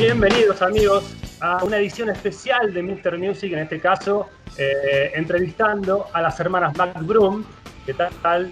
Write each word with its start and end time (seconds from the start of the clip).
Bienvenidos 0.00 0.62
amigos 0.62 1.14
a 1.40 1.62
una 1.62 1.76
edición 1.76 2.08
especial 2.08 2.72
de 2.72 2.82
Mr. 2.82 3.18
Music, 3.18 3.52
en 3.52 3.58
este 3.58 3.78
caso 3.80 4.30
eh, 4.56 5.12
entrevistando 5.14 6.06
a 6.14 6.22
las 6.22 6.40
hermanas 6.40 6.74
McBroom. 6.74 7.44
¿Qué 7.84 7.92
tal? 7.92 8.50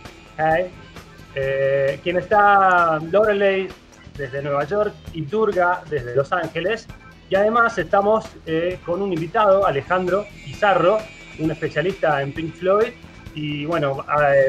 Eh, 1.35 2.01
quien 2.03 2.19
está 2.19 2.99
Lorelei 2.99 3.67
desde 4.15 4.43
Nueva 4.43 4.65
York 4.65 4.93
y 5.15 5.23
Turga 5.23 5.83
desde 5.89 6.15
Los 6.15 6.31
Ángeles. 6.33 6.87
Y 7.31 7.35
además 7.35 7.79
estamos 7.79 8.27
eh, 8.45 8.79
con 8.85 9.01
un 9.01 9.15
invitado, 9.15 9.67
Alejandro 9.67 10.27
Pizarro, 10.45 10.99
un 11.39 11.51
especialista 11.51 12.21
en 12.21 12.35
Pink 12.35 12.57
Floyd 12.57 12.89
y 13.35 13.65
bueno, 13.65 14.05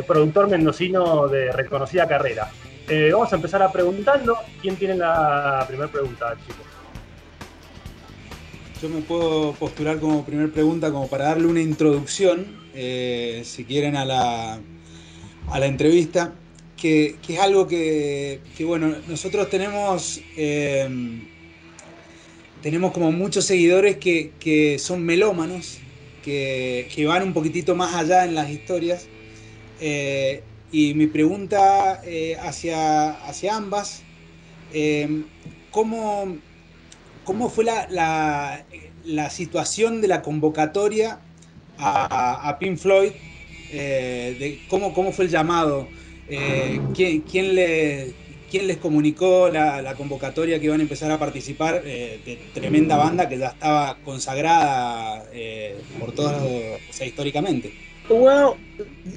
productor 0.05 0.49
mendocino 0.49 1.29
de 1.29 1.53
reconocida 1.53 2.05
carrera. 2.09 2.51
Vamos 3.13 3.31
a 3.31 3.37
empezar 3.37 3.61
a 3.61 3.71
preguntando. 3.71 4.35
¿Quién 4.61 4.75
tiene 4.75 4.95
la 4.95 5.63
primera 5.65 5.89
pregunta, 5.89 6.35
chicos? 6.45 6.78
Yo 8.81 8.87
me 8.87 9.01
puedo 9.01 9.51
postular 9.55 9.99
como 9.99 10.23
primera 10.23 10.49
pregunta, 10.53 10.89
como 10.89 11.09
para 11.09 11.25
darle 11.25 11.47
una 11.47 11.59
introducción, 11.59 12.47
eh, 12.73 13.41
si 13.43 13.65
quieren, 13.65 13.97
a 13.97 14.05
la, 14.05 14.61
a 15.49 15.59
la 15.59 15.65
entrevista, 15.65 16.33
que, 16.77 17.17
que 17.21 17.33
es 17.33 17.39
algo 17.41 17.67
que, 17.67 18.39
que, 18.57 18.63
bueno, 18.63 18.95
nosotros 19.09 19.49
tenemos, 19.49 20.21
eh, 20.37 20.87
tenemos 22.61 22.93
como 22.93 23.11
muchos 23.11 23.43
seguidores 23.43 23.97
que, 23.97 24.31
que 24.39 24.79
son 24.79 25.03
melómanos, 25.03 25.79
que, 26.23 27.03
van 27.05 27.23
un 27.23 27.33
poquitito 27.33 27.75
más 27.75 27.93
allá 27.95 28.23
en 28.23 28.33
las 28.33 28.49
historias. 28.49 29.07
Eh, 29.81 30.41
y 30.71 30.93
mi 30.93 31.07
pregunta 31.07 32.01
eh, 32.05 32.37
hacia, 32.39 33.11
hacia 33.27 33.57
ambas, 33.57 34.03
¿cómo 35.69 36.37
¿Cómo 37.23 37.49
fue 37.49 37.63
la, 37.65 37.87
la, 37.89 38.65
la, 39.05 39.29
situación 39.29 40.01
de 40.01 40.07
la 40.07 40.21
convocatoria 40.21 41.19
a, 41.77 42.49
a 42.49 42.59
Pink 42.59 42.77
Floyd? 42.77 43.11
Eh, 43.71 44.35
de 44.39 44.59
cómo, 44.67 44.93
¿Cómo 44.93 45.11
fue 45.11 45.25
el 45.25 45.31
llamado? 45.31 45.87
Eh, 46.27 46.79
¿quién, 46.95 47.21
quién, 47.21 47.55
le, 47.55 48.13
¿Quién 48.49 48.67
les 48.67 48.77
comunicó 48.77 49.49
la, 49.49 49.81
la, 49.81 49.95
convocatoria 49.95 50.59
que 50.59 50.65
iban 50.65 50.79
a 50.79 50.83
empezar 50.83 51.11
a 51.11 51.17
participar 51.17 51.81
eh, 51.85 52.19
de 52.25 52.37
tremenda 52.53 52.97
banda 52.97 53.27
que 53.27 53.37
ya 53.37 53.47
estaba 53.47 53.97
consagrada 54.03 55.25
eh, 55.33 55.75
por 55.99 56.13
todos, 56.13 56.33
o 56.33 56.93
sea, 56.93 57.07
históricamente? 57.07 57.73
Well, 58.09 58.57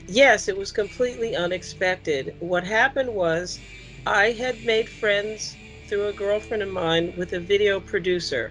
yes, 0.06 0.48
it 0.48 0.56
was 0.56 0.70
completely 0.70 1.34
unexpected. 1.34 2.34
What 2.40 2.64
happened 2.64 3.10
was 3.14 3.58
I 4.06 4.32
had 4.32 4.56
made 4.66 4.88
friends 4.88 5.56
through 5.92 6.08
a 6.08 6.12
girlfriend 6.14 6.62
of 6.62 6.70
mine 6.70 7.12
with 7.18 7.34
a 7.34 7.38
video 7.38 7.78
producer. 7.78 8.50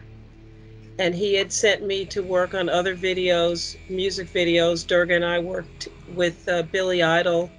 And 1.00 1.16
he 1.16 1.34
had 1.34 1.52
sent 1.52 1.84
me 1.84 2.06
to 2.06 2.22
work 2.22 2.54
on 2.54 2.70
other 2.70 2.96
videos, 2.96 3.78
music 3.90 4.32
videos. 4.32 4.86
Durga 4.86 5.16
and 5.16 5.26
I 5.26 5.40
worked 5.40 5.88
with 6.14 6.48
uh, 6.48 6.62
Billy 6.62 7.02
Idol 7.02 7.50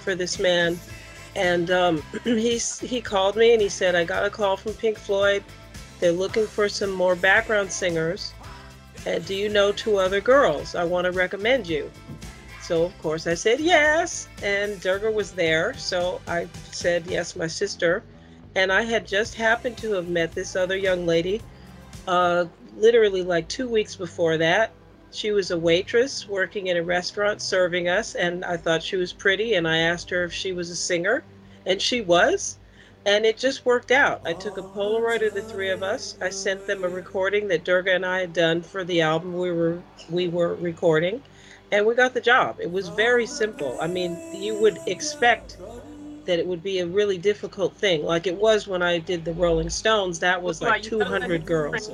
for 0.00 0.14
this 0.14 0.38
man. 0.38 0.78
And 1.34 1.70
um, 1.70 2.02
he, 2.24 2.58
he 2.58 3.00
called 3.00 3.34
me 3.36 3.54
and 3.54 3.62
he 3.62 3.70
said, 3.70 3.94
I 3.94 4.04
got 4.04 4.26
a 4.26 4.28
call 4.28 4.58
from 4.58 4.74
Pink 4.74 4.98
Floyd. 4.98 5.42
They're 6.00 6.12
looking 6.12 6.46
for 6.46 6.68
some 6.68 6.90
more 6.90 7.16
background 7.16 7.72
singers. 7.72 8.34
And 9.06 9.24
do 9.24 9.34
you 9.34 9.48
know 9.48 9.72
two 9.72 9.96
other 9.96 10.20
girls? 10.20 10.74
I 10.74 10.84
want 10.84 11.06
to 11.06 11.12
recommend 11.12 11.66
you. 11.66 11.90
So, 12.60 12.82
of 12.82 12.98
course, 13.00 13.26
I 13.26 13.32
said 13.32 13.58
yes. 13.58 14.28
And 14.42 14.78
Durga 14.82 15.10
was 15.10 15.32
there. 15.32 15.72
So 15.78 16.20
I 16.28 16.46
said, 16.72 17.06
yes, 17.06 17.36
my 17.36 17.46
sister 17.46 18.02
and 18.54 18.72
I 18.72 18.82
had 18.82 19.06
just 19.06 19.34
happened 19.34 19.78
to 19.78 19.92
have 19.94 20.08
met 20.08 20.32
this 20.32 20.56
other 20.56 20.76
young 20.76 21.06
lady 21.06 21.40
uh, 22.06 22.46
literally 22.76 23.22
like 23.22 23.48
two 23.48 23.68
weeks 23.68 23.94
before 23.96 24.36
that. 24.38 24.72
She 25.12 25.32
was 25.32 25.50
a 25.50 25.58
waitress 25.58 26.28
working 26.28 26.68
in 26.68 26.76
a 26.76 26.82
restaurant 26.82 27.42
serving 27.42 27.88
us, 27.88 28.14
and 28.14 28.44
I 28.44 28.56
thought 28.56 28.82
she 28.82 28.96
was 28.96 29.12
pretty, 29.12 29.54
and 29.54 29.66
I 29.66 29.78
asked 29.78 30.10
her 30.10 30.24
if 30.24 30.32
she 30.32 30.52
was 30.52 30.70
a 30.70 30.76
singer, 30.76 31.24
and 31.66 31.80
she 31.82 32.00
was. 32.00 32.58
And 33.06 33.24
it 33.24 33.38
just 33.38 33.64
worked 33.64 33.90
out. 33.90 34.20
I 34.24 34.34
took 34.34 34.58
a 34.58 34.62
Polaroid 34.62 35.26
of 35.26 35.34
the 35.34 35.42
three 35.42 35.70
of 35.70 35.82
us. 35.82 36.16
I 36.20 36.28
sent 36.28 36.66
them 36.66 36.84
a 36.84 36.88
recording 36.88 37.48
that 37.48 37.64
Durga 37.64 37.94
and 37.94 38.04
I 38.04 38.20
had 38.20 38.32
done 38.32 38.60
for 38.60 38.84
the 38.84 39.00
album 39.00 39.38
we 39.38 39.50
were 39.50 39.82
we 40.10 40.28
were 40.28 40.54
recording, 40.56 41.22
and 41.72 41.86
we 41.86 41.94
got 41.94 42.12
the 42.12 42.20
job. 42.20 42.58
It 42.60 42.70
was 42.70 42.88
very 42.88 43.26
simple. 43.26 43.78
I 43.80 43.86
mean, 43.86 44.18
you 44.34 44.54
would 44.60 44.78
expect 44.86 45.56
that 46.30 46.38
it 46.38 46.46
would 46.46 46.62
be 46.62 46.78
a 46.78 46.86
really 46.86 47.18
difficult 47.18 47.74
thing, 47.74 48.04
like 48.04 48.28
it 48.28 48.36
was 48.36 48.68
when 48.68 48.82
I 48.82 48.98
did 48.98 49.24
the 49.24 49.32
Rolling 49.32 49.68
Stones. 49.68 50.20
That 50.20 50.40
was 50.40 50.62
like 50.62 50.82
200 50.82 51.44
girls. 51.44 51.90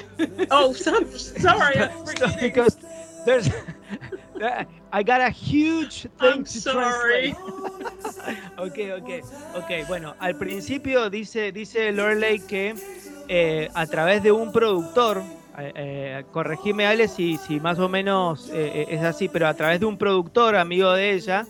oh, 0.50 0.72
so, 0.72 1.04
sorry, 1.04 1.88
because 2.40 2.78
there's. 3.26 3.50
I 4.92 5.02
got 5.02 5.20
a 5.20 5.28
huge 5.30 6.02
thing 6.02 6.10
I'm 6.20 6.44
to 6.44 6.60
sorry. 6.60 7.34
translate. 7.34 8.38
ok, 8.58 8.78
ok, 8.98 9.10
ok. 9.56 9.86
Bueno, 9.86 10.14
al 10.18 10.36
principio 10.36 11.10
dice, 11.10 11.52
dice 11.52 11.92
Lorelei 11.92 12.40
que 12.40 12.74
eh, 13.28 13.68
a 13.74 13.86
través 13.86 14.22
de 14.22 14.32
un 14.32 14.50
productor, 14.50 15.22
eh, 15.58 15.72
eh, 15.74 16.24
corregime 16.32 16.86
Ale 16.86 17.06
si, 17.06 17.36
si 17.36 17.60
más 17.60 17.78
o 17.78 17.88
menos 17.88 18.48
eh, 18.52 18.86
es 18.88 19.02
así, 19.02 19.28
pero 19.28 19.46
a 19.46 19.54
través 19.54 19.78
de 19.80 19.86
un 19.86 19.98
productor 19.98 20.56
amigo 20.56 20.90
de 20.92 21.12
ella, 21.12 21.46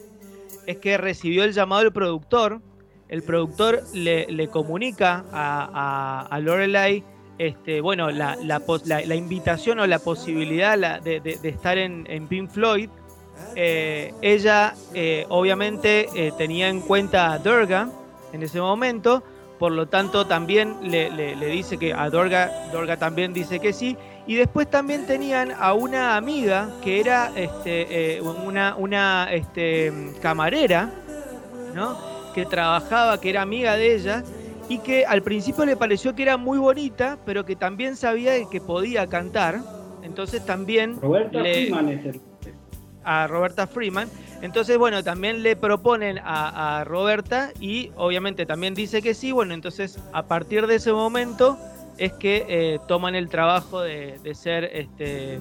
es 0.66 0.78
que 0.78 0.96
recibió 0.96 1.44
el 1.44 1.52
llamado 1.52 1.82
del 1.82 1.92
productor. 1.92 2.60
El 3.08 3.22
productor 3.22 3.82
le, 3.92 4.26
le 4.30 4.48
comunica 4.48 5.24
a, 5.32 6.26
a, 6.30 6.38
Lorelai 6.40 7.02
este, 7.38 7.80
bueno, 7.80 8.10
la, 8.10 8.36
la, 8.36 8.62
la, 8.84 9.14
invitación 9.14 9.80
o 9.80 9.86
la 9.86 9.98
posibilidad 9.98 10.78
de, 11.00 11.20
de, 11.20 11.38
de 11.38 11.48
estar 11.48 11.78
en, 11.78 12.06
en, 12.08 12.28
Pink 12.28 12.50
Floyd. 12.50 12.90
Eh, 13.56 14.12
ella 14.20 14.74
eh, 14.92 15.24
obviamente 15.30 16.08
eh, 16.14 16.32
tenía 16.36 16.68
en 16.68 16.82
cuenta 16.82 17.32
a 17.32 17.38
Durga 17.38 17.88
en 18.34 18.42
ese 18.42 18.60
momento, 18.60 19.22
por 19.58 19.72
lo 19.72 19.88
tanto 19.88 20.26
también 20.26 20.76
le, 20.82 21.10
le, 21.10 21.34
le 21.34 21.46
dice 21.46 21.78
que 21.78 21.94
a 21.94 22.10
Durga, 22.10 22.68
Durga 22.72 22.98
también 22.98 23.32
dice 23.32 23.58
que 23.58 23.72
sí, 23.72 23.96
y 24.30 24.36
después 24.36 24.70
también 24.70 25.06
tenían 25.06 25.50
a 25.58 25.74
una 25.74 26.16
amiga 26.16 26.70
que 26.84 27.00
era 27.00 27.32
este, 27.34 28.14
eh, 28.14 28.20
una, 28.20 28.76
una 28.76 29.26
este, 29.32 29.92
camarera, 30.22 30.88
¿no? 31.74 31.98
Que 32.32 32.46
trabajaba, 32.46 33.20
que 33.20 33.30
era 33.30 33.42
amiga 33.42 33.74
de 33.74 33.92
ella, 33.92 34.22
y 34.68 34.78
que 34.78 35.04
al 35.04 35.22
principio 35.22 35.64
le 35.64 35.76
pareció 35.76 36.14
que 36.14 36.22
era 36.22 36.36
muy 36.36 36.58
bonita, 36.58 37.18
pero 37.26 37.44
que 37.44 37.56
también 37.56 37.96
sabía 37.96 38.34
que 38.48 38.60
podía 38.60 39.08
cantar. 39.08 39.62
Entonces 40.04 40.46
también. 40.46 41.00
Roberta 41.00 41.42
le, 41.42 41.52
Freeman 41.52 41.88
es 41.88 42.06
el... 42.06 42.20
A 43.02 43.26
Roberta 43.26 43.66
Freeman. 43.66 44.08
Entonces, 44.42 44.78
bueno, 44.78 45.02
también 45.02 45.42
le 45.42 45.56
proponen 45.56 46.20
a, 46.22 46.78
a 46.78 46.84
Roberta 46.84 47.50
y 47.58 47.90
obviamente 47.96 48.46
también 48.46 48.74
dice 48.74 49.02
que 49.02 49.12
sí. 49.12 49.32
Bueno, 49.32 49.54
entonces 49.54 49.98
a 50.12 50.22
partir 50.22 50.68
de 50.68 50.76
ese 50.76 50.92
momento 50.92 51.58
es 52.00 52.12
que 52.14 52.44
eh, 52.48 52.80
toman 52.88 53.14
el 53.14 53.28
trabajo 53.28 53.82
de, 53.82 54.18
de 54.24 54.34
ser 54.34 54.64
este, 54.72 55.38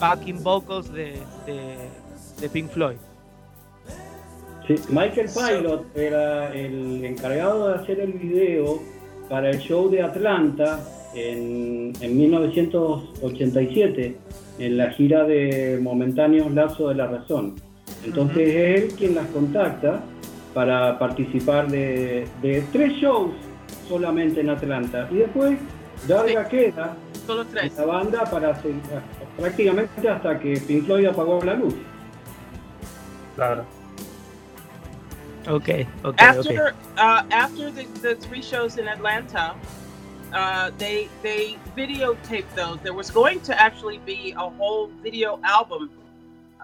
backing 0.00 0.42
vocals 0.42 0.90
de, 0.90 1.12
de, 1.44 1.76
de, 2.40 2.48
Pink 2.48 2.70
Floyd. 2.70 2.96
Sí, 4.66 4.76
Michael 4.88 5.28
Pilot 5.28 5.94
era 5.94 6.54
el 6.54 7.04
encargado 7.04 7.68
de 7.68 7.74
hacer 7.74 8.00
el 8.00 8.14
video 8.14 8.80
para 9.28 9.50
el 9.50 9.58
show 9.58 9.90
de 9.90 10.02
Atlanta 10.02 10.80
en, 11.14 11.92
en 12.00 12.16
1987, 12.16 14.16
en 14.58 14.78
la 14.78 14.90
gira 14.92 15.24
de 15.24 15.78
Momentáneos 15.82 16.50
Lazo 16.52 16.88
de 16.88 16.94
la 16.94 17.08
Razón. 17.08 17.56
Entonces 18.06 18.38
uh 18.38 18.40
-huh. 18.40 18.54
es 18.54 18.82
él 18.82 18.88
quien 18.96 19.16
las 19.16 19.26
contacta 19.26 20.02
para 20.54 20.98
participar 20.98 21.70
de, 21.70 22.26
de 22.40 22.62
tres 22.72 22.94
shows 22.94 23.34
solamente 23.86 24.40
en 24.40 24.48
Atlanta. 24.48 25.06
Y 25.10 25.16
después 25.16 25.58
Darga 26.06 26.44
sí. 26.44 26.50
queda 26.50 26.96
Solo 27.26 27.44
tres. 27.44 27.76
la 27.76 27.84
banda 27.84 28.24
para 28.24 28.60
prácticamente 29.36 30.08
hasta 30.08 30.38
que 30.38 30.58
Pink 30.60 30.86
Floyd 30.86 31.06
apagó 31.06 31.42
la 31.44 31.54
luz. 31.54 31.74
Claro. 33.36 33.64
Okay, 35.46 35.86
okay, 36.04 36.24
after, 36.24 36.68
okay. 36.68 36.76
Uh, 36.98 37.22
after 37.30 37.70
the, 37.70 37.84
the 38.02 38.14
three 38.16 38.42
shows 38.42 38.76
in 38.76 38.86
Atlanta, 38.86 39.54
uh, 40.34 40.70
they 40.76 41.08
they 41.22 41.56
videotaped 41.76 42.54
those. 42.54 42.78
There 42.82 42.92
was 42.92 43.10
going 43.10 43.40
to 43.42 43.60
actually 43.60 43.98
be 43.98 44.34
a 44.36 44.50
whole 44.50 44.88
video 45.02 45.40
album, 45.42 45.90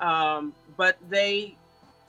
um, 0.00 0.52
but 0.76 0.96
they 1.08 1.56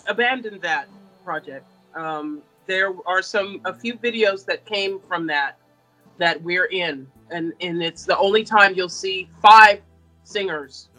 abandoned 0.07 0.61
that 0.61 0.87
project. 1.23 1.65
Um, 1.95 2.41
there 2.65 2.93
are 3.05 3.21
some 3.21 3.61
a 3.63 3.73
few 3.73 3.93
videos 3.95 4.45
that 4.45 4.65
came 4.65 4.99
from 5.07 5.27
that 5.27 5.57
that 6.17 6.41
we're 6.41 6.65
in 6.65 7.07
and 7.31 7.53
and 7.61 7.81
it's 7.81 8.05
the 8.05 8.17
only 8.17 8.43
time 8.43 8.73
you'll 8.75 8.89
see 8.89 9.29
five 9.41 9.81
singers 10.23 10.89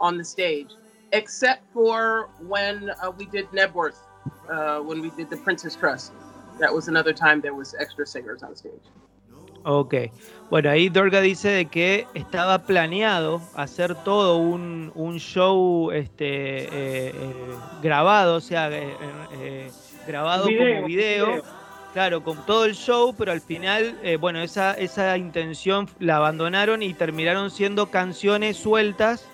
on 0.00 0.18
the 0.18 0.24
stage 0.24 0.70
except 1.12 1.62
for 1.72 2.28
when 2.46 2.90
uh, 3.02 3.10
we 3.16 3.26
did 3.26 3.46
nebworth 3.52 3.98
uh, 4.48 4.80
when 4.80 5.00
we 5.00 5.10
did 5.10 5.30
the 5.30 5.36
princess 5.38 5.76
trust 5.76 6.12
that 6.58 6.72
was 6.72 6.88
another 6.88 7.12
time 7.12 7.40
there 7.40 7.54
was 7.54 7.74
extra 7.78 8.06
singers 8.06 8.42
on 8.42 8.54
stage 8.56 8.82
Ok. 9.64 9.94
Bueno, 10.50 10.70
ahí 10.70 10.90
Dorga 10.90 11.22
dice 11.22 11.48
de 11.48 11.66
que 11.66 12.06
estaba 12.12 12.64
planeado 12.64 13.40
hacer 13.54 13.94
todo 13.94 14.36
un, 14.36 14.92
un 14.94 15.18
show 15.18 15.90
este, 15.90 16.64
eh, 16.64 17.12
eh, 17.14 17.34
grabado, 17.82 18.36
o 18.36 18.40
sea, 18.40 18.68
eh, 18.70 18.94
eh, 19.40 19.70
grabado 20.06 20.46
Video, 20.46 20.74
como 20.76 20.86
video, 20.86 21.26
video. 21.26 21.44
Claro, 21.94 22.24
con 22.24 22.44
todo 22.44 22.64
el 22.64 22.74
show, 22.74 23.14
pero 23.16 23.30
al 23.32 23.40
final, 23.40 23.98
eh, 24.02 24.16
bueno, 24.16 24.40
esa, 24.40 24.72
esa 24.74 25.16
intención 25.16 25.88
la 26.00 26.16
abandonaron 26.16 26.82
y 26.82 26.92
terminaron 26.92 27.52
siendo 27.52 27.86
canciones 27.86 28.56
sueltas 28.56 29.26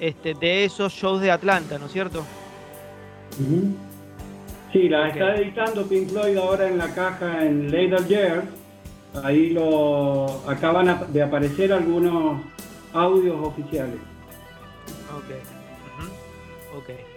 este, 0.00 0.34
de 0.34 0.64
esos 0.64 0.92
shows 0.92 1.22
de 1.22 1.30
Atlanta, 1.30 1.78
¿no 1.78 1.86
es 1.86 1.92
cierto? 1.92 2.26
Sí, 4.72 4.88
la 4.88 5.08
está 5.08 5.36
editando 5.36 5.86
Pink 5.86 6.10
Floyd 6.10 6.36
ahora 6.36 6.68
en 6.68 6.78
la 6.78 6.92
caja 6.92 7.46
en 7.46 7.70
Later 7.70 8.06
Years. 8.06 8.44
Ahí 9.22 9.50
lo 9.50 10.26
acaban 10.48 11.12
de 11.12 11.22
aparecer 11.22 11.72
algunos 11.72 12.42
audios 12.92 13.36
oficiales. 13.40 14.00
Ok. 15.16 15.30
Ujú. 16.74 16.78
Ok. 16.78 17.09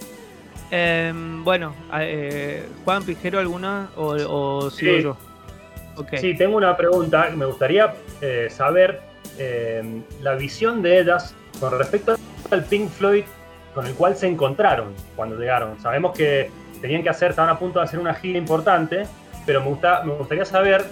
Em, 0.71 1.43
bueno, 1.43 1.73
eh, 1.99 2.67
Juan 2.83 3.03
Pijero, 3.03 3.39
¿alguna? 3.39 3.89
¿O, 3.95 4.07
o 4.07 4.69
sigo 4.69 4.95
Sí. 4.97 5.03
yo? 5.03 5.17
Sí, 6.17 6.35
tengo 6.35 6.57
una 6.57 6.75
pregunta. 6.75 7.29
Me 7.35 7.45
gustaría 7.45 7.93
eh, 8.21 8.47
saber 8.49 9.01
eh, 9.37 10.01
la 10.21 10.33
visión 10.35 10.81
de 10.81 10.99
ellas 10.99 11.35
con 11.59 11.77
respecto 11.77 12.15
al 12.49 12.63
Pink 12.65 12.89
Floyd 12.89 13.23
con 13.75 13.85
el 13.87 13.93
cual 13.93 14.15
se 14.15 14.27
encontraron 14.27 14.93
cuando 15.15 15.35
llegaron. 15.37 15.79
Sabemos 15.81 16.15
que 16.15 16.49
tenían 16.81 17.03
que 17.03 17.09
hacer, 17.09 17.31
estaban 17.31 17.49
a 17.51 17.57
punto 17.59 17.79
de 17.79 17.85
hacer 17.85 17.99
una 17.99 18.13
gira 18.13 18.37
importante, 18.37 19.03
pero 19.45 19.61
me, 19.61 19.67
gusta, 19.67 20.03
me 20.03 20.13
gustaría 20.13 20.45
saber, 20.45 20.85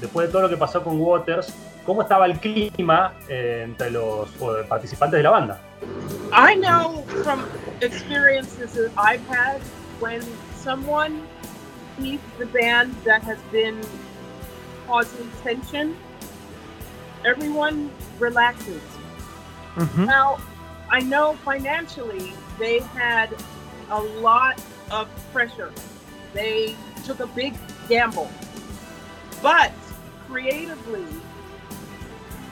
después 0.00 0.26
de 0.28 0.32
todo 0.32 0.42
lo 0.42 0.48
que 0.48 0.56
pasó 0.56 0.82
con 0.82 1.00
Waters, 1.00 1.52
cómo 1.84 2.02
estaba 2.02 2.26
el 2.26 2.38
clima 2.38 3.12
eh, 3.28 3.62
entre 3.64 3.90
los 3.90 4.28
participantes 4.68 5.18
de 5.18 5.22
la 5.22 5.30
banda. 5.30 5.60
I 6.32 6.56
know 6.56 7.04
from 7.22 7.40
experiences 7.82 8.72
that 8.74 8.92
I've 8.96 9.24
had 9.26 9.60
when 10.00 10.22
someone 10.54 11.26
leaves 11.98 12.22
the 12.38 12.46
band 12.46 12.94
that 13.04 13.22
has 13.22 13.38
been 13.52 13.80
causing 14.86 15.30
tension, 15.42 15.96
everyone 17.24 17.90
relaxes. 18.18 18.82
Ujú. 19.76 20.06
Now, 20.06 20.38
I 20.90 21.00
know 21.00 21.34
financially 21.44 22.32
they 22.58 22.80
had 22.80 23.34
a 23.90 24.00
lot 24.00 24.60
of 24.90 25.08
pressure. 25.32 25.72
They 26.32 26.76
took 27.04 27.20
a 27.20 27.26
big 27.28 27.54
gamble. 27.88 28.30
But 29.42 29.72
creatively, 30.28 31.06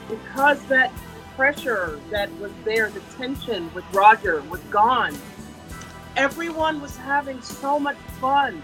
because 0.09 0.63
that 0.67 0.93
pressure 1.37 2.01
that 2.11 2.31
was 2.39 2.53
there, 2.65 2.91
the 2.91 3.01
tension 3.17 3.73
with 3.75 3.85
Roger 3.93 4.43
was 4.43 4.61
gone, 4.71 5.17
everyone 6.17 6.81
was 6.81 6.97
having 6.97 7.41
so 7.43 7.79
much 7.79 7.97
fun. 8.21 8.63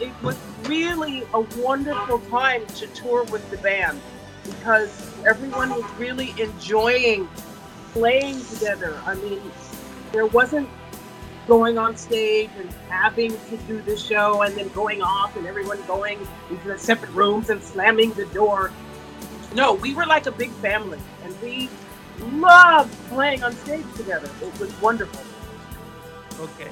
It 0.00 0.12
was 0.22 0.36
really 0.64 1.24
a 1.34 1.40
wonderful 1.58 2.18
time 2.30 2.66
to 2.66 2.86
tour 2.88 3.24
with 3.24 3.48
the 3.50 3.58
band 3.58 4.00
because 4.44 4.90
everyone 5.24 5.70
was 5.70 5.84
really 5.98 6.34
enjoying 6.38 7.28
playing 7.92 8.40
together. 8.46 9.00
I 9.06 9.14
mean, 9.14 9.40
there 10.12 10.26
wasn't 10.26 10.68
going 11.46 11.78
on 11.78 11.96
stage 11.96 12.50
and 12.58 12.70
having 12.88 13.30
to 13.30 13.56
do 13.68 13.80
the 13.82 13.96
show 13.96 14.42
and 14.42 14.56
then 14.56 14.68
going 14.70 15.02
off 15.02 15.36
and 15.36 15.46
everyone 15.46 15.80
going 15.86 16.18
into 16.50 16.66
their 16.66 16.78
separate 16.78 17.10
rooms 17.10 17.50
and 17.50 17.62
slamming 17.62 18.12
the 18.12 18.26
door. 18.26 18.72
No, 19.54 19.74
we 19.74 19.94
were 19.94 20.06
like 20.06 20.26
a 20.26 20.32
big 20.32 20.50
family 20.52 20.98
and 21.24 21.34
we 21.42 21.68
loved 22.40 22.90
playing 23.12 23.42
on 23.42 23.52
stage 23.64 23.84
together. 23.96 24.28
It 24.42 24.60
was 24.60 24.70
wonderful. 24.80 25.20
Ok. 26.40 26.68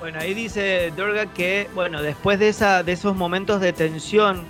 Bueno, 0.00 0.18
ahí 0.20 0.34
dice 0.34 0.92
Dorga 0.96 1.26
que, 1.26 1.68
bueno, 1.74 2.02
después 2.02 2.38
de, 2.38 2.48
esa, 2.48 2.82
de 2.82 2.92
esos 2.92 3.16
momentos 3.16 3.60
de 3.60 3.72
tensión 3.72 4.44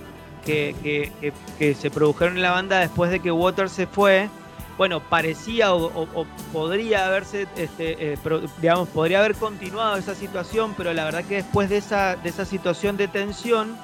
que, 0.44 0.74
que- 0.82 1.32
que- 1.58 1.74
se 1.74 1.90
produjeron 1.90 2.36
en 2.36 2.42
la 2.42 2.50
banda 2.50 2.80
después 2.80 3.10
de 3.10 3.20
que 3.20 3.30
Waters 3.30 3.70
se 3.72 3.86
fue, 3.86 4.28
bueno, 4.76 5.00
parecía 5.00 5.72
o, 5.72 6.26
podría 6.52 7.06
haberse, 7.06 7.46
este, 7.56 8.12
eh, 8.14 8.18
digamos, 8.60 8.88
podría 8.88 9.20
haber 9.20 9.34
continuado 9.36 9.96
esa 9.96 10.14
situación, 10.14 10.74
pero 10.76 10.92
la 10.92 11.04
verdad 11.04 11.24
que 11.24 11.36
después 11.36 11.70
de 11.70 11.76
esa, 11.78 12.16
de 12.16 12.28
esa 12.30 12.44
situación 12.44 12.96
de 12.96 13.06
tensión, 13.06 13.76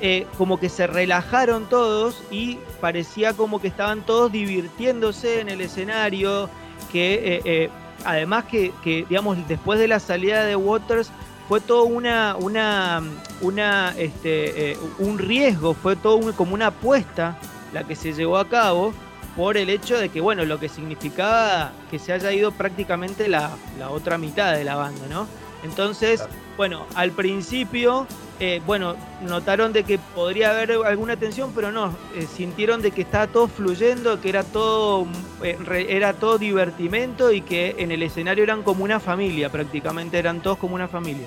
eh, 0.00 0.26
como 0.36 0.60
que 0.60 0.68
se 0.68 0.86
relajaron 0.86 1.68
todos 1.68 2.22
y 2.30 2.58
parecía 2.80 3.32
como 3.32 3.60
que 3.60 3.68
estaban 3.68 4.02
todos 4.02 4.30
divirtiéndose 4.30 5.40
en 5.40 5.48
el 5.48 5.60
escenario, 5.60 6.50
que 6.92 7.14
eh, 7.14 7.42
eh, 7.44 7.70
además 8.04 8.44
que, 8.44 8.72
que, 8.82 9.06
digamos, 9.08 9.38
después 9.48 9.78
de 9.78 9.88
la 9.88 9.98
salida 9.98 10.44
de 10.44 10.54
Waters 10.54 11.10
fue 11.48 11.60
todo 11.60 11.84
una, 11.84 12.36
una, 12.36 13.02
una 13.40 13.94
este, 13.96 14.76
un 14.98 15.18
riesgo, 15.18 15.74
fue 15.74 15.96
todo 15.96 16.32
como 16.34 16.54
una 16.54 16.68
apuesta 16.68 17.38
la 17.72 17.84
que 17.84 17.96
se 17.96 18.12
llevó 18.12 18.36
a 18.36 18.48
cabo 18.48 18.92
por 19.36 19.56
el 19.56 19.70
hecho 19.70 19.98
de 19.98 20.08
que, 20.08 20.20
bueno, 20.20 20.44
lo 20.44 20.58
que 20.58 20.68
significaba 20.68 21.72
que 21.90 21.98
se 21.98 22.12
haya 22.12 22.32
ido 22.32 22.52
prácticamente 22.52 23.28
la, 23.28 23.50
la 23.78 23.90
otra 23.90 24.18
mitad 24.18 24.54
de 24.54 24.64
la 24.64 24.76
banda, 24.76 25.06
¿no? 25.08 25.26
Entonces. 25.62 26.22
Bueno, 26.56 26.86
al 26.94 27.10
principio, 27.12 28.06
eh, 28.40 28.60
bueno, 28.66 28.96
notaron 29.22 29.72
de 29.72 29.84
que 29.84 29.98
podría 29.98 30.50
haber 30.50 30.72
alguna 30.72 31.16
tensión, 31.16 31.52
pero 31.54 31.70
no, 31.72 31.94
eh, 32.14 32.26
sintieron 32.34 32.82
de 32.82 32.90
que 32.90 33.02
estaba 33.02 33.26
todo 33.26 33.48
fluyendo, 33.48 34.20
que 34.20 34.28
era 34.30 34.42
todo, 34.42 35.06
eh, 35.42 35.56
re- 35.64 35.94
era 35.94 36.14
todo 36.14 36.38
divertimento 36.38 37.32
y 37.32 37.40
que 37.42 37.74
en 37.78 37.90
el 37.92 38.02
escenario 38.02 38.44
eran 38.44 38.62
como 38.62 38.84
una 38.84 39.00
familia, 39.00 39.50
prácticamente 39.50 40.18
eran 40.18 40.40
todos 40.40 40.58
como 40.58 40.74
una 40.74 40.88
familia. 40.88 41.26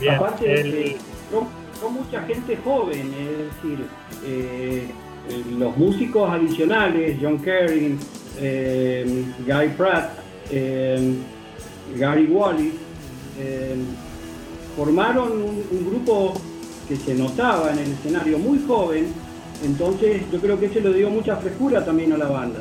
Bien, 0.00 0.14
Aparte, 0.14 0.60
el- 0.60 0.74
eh, 0.74 0.96
mucha 1.90 2.22
gente 2.22 2.56
joven, 2.64 3.12
es 3.12 3.38
decir, 3.62 3.86
eh, 4.24 4.88
eh, 5.28 5.42
los 5.58 5.76
músicos 5.76 6.30
adicionales, 6.30 7.18
John 7.20 7.38
Kerry, 7.38 7.98
eh, 8.38 9.24
Guy 9.46 9.68
Pratt, 9.76 10.12
eh, 10.50 11.14
Gary 11.96 12.26
Wallis, 12.26 12.72
eh, 13.36 13.76
formaron 14.76 15.32
un, 15.32 15.66
un 15.70 15.84
grupo 15.84 16.34
que 16.88 16.96
se 16.96 17.14
notaba 17.14 17.72
en 17.72 17.78
el 17.78 17.92
escenario 17.92 18.38
muy 18.38 18.62
joven, 18.66 19.12
entonces 19.62 20.22
yo 20.30 20.40
creo 20.40 20.58
que 20.58 20.66
eso 20.66 20.80
le 20.80 20.92
dio 20.92 21.10
mucha 21.10 21.36
frescura 21.36 21.84
también 21.84 22.12
a 22.12 22.18
la 22.18 22.28
banda. 22.28 22.60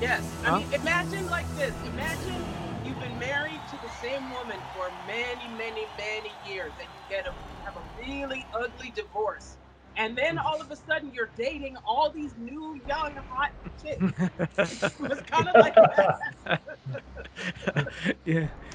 Yes. 0.00 0.20
I 0.44 0.50
Huh? 0.50 0.58
mean, 0.58 0.72
imagine 0.72 1.28
like 1.28 1.46
this. 1.56 1.74
Imagine 1.84 2.34
you've 2.82 2.98
been 2.98 3.18
married 3.18 3.60
to 3.70 3.76
the 3.78 3.90
same 3.90 4.30
woman 4.30 4.58
for 4.72 4.90
many, 5.06 5.46
many, 5.48 5.86
many 5.98 6.32
years, 6.42 6.72
and 6.80 6.88
you 6.94 7.00
get 7.08 7.26
a 7.26 7.34
have 7.64 7.76
a 7.76 7.82
really 7.98 8.46
ugly 8.54 8.90
divorce, 8.90 9.58
and 9.96 10.16
then 10.16 10.38
all 10.38 10.60
of 10.62 10.70
a 10.70 10.76
sudden 10.76 11.12
you're 11.12 11.30
dating 11.36 11.76
all 11.84 12.10
these 12.10 12.34
new, 12.38 12.80
young, 12.88 13.14
hot 13.28 13.50
chicks. 13.82 14.02
it 14.98 15.08
was 15.08 15.20
kind 15.30 15.46
of 15.48 15.56
like 15.56 15.74
that. 15.74 16.18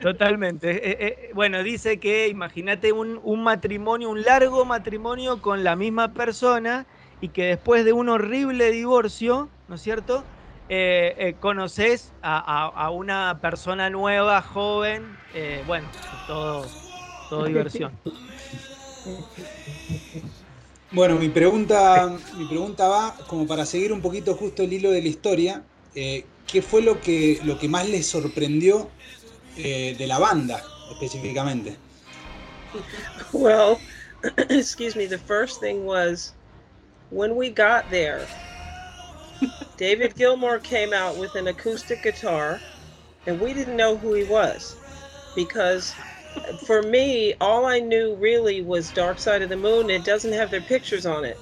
Totalmente. 0.00 0.70
Eh, 0.70 1.28
eh, 1.28 1.30
bueno, 1.34 1.62
dice 1.62 2.00
que 2.00 2.28
imagínate 2.28 2.92
un, 2.92 3.20
un 3.22 3.42
matrimonio, 3.42 4.08
un 4.10 4.22
largo 4.22 4.64
matrimonio 4.64 5.40
con 5.42 5.62
la 5.62 5.76
misma 5.76 6.14
persona 6.14 6.86
y 7.20 7.30
que 7.30 7.44
después 7.44 7.84
de 7.84 7.92
un 7.92 8.08
horrible 8.08 8.70
divorcio, 8.70 9.52
¿no 9.66 9.74
es 9.74 9.82
cierto? 9.82 10.28
Eh, 10.68 11.14
eh, 11.18 11.38
conoces 11.38 12.14
a, 12.22 12.38
a- 12.38 12.68
a 12.68 12.90
una 12.90 13.40
persona 13.42 13.90
nueva, 13.90 14.40
joven, 14.42 15.20
eh, 15.32 15.62
bueno, 15.66 15.92
todo, 16.24 16.76
todo 17.28 17.44
diversión. 17.44 18.00
Bueno, 20.90 21.16
mi 21.18 21.28
pregunta, 21.28 22.08
mi 22.32 22.44
pregunta 22.46 22.88
va 22.88 23.16
como 23.26 23.46
para 23.46 23.64
seguir 23.66 23.92
un 23.92 24.02
poquito 24.02 24.34
justo 24.34 24.62
el 24.64 24.72
hilo 24.72 24.90
de 24.90 25.02
la 25.02 25.08
historia. 25.08 25.69
Eh, 25.94 26.24
¿Qué 26.46 26.62
fue 26.62 26.82
lo 26.82 27.00
que, 27.00 27.38
lo 27.44 27.58
que 27.58 27.68
más 27.68 27.88
les 27.88 28.06
sorprendió 28.06 28.90
eh, 29.56 29.94
de 29.96 30.06
la 30.06 30.18
banda 30.18 30.60
específicamente? 30.90 31.76
Well, 33.32 33.78
excuse 34.48 34.96
me, 34.96 35.06
the 35.06 35.18
first 35.18 35.60
thing 35.60 35.84
was 35.84 36.32
when 37.10 37.36
we 37.36 37.50
got 37.50 37.88
there, 37.90 38.26
David 39.76 40.16
Gilmour 40.16 40.58
came 40.58 40.92
out 40.92 41.16
with 41.16 41.34
an 41.36 41.46
acoustic 41.48 42.02
guitar, 42.02 42.60
and 43.26 43.40
we 43.40 43.54
didn't 43.54 43.76
know 43.76 43.96
who 43.96 44.14
he 44.14 44.24
was 44.24 44.76
because 45.34 45.94
for 46.66 46.82
me, 46.82 47.34
all 47.40 47.66
I 47.66 47.78
knew 47.78 48.16
really 48.16 48.62
was 48.62 48.90
Dark 48.90 49.18
Side 49.18 49.42
of 49.42 49.48
the 49.48 49.56
Moon. 49.56 49.90
It 49.90 50.04
doesn't 50.04 50.32
have 50.32 50.50
their 50.50 50.60
pictures 50.60 51.06
on 51.06 51.24
it. 51.24 51.38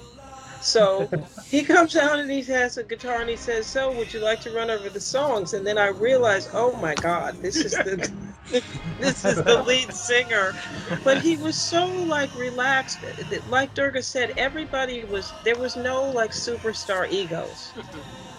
So 0.59 1.13
he 1.49 1.63
comes 1.63 1.95
out 1.95 2.19
and 2.19 2.31
he 2.31 2.43
has 2.45 2.77
a 2.77 2.83
guitar 2.83 3.21
and 3.21 3.29
he 3.29 3.37
says, 3.37 3.69
So, 3.69 3.91
would 3.93 4.13
you 4.13 4.19
like 4.21 4.39
to 4.41 4.51
run 4.51 4.69
over 4.69 4.89
the 4.89 4.99
songs? 5.01 5.53
And 5.53 5.65
then 5.65 5.77
I 5.77 5.87
realized, 5.87 6.49
oh 6.53 6.75
my 6.75 6.95
God, 6.95 7.41
this 7.41 7.65
is 7.65 7.79
the 7.79 8.01
this 8.99 9.25
is 9.25 9.41
the 9.43 9.57
lead 9.57 9.93
singer. 9.93 10.57
But 11.03 11.19
he 11.19 11.37
was 11.37 11.57
so 11.57 11.87
like 11.91 12.33
relaxed. 12.35 13.03
Like 13.45 13.73
Durga 13.73 14.03
said, 14.03 14.33
everybody 14.37 15.03
was 15.05 15.35
there 15.43 15.57
was 15.57 15.75
no 15.75 16.05
like 16.05 16.31
superstar 16.31 17.09
egos. 17.09 17.75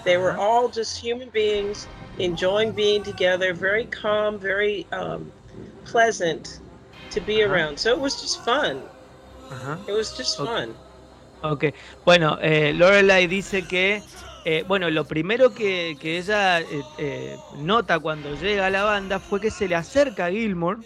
They 0.05 0.17
were 0.19 0.35
Uh-huh. 0.35 0.37
all 0.37 0.69
just 0.69 0.99
human 0.99 1.31
beings 1.31 1.89
enjoying 2.19 2.73
being 2.73 3.03
together, 3.03 3.55
very 3.55 3.87
calm, 3.87 4.39
very 4.39 4.87
um, 4.93 5.33
pleasant 5.85 6.61
to 7.11 7.21
be 7.21 7.43
Uh-huh. 7.43 7.43
around. 7.43 7.79
So 7.79 7.93
it 7.93 8.01
was 8.01 8.21
just 8.21 8.43
fun. 8.45 8.91
Ajá. 9.51 9.85
It 9.87 9.93
was 9.93 10.13
just 10.15 10.41
fun. 10.41 10.79
Ok, 11.43 11.65
bueno, 12.05 12.39
eh, 12.43 12.75
Lorelai 12.75 13.27
dice 13.27 13.67
que, 13.67 14.05
eh, 14.45 14.63
bueno, 14.67 14.91
lo 14.91 15.07
primero 15.07 15.55
que, 15.55 15.97
que 15.99 16.19
ella 16.19 16.61
eh, 16.61 16.87
eh, 16.99 17.41
nota 17.51 17.99
cuando 17.99 18.35
llega 18.35 18.67
a 18.67 18.71
la 18.71 18.83
banda 18.85 19.21
fue 19.21 19.41
que 19.41 19.51
se 19.51 19.67
le 19.67 19.75
acerca 19.75 20.27
a 20.27 20.31
Gilmore 20.31 20.83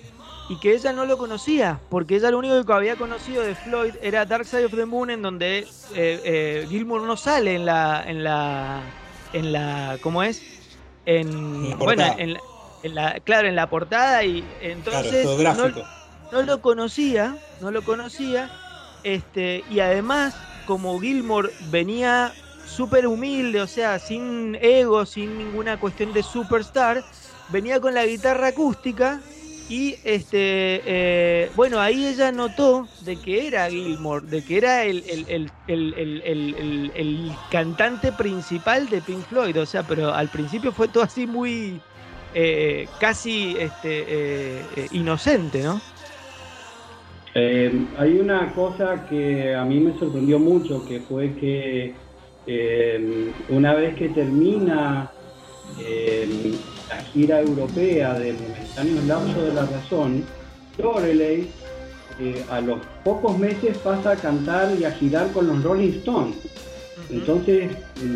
y 0.47 0.59
que 0.59 0.73
ella 0.75 0.93
no 0.93 1.07
lo 1.07 1.19
conocía, 1.19 1.83
porque 1.89 2.17
ella 2.17 2.31
lo 2.31 2.39
único 2.39 2.65
que 2.65 2.73
había 2.73 2.97
conocido 2.97 3.43
de 3.43 3.57
Floyd 3.57 3.97
era 4.01 4.27
Dark 4.27 4.47
Side 4.47 4.67
of 4.67 4.77
the 4.77 4.87
Moon, 4.87 5.11
en 5.11 5.23
donde 5.23 5.75
eh, 5.89 6.21
eh, 6.25 6.67
Gilmore 6.69 7.05
no 7.05 7.17
sale 7.17 7.55
en 7.57 7.65
la, 7.65 8.05
en 8.07 8.23
la, 8.23 8.95
en 9.33 9.51
la, 9.53 9.99
¿cómo 10.01 10.23
es? 10.23 10.47
En, 11.05 11.71
la 11.71 11.77
bueno, 11.85 12.05
en 12.17 12.35
la, 12.35 12.45
en 12.83 12.95
la- 12.95 13.21
claro, 13.21 13.49
en 13.49 13.57
la 13.57 13.69
portada 13.69 14.25
y 14.25 14.55
Claro, 14.61 14.71
entonces 14.71 15.23
todo 15.23 15.39
no- 15.53 15.71
no 16.31 16.43
lo 16.43 16.61
conocía, 16.61 17.39
no 17.59 17.71
lo 17.71 17.85
conocía, 17.85 18.53
este, 19.05 19.63
y 19.71 19.81
además, 19.81 20.35
como 20.67 20.99
Gilmore 20.99 21.51
venía 21.71 22.33
súper 22.67 23.07
humilde, 23.07 23.61
o 23.61 23.67
sea, 23.67 23.99
sin 23.99 24.57
ego, 24.61 25.05
sin 25.07 25.39
ninguna 25.39 25.79
cuestión 25.79 26.13
de 26.13 26.23
superstar, 26.23 27.05
venía 27.51 27.79
con 27.81 27.95
la 27.95 28.07
guitarra 28.07 28.49
acústica 28.49 29.21
y 29.69 29.97
este 30.05 30.83
eh, 30.85 31.51
bueno, 31.57 31.81
ahí 31.81 32.07
ella 32.07 32.33
notó 32.33 32.87
de 33.01 33.17
que 33.17 33.47
era 33.47 33.71
Gilmore, 33.71 34.27
de 34.27 34.45
que 34.45 34.59
era 34.59 34.85
el, 34.85 35.51
cantante 37.51 38.13
principal 38.13 38.89
de 38.89 39.01
Pink 39.01 39.27
Floyd, 39.29 39.59
o 39.61 39.67
sea, 39.67 39.83
pero 39.83 40.13
al 40.13 40.29
principio 40.29 40.73
fue 40.73 40.89
todo 40.89 41.05
así 41.05 41.27
muy 41.27 41.81
eh, 42.35 42.89
casi 43.01 43.57
este, 43.59 44.05
eh, 44.09 44.89
inocente, 44.91 45.63
¿no? 45.63 45.81
Eh, 47.37 47.87
hay 47.99 48.19
una 48.21 48.53
cosa 48.55 49.07
que 49.09 49.55
a 49.55 49.65
mí 49.65 49.81
me 49.81 49.99
sorprendió 49.99 50.39
mucho, 50.39 50.85
que 50.87 51.01
fue 51.01 51.35
que 51.35 51.93
eh, 52.47 53.33
una 53.49 53.75
vez 53.75 53.97
que 53.97 54.11
termina 54.11 55.11
eh, 55.81 56.55
la 56.89 57.03
gira 57.07 57.41
europea 57.41 58.17
de 58.21 58.35
Momentáneos 58.35 59.05
Lapsos 59.07 59.47
de 59.47 59.53
la 59.53 59.67
Razón, 59.67 60.25
Loreley 60.79 61.51
a 62.49 62.61
los 62.61 62.79
pocos 63.03 63.37
meses 63.37 63.77
pasa 63.79 64.13
a 64.13 64.17
cantar 64.17 64.73
y 64.79 64.85
a 64.85 64.93
girar 64.93 65.33
con 65.33 65.49
los 65.49 65.65
Rolling 65.65 65.95
Stones. 65.99 66.37
Entonces, 67.11 67.73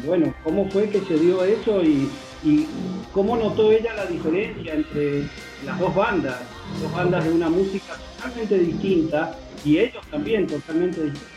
bueno, 0.07 0.33
¿cómo 0.45 0.67
fue 0.71 0.89
que 0.89 1.01
se 1.01 1.19
dio 1.19 1.43
eso 1.43 1.83
y, 1.83 2.09
y 2.43 2.67
cómo 3.13 3.37
notó 3.37 3.73
ella 3.73 3.95
la 3.95 4.07
diferencia 4.07 4.75
entre 4.75 5.29
las 5.65 5.79
dos 5.79 5.95
bandas? 5.95 6.39
Dos 6.81 6.93
bandas 6.93 7.25
de 7.25 7.33
una 7.33 7.49
música 7.49 7.95
totalmente 8.17 8.59
distinta 8.59 9.35
y 9.65 9.79
ellos 9.79 10.05
también 10.11 10.47
totalmente 10.47 11.03
distintos. 11.05 11.29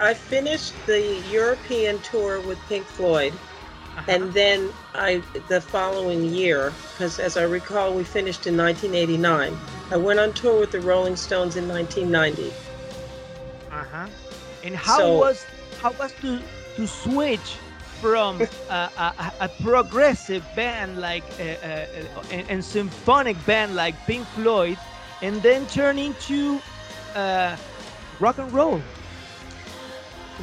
I 0.00 0.14
finished 0.14 0.74
the 0.86 1.18
European 1.32 1.98
tour 2.00 2.40
with 2.40 2.58
Pink 2.68 2.84
Floyd, 2.84 3.32
and 4.06 4.32
then 4.34 4.70
I 4.94 5.22
the 5.48 5.60
following 5.60 6.24
year, 6.26 6.72
because 6.92 7.18
as 7.18 7.36
I 7.36 7.44
recall, 7.44 7.94
we 7.94 8.04
finished 8.04 8.46
in 8.46 8.56
1989. 8.56 9.56
I 9.90 9.96
went 9.96 10.20
on 10.20 10.32
tour 10.34 10.60
with 10.60 10.70
the 10.72 10.80
Rolling 10.80 11.16
Stones 11.16 11.56
in 11.56 11.66
1990. 11.66 12.52
Uh-huh. 13.72 14.06
And 14.62 14.76
how 14.76 14.98
So- 14.98 15.18
was 15.18 15.44
how 15.80 15.92
was 15.92 16.12
to 16.20 16.38
to 16.76 16.86
switch 16.86 17.56
from 18.00 18.40
a, 18.70 19.32
a, 19.40 19.48
progressive 19.62 20.44
band 20.54 20.98
like 20.98 21.24
uh, 21.40 21.42
uh, 21.42 21.86
and, 22.30 22.48
and 22.48 22.64
symphonic 22.64 23.36
band 23.46 23.74
like 23.74 23.94
Pink 24.06 24.26
Floyd, 24.28 24.78
and 25.22 25.42
then 25.42 25.66
turn 25.66 25.98
into 25.98 26.60
uh, 27.14 27.56
rock 28.20 28.38
and 28.38 28.52
roll? 28.52 28.80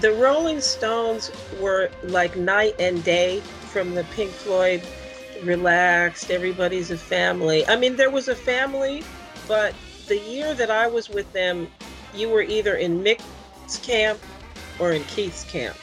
The 0.01 0.11
Rolling 0.11 0.59
Stones 0.59 1.31
were 1.59 1.89
like 2.03 2.35
night 2.35 2.75
and 2.79 3.03
day 3.03 3.39
from 3.71 3.95
the 3.95 4.03
Pink 4.15 4.31
Floyd 4.31 4.81
relaxed, 5.43 6.31
everybody's 6.31 6.91
a 6.91 6.97
family. 6.97 7.65
I 7.67 7.75
mean, 7.75 7.95
there 7.95 8.09
was 8.09 8.27
a 8.27 8.35
family, 8.35 9.03
but 9.47 9.73
the 10.07 10.17
year 10.17 10.53
that 10.53 10.71
I 10.71 10.87
was 10.87 11.09
with 11.09 11.31
them, 11.33 11.67
you 12.13 12.29
were 12.29 12.41
either 12.41 12.75
in 12.75 13.03
Mick's 13.03 13.23
camp 13.83 14.19
or 14.79 14.91
in 14.91 15.03
Keith's 15.05 15.43
camp. 15.45 15.75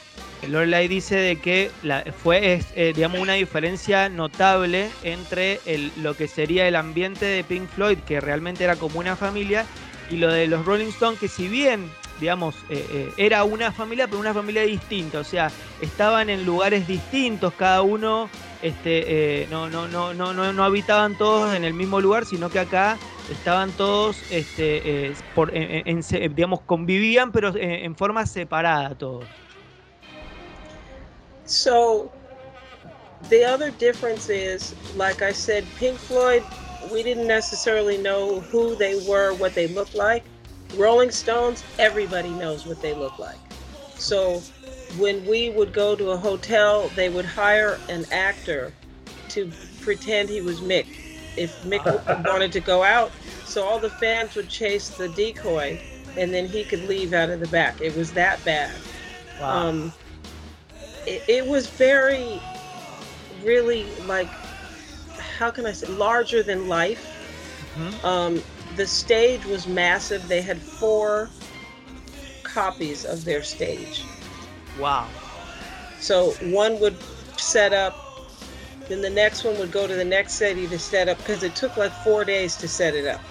Lorelai 0.47 0.87
dice 0.87 1.15
de 1.15 1.37
que 1.37 1.71
fue, 2.21 2.59
eh, 2.75 2.93
digamos, 2.95 3.19
una 3.19 3.33
diferencia 3.33 4.09
notable 4.09 4.89
entre 5.03 5.59
lo 5.97 6.15
que 6.15 6.27
sería 6.27 6.67
el 6.67 6.75
ambiente 6.75 7.25
de 7.25 7.43
Pink 7.43 7.67
Floyd, 7.69 7.97
que 7.99 8.19
realmente 8.19 8.63
era 8.63 8.75
como 8.75 8.99
una 8.99 9.15
familia, 9.15 9.65
y 10.09 10.17
lo 10.17 10.31
de 10.31 10.47
los 10.47 10.65
Rolling 10.65 10.87
Stones, 10.87 11.19
que 11.19 11.27
si 11.27 11.47
bien, 11.47 11.89
digamos, 12.19 12.55
eh, 12.69 12.85
eh, 12.91 13.13
era 13.17 13.43
una 13.43 13.71
familia, 13.71 14.07
pero 14.07 14.19
una 14.19 14.33
familia 14.33 14.63
distinta, 14.63 15.19
o 15.19 15.23
sea, 15.23 15.51
estaban 15.81 16.29
en 16.29 16.45
lugares 16.45 16.87
distintos, 16.87 17.53
cada 17.53 17.81
uno, 17.81 18.29
este, 18.61 19.47
no, 19.49 19.69
no, 19.69 19.87
no, 19.87 20.13
no, 20.13 20.33
no, 20.33 20.53
no 20.53 20.63
habitaban 20.63 21.17
todos 21.17 21.55
en 21.55 21.63
el 21.63 21.73
mismo 21.73 22.01
lugar, 22.01 22.25
sino 22.25 22.49
que 22.49 22.59
acá 22.59 22.97
estaban 23.31 23.71
todos, 23.71 24.23
este, 24.29 25.13
digamos, 26.33 26.61
convivían, 26.61 27.31
pero 27.31 27.53
en 27.55 27.95
forma 27.95 28.25
separada 28.25 28.95
todos. 28.95 29.25
So 31.45 32.11
the 33.29 33.43
other 33.43 33.71
difference 33.71 34.29
is, 34.29 34.75
like 34.95 35.21
I 35.21 35.31
said, 35.31 35.65
Pink 35.77 35.97
Floyd, 35.97 36.43
we 36.91 37.03
didn't 37.03 37.27
necessarily 37.27 37.97
know 37.97 38.39
who 38.39 38.75
they 38.75 38.95
were, 39.07 39.33
what 39.33 39.53
they 39.53 39.67
looked 39.67 39.95
like. 39.95 40.23
Rolling 40.75 41.11
Stones, 41.11 41.63
everybody 41.79 42.29
knows 42.29 42.65
what 42.65 42.81
they 42.81 42.93
look 42.93 43.17
like. 43.19 43.37
So 43.95 44.41
when 44.97 45.25
we 45.25 45.49
would 45.49 45.73
go 45.73 45.95
to 45.95 46.11
a 46.11 46.17
hotel, 46.17 46.89
they 46.95 47.09
would 47.09 47.25
hire 47.25 47.79
an 47.89 48.05
actor 48.11 48.73
to 49.29 49.51
pretend 49.81 50.29
he 50.29 50.41
was 50.41 50.61
Mick. 50.61 50.87
If 51.37 51.63
Mick 51.63 51.85
wanted 52.27 52.51
to 52.53 52.59
go 52.59 52.83
out, 52.83 53.11
so 53.45 53.63
all 53.63 53.79
the 53.79 53.89
fans 53.89 54.35
would 54.35 54.49
chase 54.49 54.89
the 54.89 55.09
decoy 55.09 55.79
and 56.17 56.33
then 56.33 56.45
he 56.45 56.63
could 56.63 56.83
leave 56.87 57.13
out 57.13 57.29
of 57.29 57.39
the 57.39 57.47
back. 57.47 57.81
It 57.81 57.95
was 57.95 58.13
that 58.13 58.43
bad. 58.45 58.71
Um, 59.41 59.93
it, 61.05 61.23
it 61.27 61.47
was 61.47 61.67
very, 61.67 62.41
really 63.43 63.85
like, 64.05 64.27
how 65.37 65.51
can 65.51 65.65
I 65.65 65.71
say, 65.71 65.87
larger 65.87 66.43
than 66.43 66.67
life. 66.67 67.09
Mhm. 67.75 68.03
Um, 68.03 68.43
the 68.75 68.87
stage 68.87 69.45
was 69.45 69.67
massive. 69.67 70.27
They 70.27 70.41
had 70.41 70.59
four 70.59 71.29
copies 72.43 73.05
of 73.05 73.25
their 73.25 73.43
stage. 73.43 74.03
Wow. 74.79 75.07
So 75.99 76.31
one 76.41 76.79
would 76.79 76.97
set 77.37 77.73
up, 77.73 77.95
then 78.87 79.01
the 79.01 79.09
next 79.09 79.43
one 79.43 79.57
would 79.59 79.71
go 79.71 79.87
to 79.87 79.95
the 79.95 80.05
next 80.05 80.33
city 80.33 80.67
to 80.67 80.77
set 80.77 81.07
up 81.07 81.17
because 81.19 81.43
it 81.43 81.55
took 81.55 81.77
like 81.77 81.91
four 82.03 82.25
days 82.25 82.55
to 82.57 82.67
set 82.67 82.93
it 82.95 83.05
up. 83.07 83.21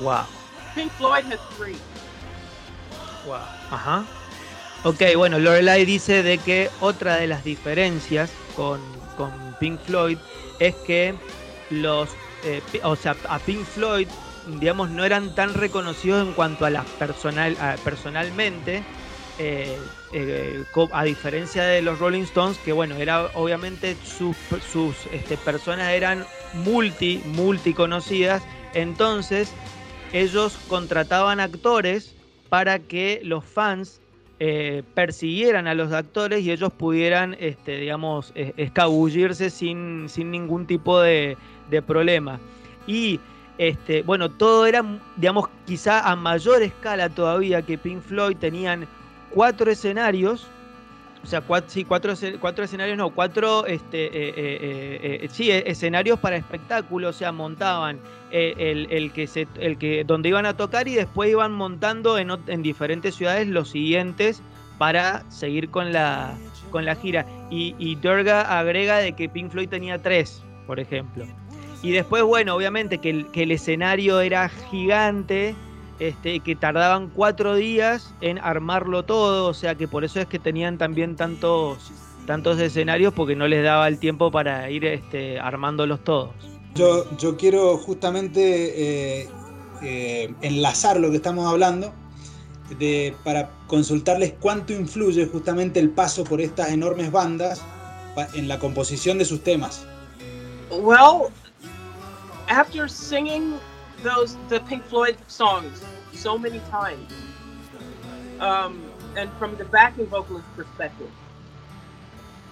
Wow. 0.00 0.26
Pink 0.74 0.92
Floyd 0.92 1.24
has 1.24 1.40
three. 1.56 1.76
Wow. 3.26 3.46
Ajá. 3.70 4.06
Ok, 4.84 5.02
bueno, 5.16 5.38
Lorelai 5.38 5.84
dice 5.84 6.22
de 6.22 6.38
que 6.38 6.70
otra 6.80 7.16
de 7.16 7.26
las 7.26 7.44
diferencias 7.44 8.32
con, 8.54 8.80
con 9.16 9.30
Pink 9.58 9.80
Floyd 9.80 10.18
es 10.60 10.74
que 10.86 11.14
los, 11.70 12.10
eh, 12.44 12.62
o 12.84 12.94
sea, 12.94 13.16
a 13.28 13.38
Pink 13.40 13.64
Floyd, 13.64 14.08
digamos, 14.60 14.90
no 14.90 15.04
eran 15.04 15.34
tan 15.34 15.54
reconocidos 15.54 16.26
en 16.26 16.34
cuanto 16.34 16.64
a 16.64 16.70
las 16.70 16.86
personal, 16.86 17.56
personalmente, 17.82 18.84
eh, 19.38 19.76
eh, 20.12 20.64
a 20.92 21.04
diferencia 21.04 21.64
de 21.64 21.82
los 21.82 21.98
Rolling 21.98 22.22
Stones, 22.22 22.58
que 22.58 22.72
bueno, 22.72 22.96
era 22.96 23.30
obviamente 23.34 23.96
sus, 24.04 24.36
sus 24.70 25.06
este, 25.12 25.36
personas 25.36 25.92
eran 25.92 26.24
multi, 26.54 27.20
multi 27.24 27.74
conocidas, 27.74 28.44
entonces 28.72 29.52
ellos 30.12 30.56
contrataban 30.68 31.40
actores 31.40 32.14
para 32.48 32.78
que 32.78 33.20
los 33.24 33.44
fans 33.44 34.00
eh, 34.38 34.82
persiguieran 34.94 35.66
a 35.66 35.74
los 35.74 35.92
actores 35.92 36.42
y 36.42 36.50
ellos 36.50 36.72
pudieran, 36.72 37.36
este, 37.40 37.78
digamos, 37.78 38.32
eh, 38.34 38.52
escabullirse 38.56 39.50
sin, 39.50 40.08
sin 40.08 40.30
ningún 40.30 40.66
tipo 40.66 41.00
de, 41.00 41.36
de 41.70 41.82
problema. 41.82 42.38
Y 42.86 43.20
este, 43.58 44.02
bueno, 44.02 44.30
todo 44.30 44.66
era, 44.66 44.84
digamos, 45.16 45.48
quizá 45.66 46.00
a 46.00 46.14
mayor 46.16 46.62
escala 46.62 47.08
todavía 47.08 47.62
que 47.62 47.78
Pink 47.78 48.02
Floyd 48.02 48.36
tenían 48.36 48.86
cuatro 49.30 49.70
escenarios 49.70 50.46
o 51.26 51.28
sea, 51.28 51.40
cuatro, 51.40 51.68
sí, 51.68 51.84
cuatro, 51.84 52.14
cuatro 52.38 52.64
escenarios, 52.64 52.96
no, 52.96 53.10
cuatro, 53.10 53.66
este, 53.66 54.04
eh, 54.06 54.32
eh, 54.36 55.18
eh, 55.22 55.28
sí, 55.28 55.50
escenarios 55.50 56.20
para 56.20 56.36
espectáculo, 56.36 57.08
o 57.08 57.12
sea, 57.12 57.32
montaban 57.32 57.98
el, 58.30 58.86
el, 58.92 59.10
que 59.10 59.26
se, 59.26 59.48
el 59.58 59.76
que, 59.76 60.04
donde 60.04 60.28
iban 60.28 60.46
a 60.46 60.56
tocar 60.56 60.86
y 60.86 60.94
después 60.94 61.28
iban 61.28 61.50
montando 61.50 62.16
en, 62.16 62.30
en 62.46 62.62
diferentes 62.62 63.16
ciudades 63.16 63.48
los 63.48 63.70
siguientes 63.70 64.40
para 64.78 65.28
seguir 65.28 65.68
con 65.68 65.92
la, 65.92 66.38
con 66.70 66.84
la 66.84 66.94
gira. 66.94 67.26
Y, 67.50 67.74
y 67.76 67.96
Durga 67.96 68.42
agrega 68.60 68.98
de 68.98 69.14
que 69.14 69.28
Pink 69.28 69.50
Floyd 69.50 69.68
tenía 69.68 70.00
tres, 70.00 70.44
por 70.64 70.78
ejemplo. 70.78 71.26
Y 71.82 71.90
después, 71.90 72.22
bueno, 72.22 72.54
obviamente 72.54 72.98
que 72.98 73.10
el, 73.10 73.26
que 73.32 73.42
el 73.42 73.50
escenario 73.50 74.20
era 74.20 74.48
gigante, 74.48 75.56
este, 75.98 76.40
que 76.40 76.56
tardaban 76.56 77.08
cuatro 77.08 77.54
días 77.54 78.14
en 78.20 78.38
armarlo 78.38 79.04
todo, 79.04 79.48
o 79.48 79.54
sea 79.54 79.74
que 79.74 79.88
por 79.88 80.04
eso 80.04 80.20
es 80.20 80.26
que 80.26 80.38
tenían 80.38 80.78
también 80.78 81.16
tantos, 81.16 81.90
tantos 82.26 82.58
escenarios 82.60 83.14
porque 83.14 83.36
no 83.36 83.48
les 83.48 83.64
daba 83.64 83.88
el 83.88 83.98
tiempo 83.98 84.30
para 84.30 84.70
ir 84.70 84.84
este, 84.84 85.38
armándolos 85.40 86.04
todos. 86.04 86.30
Yo, 86.74 87.06
yo 87.16 87.36
quiero 87.36 87.78
justamente 87.78 89.22
eh, 89.22 89.28
eh, 89.82 90.34
enlazar 90.42 91.00
lo 91.00 91.10
que 91.10 91.16
estamos 91.16 91.46
hablando 91.46 91.92
de, 92.78 93.14
para 93.24 93.50
consultarles 93.66 94.34
cuánto 94.40 94.72
influye 94.72 95.26
justamente 95.26 95.80
el 95.80 95.90
paso 95.90 96.24
por 96.24 96.40
estas 96.40 96.70
enormes 96.70 97.10
bandas 97.10 97.62
en 98.34 98.48
la 98.48 98.58
composición 98.58 99.18
de 99.18 99.24
sus 99.24 99.42
temas. 99.42 99.86
Well, 100.70 101.30
after 102.48 102.88
singing 102.88 103.54
those 104.02 104.36
the 104.48 104.60
Pink 104.60 104.84
Floyd 104.86 105.18
songs 105.26 105.84
so 106.12 106.38
many 106.38 106.60
times, 106.60 107.12
um, 108.40 108.92
and 109.16 109.32
from 109.34 109.56
the 109.56 109.64
backing 109.64 110.06
vocalist 110.06 110.46
perspective, 110.54 111.10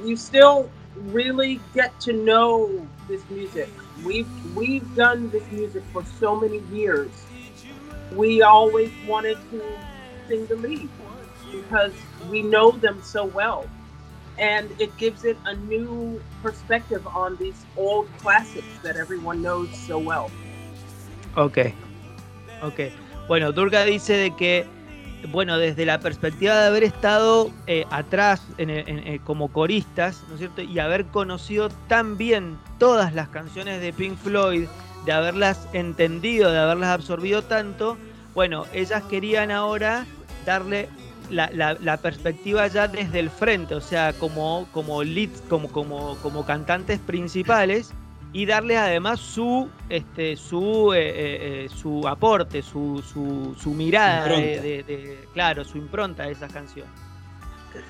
you 0.03 0.17
still 0.17 0.71
really 0.97 1.61
get 1.75 1.99
to 2.01 2.13
know 2.13 2.89
this 3.09 3.29
music. 3.31 3.71
We've 4.05 4.29
we've 4.55 4.95
done 4.95 5.31
this 5.31 5.51
music 5.51 5.85
for 5.93 6.05
so 6.05 6.37
many 6.39 6.61
years. 6.73 7.27
We 8.11 8.43
always 8.43 8.93
wanted 9.07 9.39
to 9.51 9.63
sing 10.29 10.47
the 10.47 10.57
lead 10.57 10.91
because 11.51 11.93
we 12.29 12.43
know 12.43 12.73
them 12.73 13.03
so 13.03 13.25
well. 13.25 13.71
And 14.39 14.71
it 14.81 14.97
gives 14.97 15.25
it 15.25 15.39
a 15.45 15.55
new 15.55 16.21
perspective 16.43 17.07
on 17.07 17.37
these 17.37 17.67
old 17.77 18.09
classics 18.19 18.79
that 18.83 18.97
everyone 18.97 19.43
knows 19.43 19.77
so 19.77 19.99
well. 19.99 20.31
Ok, 21.37 21.59
ok. 22.62 22.81
Bueno, 23.26 23.53
Durga 23.53 23.85
dice 23.85 24.14
de 24.14 24.37
que, 24.37 24.67
bueno, 25.31 25.59
desde 25.59 25.87
la 25.87 25.99
perspectiva 25.99 26.61
de 26.61 26.67
haber 26.67 26.85
estado 26.85 27.50
eh, 27.67 27.85
atrás 27.91 28.47
en, 28.59 28.71
en, 28.71 29.07
en, 29.07 29.19
como 29.19 29.53
coristas, 29.53 30.23
¿no 30.29 30.35
es 30.35 30.41
cierto? 30.41 30.62
Y 30.62 30.79
haber 30.79 31.07
conocido 31.07 31.71
tan 31.88 32.17
bien 32.17 32.59
todas 32.79 33.14
las 33.14 33.29
canciones 33.29 33.81
de 33.81 33.93
Pink 33.93 34.17
Floyd, 34.17 34.67
de 35.07 35.12
haberlas 35.12 35.69
entendido, 35.73 36.53
de 36.53 36.59
haberlas 36.59 36.91
absorbido 36.91 37.43
tanto, 37.43 37.97
bueno, 38.35 38.67
ellas 38.73 39.03
querían 39.05 39.50
ahora 39.50 40.07
darle 40.45 40.88
la, 41.31 41.50
la, 41.53 41.75
la, 41.81 41.97
perspectiva 41.97 42.67
ya 42.67 42.88
desde 42.88 43.19
el 43.19 43.31
frente, 43.31 43.75
o 43.75 43.81
sea, 43.81 44.12
como, 44.12 44.67
como 44.73 45.03
como, 45.49 45.69
como, 45.69 46.17
como 46.17 46.45
cantantes 46.45 46.99
principales 47.00 47.93
y 48.35 48.45
darle 48.45 48.76
además 48.76 49.21
su 49.21 49.71
este 49.88 50.37
su 50.37 50.93
eh, 50.93 51.64
eh, 51.64 51.69
su 51.75 52.07
aporte 52.07 52.61
su, 52.61 53.03
su, 53.03 53.57
su 53.59 53.71
mirada 53.71 54.29
de, 54.29 54.61
de, 54.61 54.83
de, 54.83 55.29
claro 55.33 55.64
su 55.64 55.79
impronta 55.79 56.25
a 56.25 56.29
esa 56.29 56.49
canción 56.49 56.87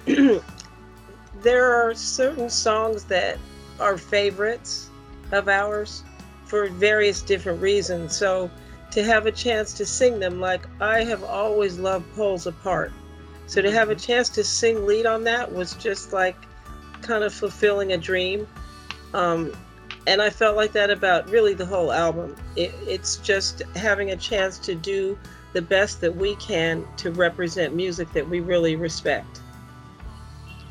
there 1.43 1.75
are 1.75 1.95
certain 1.95 2.49
songs 2.49 3.05
that 3.05 3.39
are 3.81 3.99
favorites 3.99 4.91
of 5.33 5.49
ours 5.49 6.05
for 6.45 6.69
various 6.69 7.23
different 7.23 7.61
reasons. 7.61 8.17
So 8.17 8.51
to 8.93 9.03
have 9.03 9.27
a 9.27 9.33
chance 9.33 9.75
to 9.75 9.85
sing 9.85 10.21
them 10.21 10.41
like 10.41 10.67
i 10.81 11.03
have 11.03 11.25
always 11.25 11.79
loved 11.79 12.07
poles 12.15 12.47
apart. 12.47 12.93
So 13.47 13.61
to 13.61 13.71
have 13.71 13.91
a 13.91 13.95
chance 13.95 14.29
to 14.31 14.45
sing 14.45 14.87
lead 14.87 15.07
on 15.07 15.25
that 15.25 15.53
was 15.53 15.75
just 15.75 16.13
like 16.13 16.37
kind 17.03 17.25
of 17.25 17.35
fulfilling 17.35 17.93
a 17.93 17.99
dream. 17.99 18.47
Um, 19.13 19.53
and 20.07 20.21
I 20.21 20.31
felt 20.31 20.57
like 20.57 20.73
that 20.73 20.91
about 20.91 21.31
really 21.31 21.55
the 21.55 21.67
whole 21.67 21.93
album. 21.93 22.37
It, 22.57 22.73
it's 22.87 23.17
just 23.17 23.63
having 23.75 24.11
a 24.11 24.17
chance 24.17 24.59
to 24.59 24.75
do 24.75 25.19
the 25.53 25.63
best 25.63 26.01
that 26.01 26.15
we 26.15 26.37
can 26.37 26.85
to 26.99 27.11
represent 27.13 27.75
music 27.75 28.13
that 28.13 28.29
we 28.29 28.41
really 28.41 28.77
respect. 28.77 29.41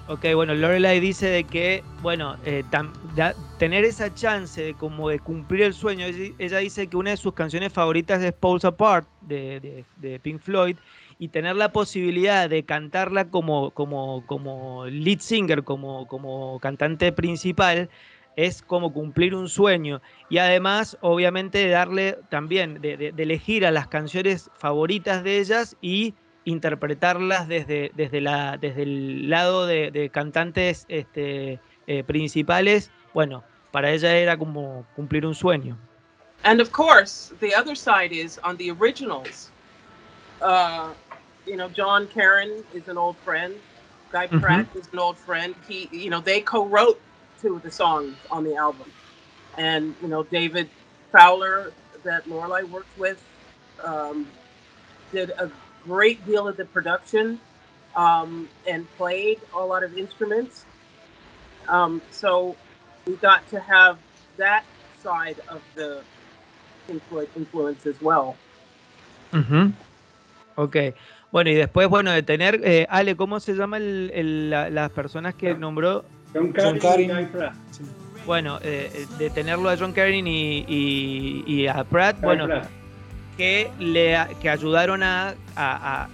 Ok, 0.10 0.26
bueno, 0.36 0.54
Lorelai 0.54 1.00
dice 1.00 1.28
de 1.28 1.46
que, 1.46 1.82
bueno, 2.02 2.36
eh, 2.44 2.64
tam, 2.70 2.92
da, 3.16 3.34
tener 3.58 3.86
esa 3.86 4.14
chance 4.14 4.62
de 4.62 4.74
como 4.74 5.08
de 5.08 5.20
cumplir 5.20 5.62
el 5.62 5.74
sueño. 5.74 6.06
Ella, 6.06 6.58
dice 6.58 6.88
que 6.88 6.98
una 6.98 7.12
de 7.12 7.18
sus 7.18 7.34
canciones 7.34 7.72
favoritas 7.72 8.22
es 8.22 8.34
Pulse 8.34 8.68
Apart 8.68 9.08
de, 9.22 9.62
de, 9.62 9.86
de, 9.96 10.20
Pink 10.20 10.42
Floyd 10.42 10.76
y 11.20 11.30
tener 11.30 11.56
la 11.56 11.72
posibilidad 11.72 12.50
de 12.50 12.66
cantarla 12.66 13.30
como, 13.30 13.72
como, 13.72 14.26
como 14.26 14.86
lead 14.88 15.20
singer, 15.20 15.64
como, 15.64 16.06
como 16.06 16.60
cantante 16.60 17.14
principal, 17.14 17.90
es 18.36 18.62
como 18.62 18.94
cumplir 18.94 19.36
un 19.36 19.50
sueño 19.50 20.02
y 20.30 20.38
además 20.40 20.98
obviamente 21.02 21.68
darle 21.68 22.18
también 22.30 22.82
de, 22.82 22.98
de, 22.98 23.12
de, 23.12 23.24
elegir 23.24 23.66
a 23.66 23.72
las 23.72 23.88
canciones 23.88 24.50
favoritas 24.56 25.24
de 25.24 25.40
ellas 25.40 25.78
y 25.82 26.14
interpretarlas 26.46 27.48
desde, 27.48 27.92
desde, 27.96 28.22
la, 28.22 28.58
desde 28.58 28.84
el 28.84 29.30
lado 29.30 29.66
de, 29.66 29.92
de 29.92 30.10
cantantes 30.10 30.86
este, 30.90 31.60
eh, 31.88 32.04
principales, 32.04 32.92
bueno, 33.14 33.44
para 33.72 33.92
ella 33.92 34.16
era 34.16 34.38
como 34.38 34.86
cumplir 34.96 35.26
un 35.26 35.36
sueño. 35.36 35.78
And 36.44 36.60
of 36.60 36.72
course, 36.72 37.34
the 37.40 37.56
other 37.56 37.76
side 37.76 38.12
is 38.12 38.40
on 38.44 38.58
the 38.58 38.70
originals. 38.72 39.50
Uh, 40.42 40.90
you 41.46 41.56
know, 41.56 41.70
John 41.70 42.08
Karen 42.14 42.64
is 42.74 42.90
an 42.90 42.98
old 42.98 43.16
friend. 43.24 43.54
Guy 44.12 44.28
Pratt 44.28 44.68
mm 44.68 44.74
-hmm. 44.74 44.80
is 44.80 44.90
an 44.92 45.00
old 45.00 45.18
friend. 45.18 45.56
He, 45.68 45.88
you 45.92 46.10
know, 46.10 46.22
they 46.22 46.42
co-wrote 46.42 47.00
two 47.44 47.56
of 47.56 47.62
the 47.62 47.70
songs 47.70 48.16
on 48.32 48.44
the 48.44 48.56
album. 48.56 48.90
And, 49.58 49.94
you 50.02 50.08
know, 50.08 50.24
David 50.24 50.70
Fowler, 51.12 51.72
that 52.04 52.26
Lorelai 52.26 52.68
worked 52.68 52.98
with, 52.98 53.22
um, 53.84 54.28
did 55.12 55.30
a 55.32 55.52
great 55.84 56.26
deal 56.26 56.48
of 56.48 56.58
the 56.58 56.66
production 56.66 57.40
um, 57.96 58.50
and 58.66 58.90
played 58.98 59.40
a 59.54 59.60
lot 59.64 59.84
of 59.84 59.96
instruments. 59.98 60.66
Um, 61.68 62.02
so 62.10 62.56
we 63.06 63.16
got 63.18 63.48
to 63.50 63.60
have 63.60 64.00
that 64.38 64.64
side 65.04 65.40
of 65.50 65.62
the 65.76 66.02
influence 66.90 67.86
as 67.86 68.02
well. 68.02 68.36
Uh 69.32 69.44
-huh. 69.50 69.72
Ok. 70.56 70.76
Bueno, 71.32 71.50
y 71.50 71.56
después, 71.56 71.88
bueno, 71.90 72.12
de 72.12 72.22
tener, 72.22 72.62
eh, 72.64 72.86
Ale, 72.90 73.16
¿cómo 73.16 73.40
se 73.40 73.54
llama 73.54 73.78
el, 73.78 74.12
el, 74.14 74.50
la, 74.50 74.70
las 74.70 74.92
personas 74.92 75.34
que 75.36 75.56
nombró? 75.56 76.06
John 76.34 76.52
Carin, 76.52 76.80
John 76.80 76.80
Carin. 76.80 77.12
Y 77.20 77.26
Pratt. 77.26 77.54
Sí. 77.72 77.84
Bueno, 78.26 78.60
eh, 78.62 79.06
de 79.18 79.30
tenerlo 79.30 79.70
a 79.70 79.78
John 79.78 79.94
Carin 79.94 80.26
y, 80.26 80.66
y, 80.68 81.44
y 81.46 81.68
a 81.68 81.84
Pratt, 81.84 82.20
Carin 82.20 82.24
bueno, 82.24 82.46
Pratt. 82.48 82.70
Que, 83.38 83.70
le, 83.80 84.18
que 84.42 84.50
ayudaron 84.50 85.04
a, 85.04 85.30
a, 85.56 86.04
a 86.04 86.08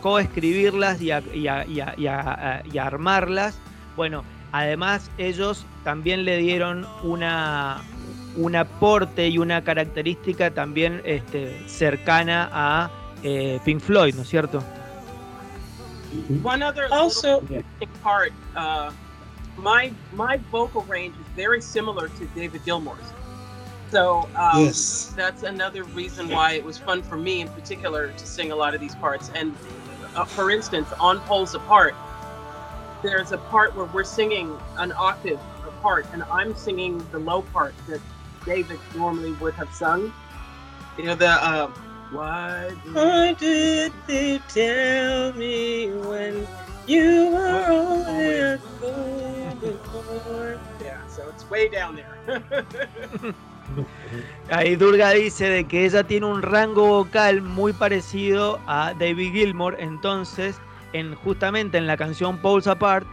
coescribirlas 0.00 1.00
y 1.00 1.10
a, 1.10 1.22
y, 1.32 1.46
a, 1.46 1.64
y, 1.66 1.80
a, 1.80 2.62
y 2.64 2.78
a 2.78 2.86
armarlas. 2.86 3.58
Bueno, 3.96 4.24
además 4.52 5.10
ellos 5.18 5.64
también 5.84 6.24
le 6.24 6.36
dieron 6.38 6.86
una, 7.02 7.80
un 8.36 8.56
aporte 8.56 9.28
y 9.28 9.38
una 9.38 9.62
característica 9.62 10.50
también 10.50 11.00
este, 11.04 11.62
cercana 11.68 12.50
a 12.52 12.90
eh, 13.22 13.60
Pink 13.64 13.80
Floyd, 13.80 14.14
¿no 14.14 14.22
es 14.22 14.28
cierto? 14.28 14.62
One 16.42 16.64
other 16.64 16.86
also 16.92 17.40
part, 18.02 18.32
uh, 18.56 18.92
my 19.56 19.92
my 20.12 20.38
vocal 20.50 20.82
range 20.82 21.14
is 21.14 21.26
very 21.34 21.60
similar 21.60 22.08
to 22.08 22.26
David 22.34 22.64
Gilmour's. 22.64 23.12
So 23.90 24.28
um, 24.34 24.64
yes. 24.64 25.12
that's 25.16 25.42
another 25.44 25.84
reason 25.84 26.28
why 26.28 26.52
it 26.52 26.64
was 26.64 26.78
fun 26.78 27.02
for 27.02 27.16
me 27.16 27.42
in 27.42 27.48
particular 27.48 28.08
to 28.08 28.26
sing 28.26 28.50
a 28.50 28.56
lot 28.56 28.74
of 28.74 28.80
these 28.80 28.94
parts. 28.96 29.30
And 29.34 29.54
uh, 30.16 30.24
for 30.24 30.50
instance, 30.50 30.92
on 30.98 31.20
Poles 31.20 31.54
Apart, 31.54 31.94
there's 33.02 33.32
a 33.32 33.38
part 33.38 33.76
where 33.76 33.86
we're 33.86 34.02
singing 34.02 34.58
an 34.78 34.92
octave 34.92 35.38
apart, 35.66 36.06
and 36.12 36.22
I'm 36.24 36.56
singing 36.56 37.04
the 37.12 37.18
low 37.18 37.42
part 37.42 37.74
that 37.86 38.00
David 38.44 38.78
normally 38.96 39.32
would 39.32 39.54
have 39.54 39.72
sung. 39.72 40.12
You 40.98 41.04
know 41.04 41.14
the. 41.14 41.28
Uh, 41.28 41.68
why 42.10 42.68
did, 42.84 42.94
Why 42.94 43.32
did 43.32 43.92
they 44.06 44.38
tell 44.48 45.32
me 45.32 45.90
when 45.90 46.46
you 46.86 47.30
were 47.30 47.66
only 47.66 48.38
a 48.38 48.58
Ahí 54.50 54.76
Durga 54.76 55.10
dice 55.10 55.48
de 55.48 55.64
que 55.64 55.86
ella 55.86 56.04
tiene 56.04 56.26
un 56.26 56.42
rango 56.42 56.86
vocal 56.86 57.42
muy 57.42 57.72
parecido 57.72 58.60
a 58.66 58.92
David 58.98 59.32
Gilmour, 59.32 59.76
entonces 59.78 60.56
en 60.92 61.14
justamente 61.14 61.78
en 61.78 61.86
la 61.86 61.96
canción 61.96 62.38
Pulse 62.38 62.70
Apart 62.70 63.06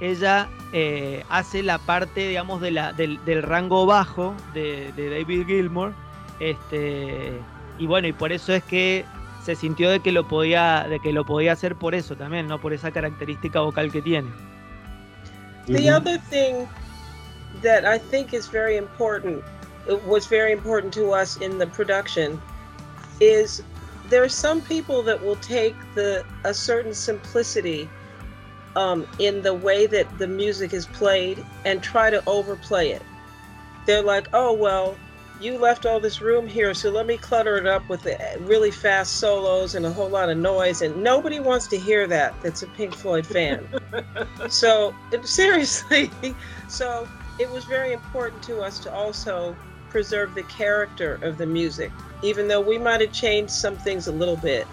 ella 0.00 0.48
eh, 0.72 1.24
hace 1.28 1.62
la 1.62 1.78
parte, 1.78 2.28
digamos, 2.28 2.60
del, 2.60 3.42
rango 3.42 3.86
bajo 3.86 4.34
de, 4.54 4.92
de 4.92 5.10
David 5.10 5.46
Gilmour. 5.46 5.92
Este, 6.40 7.32
y 7.78 7.86
bueno, 7.86 8.06
y 8.08 8.12
por 8.12 8.32
eso 8.32 8.52
es 8.52 8.62
que 8.62 9.04
se 9.42 9.56
sintió 9.56 9.90
de 9.90 10.00
que 10.00 10.12
lo 10.12 10.28
podía, 10.28 10.86
de 10.88 11.00
que 11.00 11.12
lo 11.12 11.24
podía 11.24 11.52
hacer 11.52 11.74
por 11.74 11.94
eso 11.94 12.16
también, 12.16 12.46
¿no? 12.46 12.60
Por 12.60 12.72
esa 12.72 12.90
característica 12.90 13.60
vocal 13.60 13.90
que 13.90 14.02
tiene. 14.02 14.28
The 15.68 15.90
other 15.90 16.16
thing 16.16 16.66
that 17.62 17.84
I 17.84 17.98
think 17.98 18.32
is 18.32 18.46
very 18.46 18.78
important, 18.78 19.44
it 19.86 20.02
was 20.06 20.26
very 20.26 20.52
important 20.52 20.94
to 20.94 21.12
us 21.12 21.36
in 21.36 21.58
the 21.58 21.66
production, 21.66 22.40
is 23.20 23.62
there 24.08 24.22
are 24.22 24.30
some 24.30 24.62
people 24.62 25.02
that 25.02 25.22
will 25.22 25.36
take 25.36 25.76
the 25.94 26.24
a 26.44 26.54
certain 26.54 26.94
simplicity 26.94 27.90
um, 28.76 29.06
in 29.18 29.42
the 29.42 29.52
way 29.52 29.86
that 29.86 30.18
the 30.18 30.26
music 30.26 30.72
is 30.72 30.86
played 30.86 31.44
and 31.66 31.82
try 31.82 32.08
to 32.08 32.22
overplay 32.26 32.90
it. 32.90 33.02
They're 33.84 34.02
like, 34.02 34.28
oh 34.32 34.54
well, 34.54 34.96
you 35.40 35.58
left 35.58 35.86
all 35.86 36.00
this 36.00 36.20
room 36.20 36.46
here, 36.48 36.74
so 36.74 36.90
let 36.90 37.06
me 37.06 37.16
clutter 37.16 37.56
it 37.56 37.66
up 37.66 37.88
with 37.88 38.02
the 38.02 38.18
really 38.40 38.70
fast 38.70 39.18
solos 39.18 39.74
and 39.74 39.86
a 39.86 39.90
whole 39.90 40.08
lot 40.08 40.28
of 40.28 40.36
noise. 40.36 40.82
And 40.82 41.02
nobody 41.02 41.38
wants 41.38 41.66
to 41.68 41.78
hear 41.78 42.06
that 42.08 42.34
that's 42.42 42.62
a 42.62 42.66
Pink 42.68 42.94
Floyd 42.94 43.26
fan. 43.26 43.66
so, 44.48 44.94
it- 45.12 45.26
seriously, 45.26 46.10
so 46.68 47.08
it 47.38 47.50
was 47.50 47.64
very 47.64 47.92
important 47.92 48.42
to 48.44 48.60
us 48.60 48.78
to 48.80 48.92
also 48.92 49.56
preserve 49.90 50.34
the 50.34 50.42
character 50.44 51.18
of 51.22 51.38
the 51.38 51.46
music, 51.46 51.92
even 52.22 52.48
though 52.48 52.60
we 52.60 52.76
might 52.78 53.00
have 53.00 53.12
changed 53.12 53.50
some 53.52 53.76
things 53.76 54.08
a 54.08 54.12
little 54.12 54.36
bit. 54.36 54.66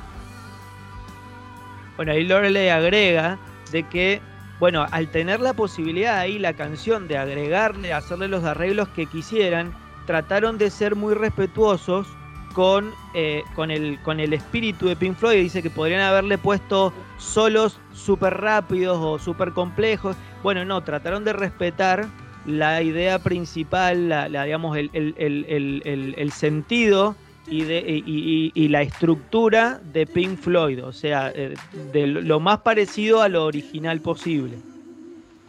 Bueno, 1.96 2.12
ahí 2.12 2.26
Loreley 2.28 2.68
agrega 2.70 3.40
de 3.72 3.84
que, 3.88 4.22
bueno, 4.60 4.86
al 4.92 5.10
tener 5.12 5.40
la 5.40 5.54
posibilidad 5.54 6.18
ahí 6.18 6.40
la 6.40 6.54
canción 6.54 7.08
de 7.08 7.18
agregarle, 7.18 7.94
hacerle 7.94 8.28
los 8.28 8.44
arreglos 8.44 8.90
que 8.90 9.06
quisieran, 9.06 9.74
trataron 10.06 10.58
de 10.58 10.70
ser 10.70 10.96
muy 10.96 11.14
respetuosos 11.14 12.08
con, 12.54 12.92
eh, 13.14 13.44
con, 13.56 13.70
el, 13.72 14.00
con 14.04 14.20
el 14.20 14.34
espíritu 14.34 14.88
de 14.88 14.96
Pink 14.96 15.18
Floyd. 15.18 15.42
Dice 15.42 15.62
que 15.62 15.70
podrían 15.70 16.02
haberle 16.02 16.38
puesto 16.38 16.94
solos 17.18 17.80
súper 17.94 18.36
rápidos 18.36 18.98
o 19.02 19.20
súper 19.20 19.52
complejos. 19.52 20.16
Bueno, 20.44 20.64
no, 20.64 20.82
trataron 20.84 21.24
de 21.26 21.34
respetar 21.34 22.06
la 22.46 22.82
idea 22.82 23.20
principal, 23.20 24.08
la, 24.08 24.30
la, 24.30 24.44
digamos, 24.44 24.78
el, 24.78 24.90
el- 24.94 25.16
el- 25.18 25.46
el- 25.50 25.82
el- 25.86 26.16
el 26.18 26.32
sentido 26.32 27.16
y, 27.48 27.64
de, 27.64 27.80
y, 27.80 28.04
y- 28.06 28.52
y 28.56 28.68
la 28.70 28.82
estructura 28.84 29.80
de 29.94 30.06
Pink 30.06 30.40
Floyd, 30.40 30.84
o 30.84 30.94
sea, 30.94 31.32
eh, 31.36 31.56
de 31.92 32.08
lo 32.08 32.40
más 32.40 32.60
parecido 32.60 33.22
a 33.22 33.30
lo 33.30 33.46
original 33.46 34.00
posible. 34.00 34.58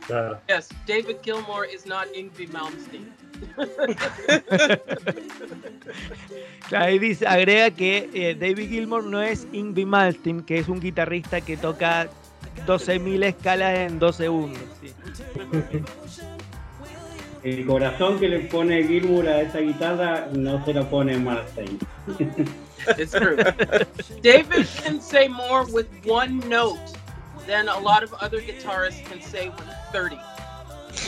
Claro. 0.07 0.39
Yes, 0.49 0.69
David 0.87 1.17
Gilmour 1.23 1.67
is 1.75 1.87
not 1.87 2.07
Yngwie 2.15 2.49
Malmsteen. 2.49 3.13
Ahí 6.73 6.99
dice, 6.99 7.27
agrega 7.27 7.71
que 7.71 8.11
eh, 8.13 8.35
David 8.35 8.69
Gilmour 8.69 9.05
no 9.05 9.23
es 9.23 9.47
Yngwie 9.53 9.87
Malmsteen, 9.87 10.43
que 10.43 10.59
es 10.59 10.69
un 10.69 10.81
guitarrista 10.81 11.41
que 11.41 11.57
toca 11.57 12.09
12.000 12.67 13.25
escalas 13.25 13.79
en 13.79 13.99
dos 13.99 14.17
segundos. 14.17 14.61
sí. 14.81 14.93
El 17.47 17.65
corazón 17.65 18.19
que 18.19 18.29
le 18.29 18.41
pone 18.41 18.83
Gilmour 18.83 19.29
a 19.29 19.43
esa 19.43 19.61
guitarra 19.61 20.27
no 20.33 20.65
se 20.65 20.75
lo 20.75 20.91
pone 20.91 21.17
Marstein. 21.17 21.79
It's 22.99 23.13
true. 23.13 23.37
David 24.21 24.67
can 24.83 25.01
say 25.01 25.29
more 25.29 25.65
with 25.73 25.87
one 26.05 26.41
note 26.49 26.81
than 27.47 27.69
a 27.69 27.79
lot 27.79 28.03
of 28.03 28.13
other 28.15 28.41
guitarists 28.41 29.05
can 29.05 29.23
say 29.23 29.49
with 29.49 29.69
30. 29.93 30.19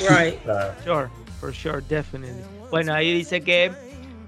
Right. 0.09 0.39
Sure, 0.85 1.11
for 1.41 1.53
sure, 1.53 1.81
definitely. 1.89 2.43
Bueno, 2.71 2.95
ahí 2.95 3.13
dice 3.13 3.41
que, 3.41 3.73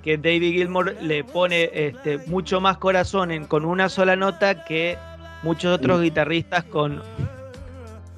que 0.03 0.16
David 0.16 0.53
Gilmour 0.53 0.94
le 1.03 1.25
pone 1.25 1.70
este, 1.73 2.18
mucho 2.27 2.61
más 2.61 2.79
corazón 2.79 3.31
en, 3.31 3.46
con 3.46 3.64
una 3.64 3.88
sola 3.88 4.16
nota 4.16 4.64
que 4.64 4.96
muchos 5.42 5.79
otros 5.79 6.03
guitarristas 6.03 6.64
con, 6.64 7.03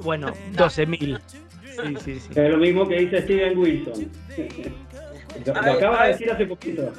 bueno, 0.01 0.33
12.000. 0.55 1.21
Sí, 1.65 1.97
sí, 2.05 2.21
sí. 2.21 2.29
Es 2.35 2.51
lo 2.51 2.59
mismo 2.59 2.87
que 2.87 2.97
dice 2.97 3.23
Steven 3.23 3.59
Wilson. 3.59 4.11
Lo, 5.47 5.55
lo 5.55 5.73
acaba 5.73 6.03
de 6.05 6.09
decir 6.13 6.31
hace 6.31 6.45
poquito. 6.45 6.93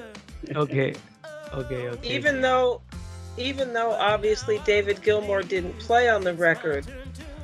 Ok, 0.56 0.98
ok, 1.54 1.72
ok. 1.94 2.04
even 2.04 2.42
though 2.42 2.82
even 3.38 3.74
though 3.74 3.92
obviously 3.92 4.60
David 4.66 5.02
Gilmour 5.04 5.44
didn't 5.44 5.78
play 5.80 6.10
on 6.10 6.24
the 6.24 6.34
record, 6.34 6.86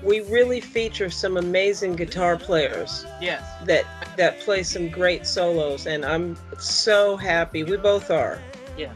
we 0.03 0.21
really 0.21 0.61
feature 0.61 1.09
some 1.09 1.37
amazing 1.37 1.95
guitar 1.95 2.37
players 2.37 3.05
Yes. 3.21 3.41
that 3.65 3.85
that 4.17 4.39
play 4.39 4.63
some 4.63 4.89
great 4.89 5.25
solos 5.25 5.87
and 5.87 6.05
I'm 6.05 6.37
so 6.59 7.17
happy 7.17 7.63
we 7.63 7.77
both 7.77 8.09
are 8.11 8.39
Yes. 8.77 8.95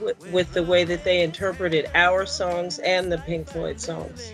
with, 0.00 0.16
with 0.32 0.52
the 0.52 0.62
way 0.62 0.84
that 0.84 1.04
they 1.04 1.22
interpreted 1.22 1.90
our 1.94 2.26
songs 2.26 2.78
and 2.80 3.10
the 3.10 3.18
Pink 3.18 3.48
Floyd 3.48 3.80
songs. 3.80 4.32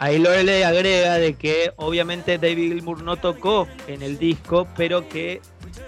Ahí 0.00 0.18
Loreley 0.18 0.64
agrega 0.64 1.14
de 1.18 1.34
que 1.34 1.72
obviamente 1.76 2.36
David 2.38 2.72
Gilmour 2.72 3.02
no 3.02 3.16
tocó 3.16 3.68
en 3.86 4.02
el 4.02 4.18
disco, 4.18 4.66
pero 4.76 5.08
que 5.08 5.40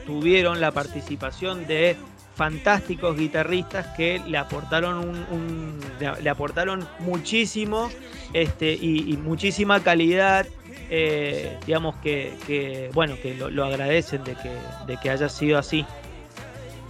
tuvieron 0.07 0.61
la 0.61 0.70
participación 0.70 1.66
de 1.66 1.97
fantásticos 2.35 3.16
guitarristas 3.16 3.87
que 3.97 4.20
le 4.27 4.38
aportaron 4.38 4.99
un, 4.99 5.16
un- 5.31 5.81
le, 6.01 6.29
aportaron 6.31 6.87
muchísimo 6.99 7.90
este, 8.33 8.73
y, 8.75 9.16
muchísima 9.23 9.83
calidad. 9.83 10.47
eh, 10.90 11.57
digamos 11.66 11.97
que, 11.97 12.35
que, 12.47 12.90
bueno 12.92 13.16
que 13.23 13.35
lo, 13.35 13.64
agradecen 13.64 14.25
de 14.25 14.35
que, 14.35 14.51
de 14.87 14.97
que 15.01 15.11
haya 15.11 15.29
sido 15.29 15.59
así. 15.59 15.85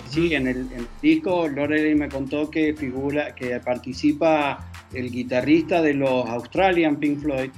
Sí, 0.09 0.35
en 0.35 0.47
el, 0.47 0.69
disco 1.03 1.49
Loreley 1.49 1.95
me 1.95 2.09
contó 2.09 2.51
que 2.51 2.75
figura, 2.75 3.35
que 3.35 3.59
participa 3.61 4.71
el 4.93 5.11
guitarrista 5.11 5.83
de 5.83 5.95
los 5.95 6.25
Australian 6.29 6.97
Pink 6.97 7.21
Floyd, 7.21 7.51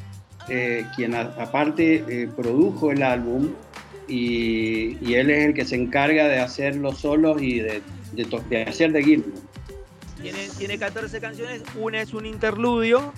eh, 0.48 0.86
quien 0.94 1.14
aparte 1.14 2.04
eh, 2.08 2.28
produjo 2.34 2.92
el 2.92 3.02
álbum 3.02 3.48
y, 4.08 4.96
y 5.00 5.14
él 5.14 5.30
es 5.30 5.44
el 5.46 5.54
que 5.54 5.64
se 5.64 5.76
encarga 5.76 6.28
de 6.28 6.38
hacer 6.38 6.76
los 6.76 6.98
solos 6.98 7.40
y 7.42 7.60
de, 7.60 7.82
de, 8.12 8.24
de 8.48 8.62
hacer 8.62 8.92
de 8.92 9.02
Gilmour. 9.02 9.32
Tiene, 10.20 10.48
tiene 10.58 10.78
14 10.78 11.20
canciones, 11.20 11.62
una 11.78 12.00
es 12.00 12.14
un 12.14 12.26
interludio. 12.26 13.12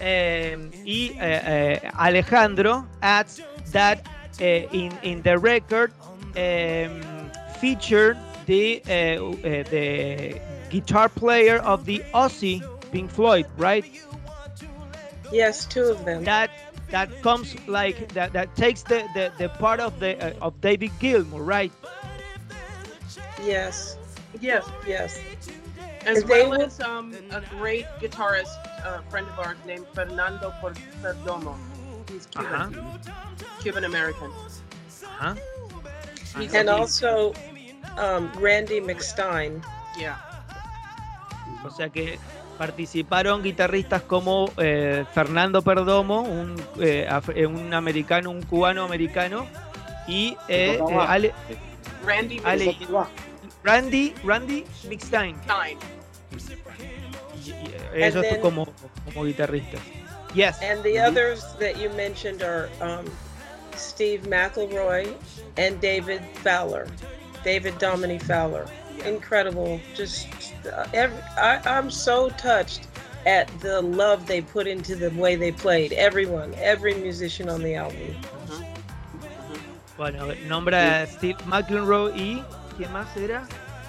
eh, 0.00 0.56
y 0.84 1.08
eh, 1.20 1.80
eh, 1.82 1.90
Alejandro 1.94 2.86
adds 3.00 3.40
that 3.72 4.06
eh, 4.38 4.68
in, 4.72 4.92
in 5.02 5.22
the 5.22 5.36
record 5.36 5.92
um, 6.36 7.00
featured 7.60 8.16
the, 8.46 8.80
the 8.84 10.40
guitar 10.70 11.08
player 11.08 11.56
of 11.58 11.84
the 11.84 11.98
Aussie 12.14 12.62
Pink 12.92 13.10
Floyd, 13.10 13.46
right? 13.56 13.84
Yes, 15.32 15.66
two 15.66 15.82
of 15.90 16.04
them. 16.04 16.24
That 16.24 16.50
that 16.90 17.08
comes 17.22 17.54
like 17.68 18.08
that 18.14 18.32
that 18.32 18.54
takes 18.56 18.82
the, 18.82 19.06
the, 19.14 19.32
the 19.38 19.48
part 19.60 19.80
of 19.80 19.98
the 20.00 20.16
uh, 20.18 20.46
of 20.46 20.60
David 20.60 20.90
Gilmour, 21.00 21.42
right? 21.42 21.72
Yes. 23.42 23.96
Yes. 24.40 24.64
Yes. 24.86 25.18
As 26.06 26.24
they 26.24 26.42
well 26.42 26.50
will- 26.50 26.62
as 26.62 26.80
um, 26.80 27.14
a 27.30 27.40
great 27.58 27.86
guitarist, 28.00 28.54
uh, 28.84 29.00
friend 29.10 29.26
of 29.28 29.38
ours 29.38 29.56
named 29.66 29.86
Fernando 29.92 30.52
Por- 30.60 30.72
Perdomo. 31.02 31.56
He's 32.10 32.26
Cuban, 32.26 32.74
Ajá, 32.74 33.60
Cuban 33.60 33.84
American. 33.84 34.30
ajá. 35.20 35.36
He's 36.38 36.54
And 36.54 36.68
also 36.70 37.34
um, 37.98 38.30
Randy 38.38 38.80
McStein. 38.80 39.62
yeah. 39.98 40.16
O 41.64 41.68
sea 41.70 41.88
que 41.90 42.18
participaron 42.58 43.42
guitarristas 43.42 44.02
como 44.02 44.50
eh, 44.58 45.04
Fernando 45.14 45.62
Perdomo, 45.62 46.22
un, 46.22 46.60
eh, 46.80 47.08
eh, 47.34 47.46
un 47.46 47.72
americano, 47.72 48.30
un 48.30 48.42
cubano 48.42 48.84
americano, 48.84 49.46
y 50.06 50.36
eh, 50.48 50.78
eh. 50.78 50.96
Ale- 51.06 51.32
Randy 52.04 52.40
Ale-. 52.44 52.76
Randy, 53.64 54.14
Randy 54.24 54.64
Mixstein. 54.88 55.36
Then- 57.94 58.40
como, 58.40 58.66
como 59.04 59.24
guitarristas. 59.24 59.80
Yes. 60.34 60.60
And 60.62 60.82
the 60.82 60.98
others 60.98 61.44
that 61.58 61.78
you 61.80 61.88
mentioned 61.90 62.42
are 62.42 62.68
um, 62.80 63.10
Steve 63.76 64.22
McElroy 64.28 65.14
and 65.56 65.80
David 65.80 66.20
Fowler. 66.44 66.86
David 67.44 67.78
Dominic 67.78 68.22
Fowler. 68.22 68.66
Incredible. 69.06 69.80
Just, 69.94 70.28
uh, 70.66 70.84
every, 70.92 71.18
I, 71.36 71.60
I'm 71.64 71.90
so 71.90 72.30
touched 72.30 72.88
at 73.26 73.48
the 73.60 73.82
love 73.82 74.26
they 74.26 74.40
put 74.40 74.66
into 74.66 74.96
the 74.96 75.10
way 75.10 75.36
they 75.36 75.52
played. 75.52 75.92
Everyone, 75.92 76.54
every 76.56 76.94
musician 76.94 77.48
on 77.48 77.62
the 77.62 77.74
album. 77.74 78.16
Bueno, 79.96 80.32
nombra 80.46 81.02
a 81.02 81.06
Steve 81.06 81.36
McElroy 81.46 82.12
y 82.16 82.44
¿quién 82.76 82.92
más 82.92 83.16
era? 83.16 83.46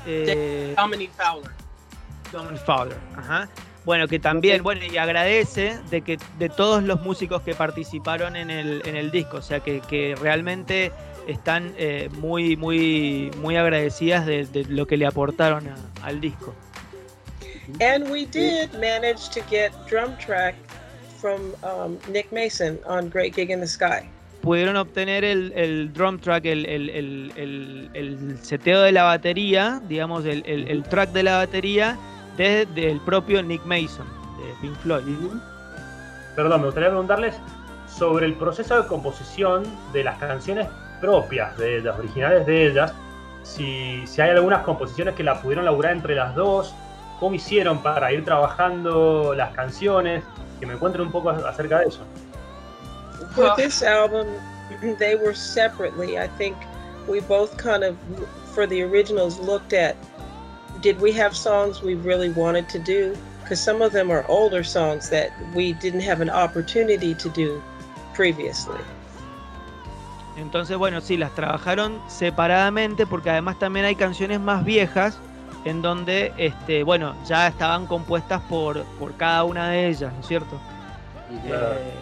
Eh, 0.07 0.73
Dominic 0.75 1.11
Fowler. 1.11 1.51
Dominic 2.31 2.65
Fowler. 2.65 2.97
Ajá. 3.15 3.47
Bueno, 3.85 4.07
que 4.07 4.19
también, 4.19 4.61
bueno, 4.61 4.81
y 4.83 4.97
agradece 4.97 5.79
de 5.89 6.01
que 6.01 6.19
de 6.37 6.49
todos 6.49 6.83
los 6.83 7.01
músicos 7.01 7.41
que 7.43 7.55
participaron 7.55 8.35
en 8.35 8.49
el, 8.49 8.81
en 8.85 8.95
el 8.95 9.09
disco, 9.09 9.37
o 9.37 9.41
sea 9.41 9.61
que, 9.61 9.81
que 9.81 10.15
realmente 10.19 10.91
están 11.27 11.73
eh, 11.77 12.09
muy, 12.19 12.55
muy, 12.57 13.31
muy 13.41 13.55
agradecidas 13.57 14.25
de, 14.25 14.45
de 14.45 14.65
lo 14.65 14.85
que 14.87 14.97
le 14.97 15.05
aportaron 15.05 15.67
a- 15.67 15.77
al 16.05 16.19
disco. 16.21 16.53
And 17.81 18.09
we 18.09 18.25
did 18.25 18.71
manage 18.79 19.29
to 19.33 19.41
get 19.49 19.71
drum 19.89 20.17
track 20.17 20.55
from 21.19 21.39
um, 21.63 21.97
Nick 22.11 22.31
Mason 22.31 22.79
on 22.85 23.09
Great 23.09 23.35
Gig 23.35 23.51
in 23.51 23.59
the 23.59 23.67
Sky. 23.67 24.09
Pudieron 24.41 24.77
obtener 24.77 25.23
el, 25.25 25.51
el 25.55 25.91
drum 25.93 26.17
track, 26.17 26.45
el, 26.45 26.65
el, 26.65 26.89
el, 26.89 27.31
el- 27.35 27.89
el 27.93 28.37
seteo 28.41 28.81
de 28.81 28.91
la 28.93 29.03
batería, 29.03 29.81
digamos, 29.87 30.25
el, 30.25 30.43
el- 30.45 30.67
el 30.69 30.83
track 30.83 31.11
de 31.11 31.23
la 31.23 31.37
batería, 31.37 31.97
desde 32.37 32.89
el 32.89 33.01
propio 33.01 33.43
Nick 33.43 33.63
Mason, 33.65 34.07
de 34.37 34.53
Pink 34.61 34.77
Floyd. 34.77 35.03
Perdón, 36.35 36.61
me 36.61 36.67
gustaría 36.67 36.89
preguntarles 36.89 37.35
sobre 37.93 38.25
el 38.27 38.33
proceso 38.35 38.81
de 38.81 38.87
composición 38.87 39.63
de 39.91 40.05
las 40.05 40.17
canciones 40.19 40.67
propias 40.99 41.57
de 41.57 41.81
las 41.81 41.97
originales 41.97 42.45
de 42.45 42.67
ellas. 42.67 42.93
Si, 43.43 44.05
si 44.05 44.21
hay 44.21 44.31
algunas 44.31 44.63
composiciones 44.63 45.15
que 45.15 45.23
la 45.23 45.41
pudieron 45.41 45.65
laburar 45.65 45.93
entre 45.93 46.15
las 46.15 46.35
dos, 46.35 46.73
cómo 47.19 47.35
hicieron 47.35 47.81
para 47.81 48.11
ir 48.11 48.23
trabajando 48.25 49.33
las 49.35 49.53
canciones, 49.53 50.23
que 50.59 50.65
me 50.65 50.75
cuenten 50.75 51.01
un 51.01 51.11
poco 51.11 51.29
acerca 51.29 51.79
de 51.79 51.87
eso. 51.87 52.01
For 53.35 53.53
this 53.55 53.83
album, 53.83 54.27
they 54.97 55.15
were 55.15 55.33
separately. 55.33 56.17
I 56.17 56.27
think 56.37 56.55
we 57.07 57.21
both 57.21 57.57
kind 57.57 57.83
of, 57.83 57.95
for 58.53 58.65
the 58.65 58.81
originals, 58.81 59.39
looked 59.39 59.73
at 59.73 59.95
did 60.81 60.99
we 61.01 61.11
have 61.11 61.35
songs 61.35 61.81
we 61.81 61.95
really 61.95 62.29
wanted 62.29 62.69
to 62.69 62.79
do? 62.79 63.15
Because 63.41 63.59
some 63.59 63.81
of 63.81 63.91
them 63.91 64.11
are 64.11 64.25
older 64.29 64.63
songs 64.63 65.09
that 65.09 65.31
we 65.53 65.73
didn't 65.73 66.01
have 66.01 66.21
an 66.21 66.29
opportunity 66.29 67.13
to 67.15 67.29
do 67.29 67.61
previously. 68.13 68.79
Entonces, 70.41 70.77
bueno, 70.77 71.01
sí, 71.01 71.17
las 71.17 71.33
trabajaron 71.35 71.99
separadamente 72.07 73.05
porque 73.05 73.29
además 73.29 73.59
también 73.59 73.85
hay 73.85 73.95
canciones 73.95 74.39
más 74.39 74.63
viejas 74.63 75.17
en 75.65 75.81
donde, 75.81 76.31
este, 76.37 76.83
bueno, 76.83 77.15
ya 77.25 77.47
estaban 77.47 77.85
compuestas 77.85 78.41
por, 78.49 78.83
por 78.97 79.13
cada 79.15 79.43
una 79.43 79.69
de 79.69 79.87
ellas, 79.89 80.13
¿no 80.13 80.19
es 80.21 80.27
cierto? 80.27 80.59
Claro. 81.45 81.73
Eh, 81.73 81.93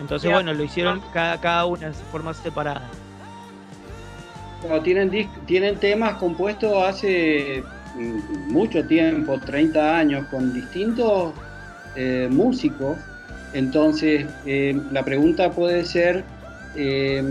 entonces, 0.00 0.28
Ya. 0.28 0.34
bueno, 0.36 0.54
lo 0.54 0.62
hicieron 0.62 1.02
cada, 1.12 1.40
cada 1.40 1.66
una 1.66 1.88
de 1.88 1.94
forma 1.94 2.32
separada. 2.34 2.82
Bueno, 4.62 4.80
tienen, 4.82 5.10
tienen 5.46 5.76
temas 5.76 6.14
compuestos 6.14 6.72
hace 6.84 7.64
mm, 7.96 8.52
mucho 8.52 8.84
tiempo, 8.86 9.38
30 9.40 9.98
años, 9.98 10.26
con 10.28 10.52
distintos 10.52 11.32
eh, 11.96 12.28
músicos. 12.30 12.96
Entonces, 13.52 14.26
eh, 14.46 14.80
la 14.92 15.04
pregunta 15.04 15.50
puede 15.50 15.84
ser 15.84 16.24
eh, 16.76 17.22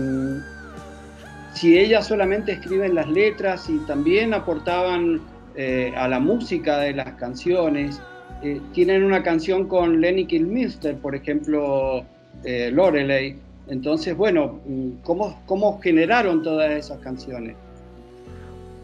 si 1.54 1.76
ellas 1.76 2.06
solamente 2.06 2.52
escriben 2.52 2.94
las 2.94 3.08
letras 3.08 3.68
y 3.68 3.78
también 3.80 4.32
aportaban 4.32 5.20
eh, 5.56 5.92
a 5.96 6.06
la 6.06 6.20
música 6.20 6.78
de 6.78 6.92
las 6.92 7.14
canciones. 7.14 8.00
Eh, 8.42 8.60
tienen 8.72 9.02
una 9.02 9.24
canción 9.24 9.66
con 9.66 10.00
Lenny 10.00 10.24
Kilmister, 10.24 10.96
por 10.98 11.16
ejemplo, 11.16 12.04
eh, 12.44 12.70
Lorelei. 12.70 13.36
Entonces, 13.66 14.16
bueno, 14.16 14.60
¿cómo, 15.02 15.42
¿cómo 15.46 15.80
generaron 15.80 16.44
todas 16.44 16.70
esas 16.70 17.00
canciones? 17.00 17.56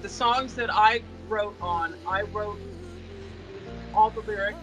The 0.03 0.09
songs 0.09 0.55
that 0.57 0.69
I 0.69 1.01
wrote 1.29 1.55
on, 1.61 1.95
I 2.07 2.23
wrote 2.33 2.59
all 3.95 4.11
the 4.11 4.29
lyrics 4.29 4.59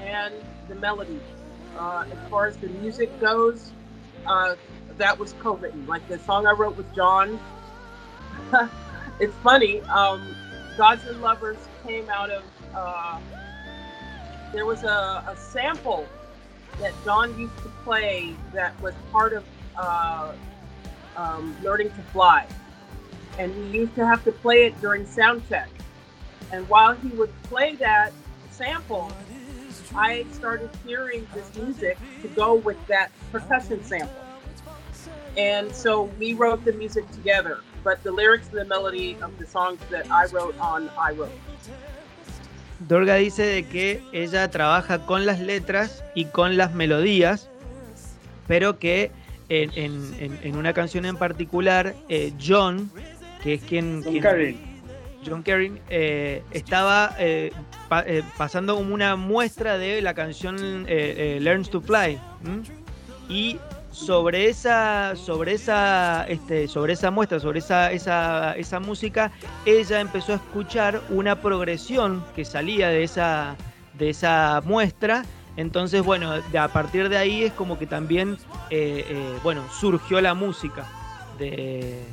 and 0.00 0.34
the 0.68 0.74
melodies. 0.74 1.20
Uh, 1.78 2.04
as 2.10 2.30
far 2.30 2.46
as 2.46 2.56
the 2.56 2.68
music 2.82 3.10
goes, 3.20 3.72
uh, 4.28 4.56
that 4.98 5.18
was 5.18 5.32
co-written. 5.34 5.86
Like 5.86 6.06
the 6.08 6.18
song 6.20 6.46
I 6.46 6.52
wrote 6.52 6.76
with 6.76 6.92
John. 6.94 7.40
it's 9.20 9.34
funny. 9.42 9.80
Um, 9.82 10.36
Gods 10.76 11.04
and 11.06 11.20
Lovers 11.20 11.58
came 11.86 12.08
out 12.10 12.30
of. 12.30 12.42
Uh, 12.74 13.18
there 14.52 14.66
was 14.66 14.84
a, 14.84 15.24
a 15.28 15.36
sample 15.36 16.06
that 16.80 16.92
John 17.04 17.38
used 17.38 17.56
to 17.58 17.68
play 17.84 18.34
that 18.52 18.80
was 18.80 18.94
part 19.10 19.32
of 19.32 19.44
uh, 19.76 20.32
um, 21.16 21.56
Learning 21.62 21.90
to 21.90 22.02
Fly, 22.12 22.46
and 23.38 23.54
we 23.56 23.78
used 23.78 23.94
to 23.96 24.06
have 24.06 24.24
to 24.24 24.32
play 24.32 24.66
it 24.66 24.80
during 24.80 25.04
sound 25.06 25.42
check. 25.48 25.68
And 26.52 26.68
while 26.68 26.94
he 26.94 27.08
would 27.08 27.32
play 27.44 27.74
that 27.76 28.12
sample, 28.50 29.12
I 29.94 30.24
started 30.32 30.70
hearing 30.86 31.26
this 31.34 31.50
music 31.56 31.96
to 32.22 32.28
go 32.36 32.54
with 32.54 32.76
that 32.88 33.10
percussion 33.32 33.82
sample. 33.84 34.14
And 35.36 35.72
so 35.72 36.10
we 36.18 36.34
wrote 36.34 36.64
the 36.64 36.72
music 36.72 37.08
together, 37.12 37.58
but 37.84 38.02
the 38.02 38.10
lyrics 38.10 38.48
and 38.48 38.58
the 38.58 38.64
melody 38.64 39.16
of 39.22 39.30
the 39.38 39.46
songs 39.46 39.78
that 39.90 40.06
I 40.10 40.26
wrote 40.32 40.54
on 40.60 40.90
I 40.98 41.12
wrote. 41.12 41.32
Dorga 42.88 43.14
dice 43.16 43.42
de 43.44 43.64
que 43.66 44.02
ella 44.12 44.48
trabaja 44.50 45.04
con 45.04 45.26
las 45.26 45.40
letras 45.40 46.04
y 46.14 46.26
con 46.26 46.56
las 46.56 46.74
melodías, 46.74 47.48
pero 48.46 48.78
que 48.78 49.10
en, 49.48 49.70
en- 49.74 50.14
en- 50.20 50.38
en 50.42 50.56
una 50.56 50.72
canción 50.72 51.04
en 51.04 51.16
particular, 51.16 51.94
eh, 52.08 52.32
John, 52.40 52.90
que 53.42 53.54
es 53.54 53.62
quien... 53.62 54.02
John 54.04 54.12
quien- 54.12 54.22
Carey. 54.22 54.67
John 55.28 55.42
Kerry 55.42 55.80
eh, 55.88 56.42
estaba 56.50 57.14
eh, 57.18 57.52
eh, 58.06 58.22
pasando 58.36 58.76
como 58.76 58.94
una 58.94 59.16
muestra 59.16 59.78
de 59.78 60.02
la 60.02 60.14
canción 60.14 60.86
Learns 60.86 61.70
to 61.70 61.80
Fly. 61.80 62.18
Y 63.28 63.58
sobre 63.90 64.48
esa, 64.48 65.14
sobre 65.16 65.54
esa, 65.54 66.24
este, 66.28 66.68
sobre 66.68 66.94
esa 66.94 67.10
muestra, 67.10 67.40
sobre 67.40 67.58
esa, 67.58 67.92
esa, 67.92 68.54
esa 68.56 68.80
música, 68.80 69.32
ella 69.66 70.00
empezó 70.00 70.32
a 70.32 70.36
escuchar 70.36 71.02
una 71.10 71.40
progresión 71.40 72.24
que 72.34 72.44
salía 72.44 72.88
de 72.88 73.02
esa, 73.02 73.56
de 73.94 74.10
esa 74.10 74.62
muestra. 74.64 75.24
Entonces, 75.56 76.02
bueno, 76.04 76.32
a 76.32 76.68
partir 76.68 77.08
de 77.08 77.18
ahí 77.18 77.44
es 77.44 77.52
como 77.52 77.78
que 77.78 77.86
también, 77.86 78.38
bueno, 79.42 79.64
surgió 79.72 80.20
la 80.20 80.34
música 80.34 80.86
de, 81.38 82.04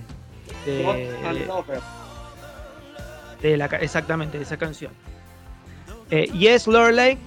de-. 0.65 2.04
De 3.49 3.57
la, 3.57 3.65
exactamente, 3.65 4.37
de 4.37 4.43
esa 4.43 4.57
canción. 4.57 4.91
Eh, 6.11 6.29
yes, 6.33 6.67
Lorelei. 6.67 7.17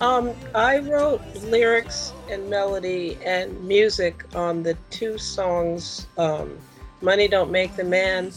Um, 0.00 0.32
I 0.54 0.78
wrote 0.78 1.20
lyrics 1.50 2.12
and 2.30 2.48
melody 2.48 3.18
and 3.24 3.52
music 3.62 4.24
on 4.34 4.62
the 4.62 4.74
two 4.90 5.18
songs, 5.18 6.06
um, 6.16 6.58
"Money 7.02 7.28
Don't 7.28 7.50
Make 7.50 7.76
the 7.76 7.84
Man" 7.84 8.32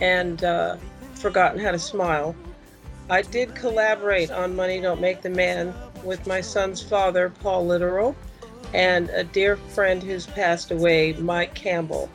and 0.00 0.42
uh, 0.42 0.76
"Forgotten 1.14 1.60
How 1.60 1.70
to 1.72 1.78
Smile." 1.78 2.34
I 3.10 3.22
did 3.22 3.54
collaborate 3.54 4.30
on 4.30 4.56
"Money 4.56 4.80
Don't 4.80 5.00
Make 5.00 5.20
the 5.20 5.30
Man" 5.30 5.74
with 6.02 6.26
my 6.26 6.40
son's 6.40 6.80
father, 6.82 7.30
Paul 7.42 7.66
Literal, 7.66 8.16
and 8.72 9.10
a 9.10 9.22
dear 9.22 9.56
friend 9.56 10.02
who's 10.02 10.26
passed 10.26 10.70
away, 10.70 11.12
Mike 11.14 11.54
Campbell. 11.54 12.08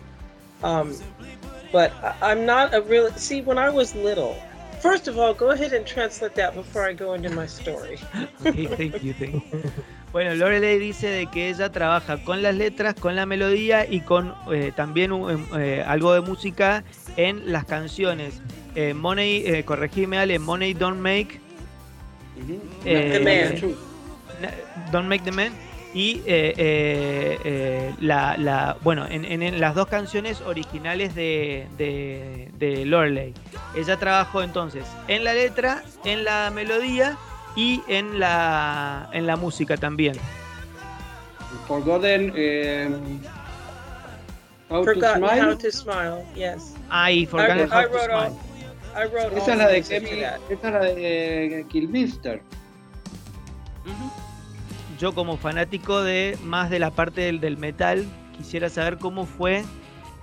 Um, 0.63 0.95
but 1.71 1.91
I- 2.03 2.32
I'm 2.32 2.45
not 2.45 2.73
a 2.73 2.82
real. 2.82 3.10
See, 3.15 3.41
when 3.41 3.58
I 3.58 3.69
was 3.69 3.93
little, 3.95 4.36
first 4.82 5.08
of 5.08 5.17
all, 5.17 5.34
go 5.34 5.51
ahead 5.51 5.73
and 5.73 5.86
translate 5.86 6.34
that 6.36 6.53
before 6.56 6.84
I 6.89 6.93
go 6.93 7.13
into 7.13 7.30
my 7.30 7.47
story. 7.47 7.97
Okay, 8.45 8.65
thank 8.67 9.03
you, 9.03 9.13
thank 9.13 9.34
you. 9.51 9.71
Bueno, 10.13 10.34
Lorelei 10.36 10.80
dice 10.80 11.08
de 11.08 11.25
que 11.27 11.49
ella 11.49 11.69
trabaja 11.71 12.23
con 12.23 12.41
las 12.41 12.56
letras, 12.56 12.95
con 12.95 13.15
la 13.15 13.25
melodía 13.25 13.86
y 13.88 13.99
con 14.01 14.34
eh, 14.51 14.71
también 14.75 15.12
un- 15.12 15.45
eh, 15.60 15.84
algo 15.86 16.13
de 16.13 16.21
música 16.21 16.84
en 17.17 17.51
las 17.51 17.65
canciones. 17.65 18.41
Eh, 18.75 18.93
Money, 18.93 19.43
eh, 19.45 19.63
corregime 19.65 20.17
Ale, 20.17 20.39
Money 20.39 20.73
Don't 20.73 20.99
Make. 21.01 21.39
Eh, 22.86 23.10
The 23.13 23.19
Man. 23.19 23.75
Don't 24.91 25.08
Make 25.08 25.23
the 25.23 25.32
Man 25.32 25.51
y 25.97 26.21
eh, 26.27 26.53
eh, 26.57 27.39
eh, 27.43 27.95
la, 27.99 28.38
la- 28.38 28.77
bueno 28.83 29.07
en, 29.07 29.25
en- 29.25 29.41
en 29.41 29.60
las 29.60 29.73
dos 29.73 29.88
canciones 29.88 30.41
originales 30.41 31.15
de, 31.15 31.65
de, 31.75 32.49
de 32.60 32.86
Lorelei. 32.86 33.33
Ella 33.75 33.97
trabajó 33.97 34.43
entonces 34.43 34.83
en 35.07 35.23
la 35.23 35.33
letra, 35.33 35.81
en 36.05 36.23
la 36.23 36.51
melodía 36.53 37.17
y 37.55 37.81
en 37.88 38.19
la 38.19 39.10
en 39.12 39.25
la 39.25 39.38
música 39.38 39.75
también. 39.75 40.13
Forgotten 41.67 42.31
eh, 42.36 42.89
How 44.69 44.86
to 44.86 44.93
Forgotten 44.93 45.17
Smile. 45.23 45.41
how 45.41 45.57
to 45.57 45.71
smile. 45.71 46.25
Yes, 46.36 46.75
Ay, 46.89 47.25
Forgotten 47.25 47.60
I, 47.60 47.71
How 47.71 47.79
I 47.79 47.83
to 47.91 47.99
Smile. 47.99 48.13
all. 48.13 48.38
I 48.95 49.05
wrote 49.07 49.31
all 49.31 49.38
Esa 49.38 49.51
es 49.53 49.57
the 49.57 49.57
la 49.57 49.67
de 49.67 49.81
to 49.81 50.21
that. 50.21 50.39
esa 50.51 50.67
es 50.67 50.73
la 50.73 50.79
de 50.79 51.65
Kilmister. 51.69 52.41
Yo 54.99 55.13
como 55.13 55.38
fanático 55.38 56.03
de 56.03 56.38
más 56.43 56.69
de 56.69 56.79
la 56.79 56.89
parte 56.89 57.21
del, 57.21 57.39
del 57.39 57.57
metal 57.57 58.05
quisiera 58.36 58.69
saber 58.69 58.97
cómo 58.97 59.25
fue 59.25 59.63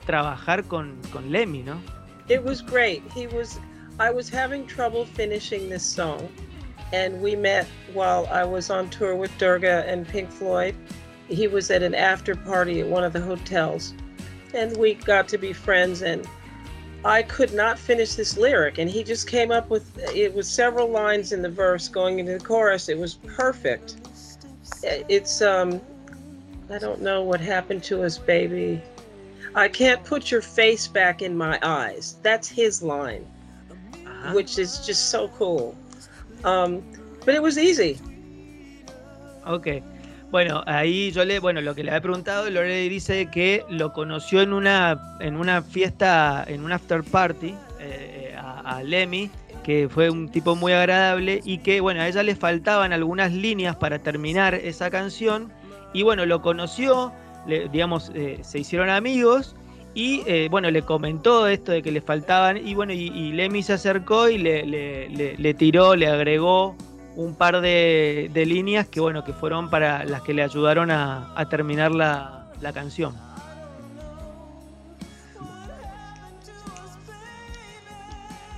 trabajar 0.05 0.65
con, 0.65 0.97
con 1.13 1.31
Lemmy, 1.31 1.63
¿no? 1.63 1.81
It 2.29 2.43
was 2.43 2.63
great. 2.63 3.03
He 3.15 3.27
was. 3.27 3.61
I 4.01 4.11
was 4.11 4.29
having 4.29 4.67
trouble 4.67 5.05
finishing 5.05 5.69
this 5.69 5.85
song, 5.85 6.29
and 6.93 7.23
we 7.23 7.37
met 7.37 7.67
while 7.93 8.27
I 8.27 8.45
was 8.45 8.71
on 8.71 8.91
tour 8.91 9.15
with 9.15 9.31
Durga 9.39 9.85
and 9.87 10.09
Pink 10.09 10.31
Floyd. 10.31 10.75
He 11.29 11.47
was 11.47 11.71
at 11.71 11.83
an 11.83 11.95
after 11.95 12.35
party 12.35 12.81
at 12.81 12.89
one 12.89 13.05
of 13.05 13.13
the 13.13 13.21
hotels, 13.21 13.95
and 14.53 14.77
we 14.77 14.95
got 14.95 15.29
to 15.29 15.39
be 15.39 15.53
friends. 15.53 16.03
And 16.03 16.27
I 17.05 17.23
could 17.23 17.53
not 17.53 17.79
finish 17.79 18.15
this 18.15 18.37
lyric, 18.37 18.79
and 18.79 18.91
he 18.91 19.05
just 19.05 19.29
came 19.29 19.53
up 19.53 19.71
with 19.71 19.97
it 20.15 20.35
was 20.35 20.49
several 20.49 20.89
lines 20.89 21.33
in 21.33 21.43
the 21.43 21.51
verse 21.51 21.87
going 21.87 22.19
into 22.19 22.33
the 22.33 22.45
chorus. 22.45 22.89
It 22.89 22.99
was 22.99 23.15
perfect. 23.15 23.97
It's 24.83 25.43
um, 25.43 25.81
I 26.71 26.79
don't 26.79 27.03
know 27.03 27.23
what 27.23 27.41
happened 27.41 27.83
to 27.85 28.03
us, 28.03 28.19
baby. 28.19 28.81
I 29.55 29.69
can't 29.69 30.03
put 30.05 30.31
your 30.31 30.43
face 30.43 30.89
back 30.89 31.23
in 31.23 31.37
my 31.37 31.59
eyes. 31.63 32.17
That's 32.23 32.49
his 32.49 32.83
line, 32.83 33.25
Ajá. 34.05 34.35
which 34.35 34.59
is 34.59 34.81
just 34.87 35.11
so 35.11 35.29
cool. 35.29 35.77
Um, 36.45 36.83
but 37.25 37.35
it 37.35 37.43
was 37.43 37.59
easy. 37.59 37.99
Ok. 39.47 39.83
Bueno, 40.31 40.65
ahí 40.67 41.13
yo 41.13 41.25
le, 41.25 41.39
bueno, 41.39 41.61
lo 41.61 41.75
que 41.77 41.85
le 41.85 41.91
había 41.93 42.01
preguntado, 42.01 42.51
Lorelei 42.51 42.89
dice 42.89 43.31
que 43.31 43.65
lo 43.69 43.93
conoció 43.93 44.41
en 44.41 44.53
una, 44.53 45.17
en 45.21 45.37
una 45.37 45.63
fiesta, 45.63 46.45
en 46.49 46.65
un 46.65 46.73
after 46.73 47.05
party, 47.05 47.55
eh, 47.79 48.35
a, 48.37 48.79
a 48.79 48.83
Lemmy, 48.83 49.31
que 49.65 49.89
fue 49.89 50.11
un 50.11 50.29
tipo 50.29 50.55
muy 50.55 50.73
agradable 50.73 51.41
y 51.45 51.59
que, 51.59 51.81
bueno, 51.81 52.01
a 52.03 52.09
ella 52.09 52.23
le 52.23 52.37
faltaban 52.37 52.93
algunas 52.93 53.33
líneas 53.33 53.75
para 53.77 53.99
terminar 53.99 54.55
esa 54.55 54.91
canción 54.91 55.51
y, 55.93 56.03
bueno, 56.03 56.27
lo 56.27 56.43
conoció, 56.43 57.13
le- 57.47 57.69
digamos, 57.69 58.13
eh, 58.15 58.39
se 58.43 58.61
hicieron 58.61 58.91
amigos 58.91 59.57
y, 59.95 60.23
eh, 60.27 60.49
bueno, 60.51 60.71
le 60.71 60.83
comentó 60.83 61.47
esto 61.47 61.73
de 61.73 61.83
que 61.83 61.91
le 61.93 62.01
faltaban 62.01 62.57
y, 62.57 62.75
bueno, 62.75 62.93
y, 62.93 63.09
y 63.09 63.33
Lemmy 63.33 63.63
se 63.63 63.73
acercó 63.73 64.29
y 64.29 64.39
le, 64.39 64.65
le- 64.67 65.37
le- 65.39 65.55
tiró, 65.55 65.97
le 65.97 66.09
agregó 66.09 66.77
un 67.17 67.35
par 67.37 67.61
de, 67.61 68.29
líneas 68.35 68.89
que 68.89 68.99
bueno 69.01 69.23
que 69.25 69.33
fueron 69.33 69.71
para 69.71 70.05
las 70.05 70.23
que 70.23 70.35
le 70.35 70.43
ayudaron 70.43 70.91
a, 70.91 71.33
a 71.37 71.49
terminar 71.49 71.93
la, 71.93 72.49
la 72.61 72.73
canción. 72.73 73.15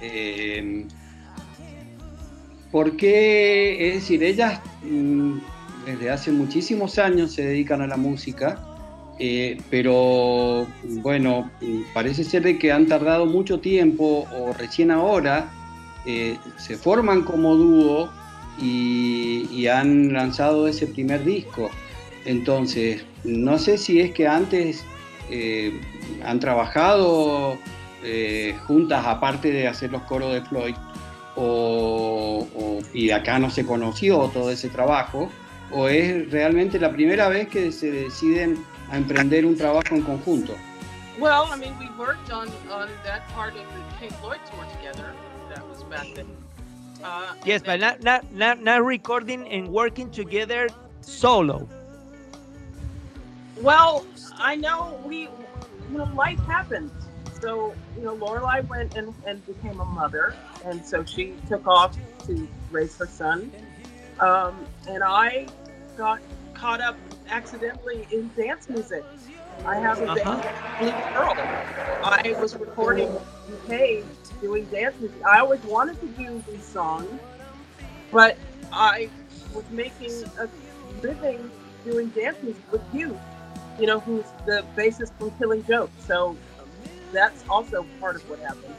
Eh, 0.00 0.86
porque, 2.70 3.88
es 3.88 3.94
decir, 3.94 4.22
ellas 4.22 4.60
mm, 4.82 5.38
desde 5.86 6.10
hace 6.10 6.32
muchísimos 6.32 6.98
años 6.98 7.32
se 7.32 7.46
dedican 7.46 7.80
a 7.80 7.86
la 7.86 7.96
música, 7.96 8.58
eh, 9.18 9.56
pero 9.70 10.66
bueno, 10.82 11.50
parece 11.94 12.24
ser 12.24 12.42
de 12.42 12.58
que 12.58 12.72
han 12.72 12.86
tardado 12.86 13.24
mucho 13.24 13.60
tiempo 13.60 14.26
o 14.36 14.52
recién 14.52 14.90
ahora 14.90 15.48
eh, 16.04 16.36
se 16.58 16.76
forman 16.76 17.22
como 17.22 17.54
dúo 17.54 18.10
y, 18.60 19.66
han 19.66 20.12
lanzado 20.12 20.68
ese 20.68 20.86
primer 20.86 21.24
disco. 21.24 21.70
Entonces, 22.24 23.04
no 23.24 23.58
sé 23.58 23.78
si 23.78 24.00
es 24.00 24.12
que 24.12 24.28
antes 24.28 24.84
eh, 25.28 25.80
han 26.24 26.38
trabajado 26.38 27.58
juntas 28.68 29.04
aparte 29.04 29.50
de 29.50 29.66
hacer 29.66 29.90
los 29.90 30.02
coros 30.02 30.32
de 30.32 30.40
Floyd 30.42 30.76
o, 31.36 32.46
o- 32.54 32.78
y 32.94 33.10
acá 33.10 33.38
no 33.38 33.50
se 33.50 33.64
conoció 33.64 34.28
todo 34.32 34.50
ese 34.50 34.68
trabajo 34.68 35.30
o 35.72 35.88
es 35.88 36.30
realmente 36.30 36.78
la 36.78 36.90
primera 36.92 37.28
vez 37.28 37.48
que 37.48 37.70
se 37.72 37.90
deciden 37.90 38.64
a 38.90 38.96
emprender 38.96 39.44
un 39.44 39.56
trabajo 39.56 39.94
en 39.94 40.02
conjunto. 40.02 40.54
Well, 41.18 41.46
I 41.50 41.56
mean, 41.56 41.74
we 41.78 41.88
worked 41.98 42.30
on 42.30 42.48
on 42.70 42.88
that 43.04 43.26
part 43.34 43.54
of 43.54 43.62
the 43.74 43.82
Pink 43.98 44.12
Floyd 44.20 44.38
tour 44.50 44.64
together. 44.78 45.12
That 45.48 45.62
was 45.68 45.82
back 45.84 46.06
then. 46.14 46.26
Uh, 47.02 47.34
Yes, 47.44 47.62
but 47.62 47.80
not, 47.80 48.02
not, 48.02 48.30
not, 48.32 48.62
not 48.62 48.84
recording 48.84 49.46
and 49.48 49.68
working 49.68 50.10
together 50.10 50.68
solo. 51.00 51.68
Well, 53.56 54.04
I 54.38 54.56
know 54.56 55.00
we, 55.04 55.22
you 55.90 55.96
know, 55.98 56.04
life 56.14 56.38
happens. 56.46 56.90
So, 57.40 57.74
you 57.96 58.02
know, 58.04 58.14
Lorelai 58.16 58.66
went 58.68 58.94
and, 58.96 59.14
and 59.26 59.44
became 59.46 59.80
a 59.80 59.84
mother, 59.84 60.34
and 60.66 60.84
so 60.84 61.04
she 61.04 61.34
took 61.48 61.66
off 61.66 61.96
to 62.26 62.48
raise 62.70 62.96
her 62.98 63.06
son. 63.06 63.50
Um, 64.20 64.66
and 64.88 65.02
I 65.02 65.46
got 65.96 66.20
caught 66.54 66.80
up 66.80 66.96
accidentally 67.28 68.06
in 68.10 68.30
dance 68.36 68.68
music. 68.68 69.04
I 69.64 69.76
have 69.76 70.00
a 70.02 70.14
band, 70.14 70.42
Blue 70.78 70.90
Pearl. 71.12 71.34
I 72.02 72.36
was 72.38 72.56
recording 72.56 73.08
UK 73.08 74.04
doing 74.40 74.64
dance 74.66 74.98
music. 75.00 75.24
I 75.24 75.38
always 75.40 75.62
wanted 75.64 75.98
to 76.00 76.06
do 76.08 76.42
these 76.50 76.64
songs, 76.64 77.20
but 78.10 78.36
I 78.72 79.08
was 79.54 79.64
making 79.70 80.12
a 80.38 80.48
living 81.02 81.50
doing 81.84 82.08
dance 82.10 82.36
music 82.42 82.72
with 82.72 82.82
you 82.92 83.18
you 83.78 83.86
know, 83.86 84.00
who's 84.00 84.24
the 84.46 84.64
bassist 84.76 85.12
from 85.18 85.30
Killing 85.32 85.64
Joke. 85.64 85.90
So 85.98 86.36
that's 87.12 87.44
also 87.48 87.86
part 88.00 88.16
of 88.16 88.28
what 88.28 88.38
happened. 88.40 88.74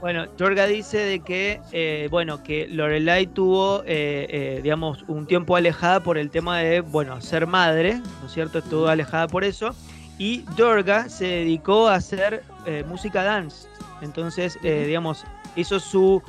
Bueno, 0.00 0.26
Jorga 0.38 0.66
dice 0.66 0.98
de 0.98 1.20
que, 1.20 1.60
eh, 1.72 2.06
bueno, 2.08 2.44
que 2.44 2.68
Lorelai 2.68 3.26
tuvo, 3.26 3.82
eh, 3.84 4.26
eh, 4.30 4.60
digamos, 4.62 5.04
un 5.08 5.26
tiempo 5.26 5.56
alejada 5.56 6.00
por 6.00 6.18
el 6.18 6.30
tema 6.30 6.58
de, 6.60 6.80
bueno, 6.80 7.20
ser 7.20 7.48
madre, 7.48 7.94
¿no 7.94 8.26
es 8.26 8.32
cierto? 8.32 8.60
Estuvo 8.60 8.86
alejada 8.86 9.26
por 9.26 9.42
eso. 9.42 9.74
Y 10.16 10.44
Jorga 10.56 11.08
se 11.08 11.26
dedicó 11.26 11.88
a 11.88 11.96
hacer 11.96 12.44
eh, 12.64 12.84
música 12.88 13.24
dance. 13.24 13.66
Entonces, 14.00 14.56
eh, 14.62 14.84
digamos, 14.86 15.24
hizo 15.56 15.80
su, 15.80 16.22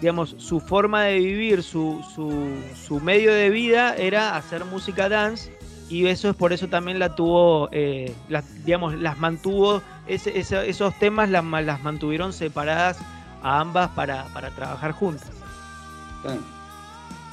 digamos, 0.00 0.34
su 0.38 0.58
forma 0.58 1.04
de 1.04 1.18
vivir, 1.18 1.62
su, 1.62 2.04
su, 2.12 2.56
su 2.74 2.98
medio 2.98 3.32
de 3.32 3.50
vida 3.50 3.94
era 3.94 4.36
hacer 4.36 4.64
música 4.64 5.08
dance. 5.08 5.56
Y 5.88 6.06
eso 6.06 6.30
es 6.30 6.36
por 6.36 6.52
eso 6.52 6.68
también 6.68 6.98
la 6.98 7.14
tuvo, 7.14 7.68
eh, 7.70 8.14
las, 8.28 8.64
digamos, 8.64 8.94
las 8.96 9.18
mantuvo 9.18 9.82
ese- 10.06 10.38
esa- 10.38 10.64
esos 10.64 10.94
temas 10.98 11.28
las, 11.30 11.44
las 11.44 11.82
mantuvieron 11.82 12.32
separadas 12.32 12.98
a 13.42 13.60
ambas 13.60 13.90
para, 13.90 14.24
para 14.34 14.50
trabajar 14.50 14.92
juntas. 14.92 15.28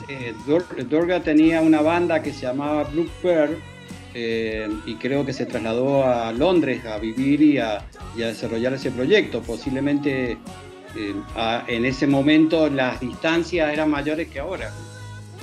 Eh, 0.08 0.34
Dor- 0.46 0.88
Dorga 0.90 1.22
tenía 1.22 1.62
una 1.62 1.82
banda 1.82 2.22
que 2.22 2.34
se 2.34 2.42
llamaba 2.42 2.84
Blue 2.86 3.10
Pearl 3.22 3.58
eh, 4.14 4.70
y 4.86 4.96
creo 4.96 5.26
que 5.26 5.32
se 5.32 5.46
trasladó 5.46 6.04
a 6.06 6.32
Londres 6.34 6.86
a 6.86 6.98
vivir 6.98 7.42
y 7.42 7.60
a, 7.60 7.86
y 8.18 8.24
a 8.24 8.28
desarrollar 8.28 8.74
ese 8.74 8.92
proyecto. 8.92 9.42
Posiblemente 9.42 10.38
eh, 10.96 11.16
a- 11.36 11.64
en 11.68 11.86
ese 11.86 12.08
momento 12.08 12.70
las 12.70 13.00
distancias 13.00 13.72
eran 13.72 13.90
mayores 13.90 14.28
que 14.28 14.40
ahora. 14.40 14.72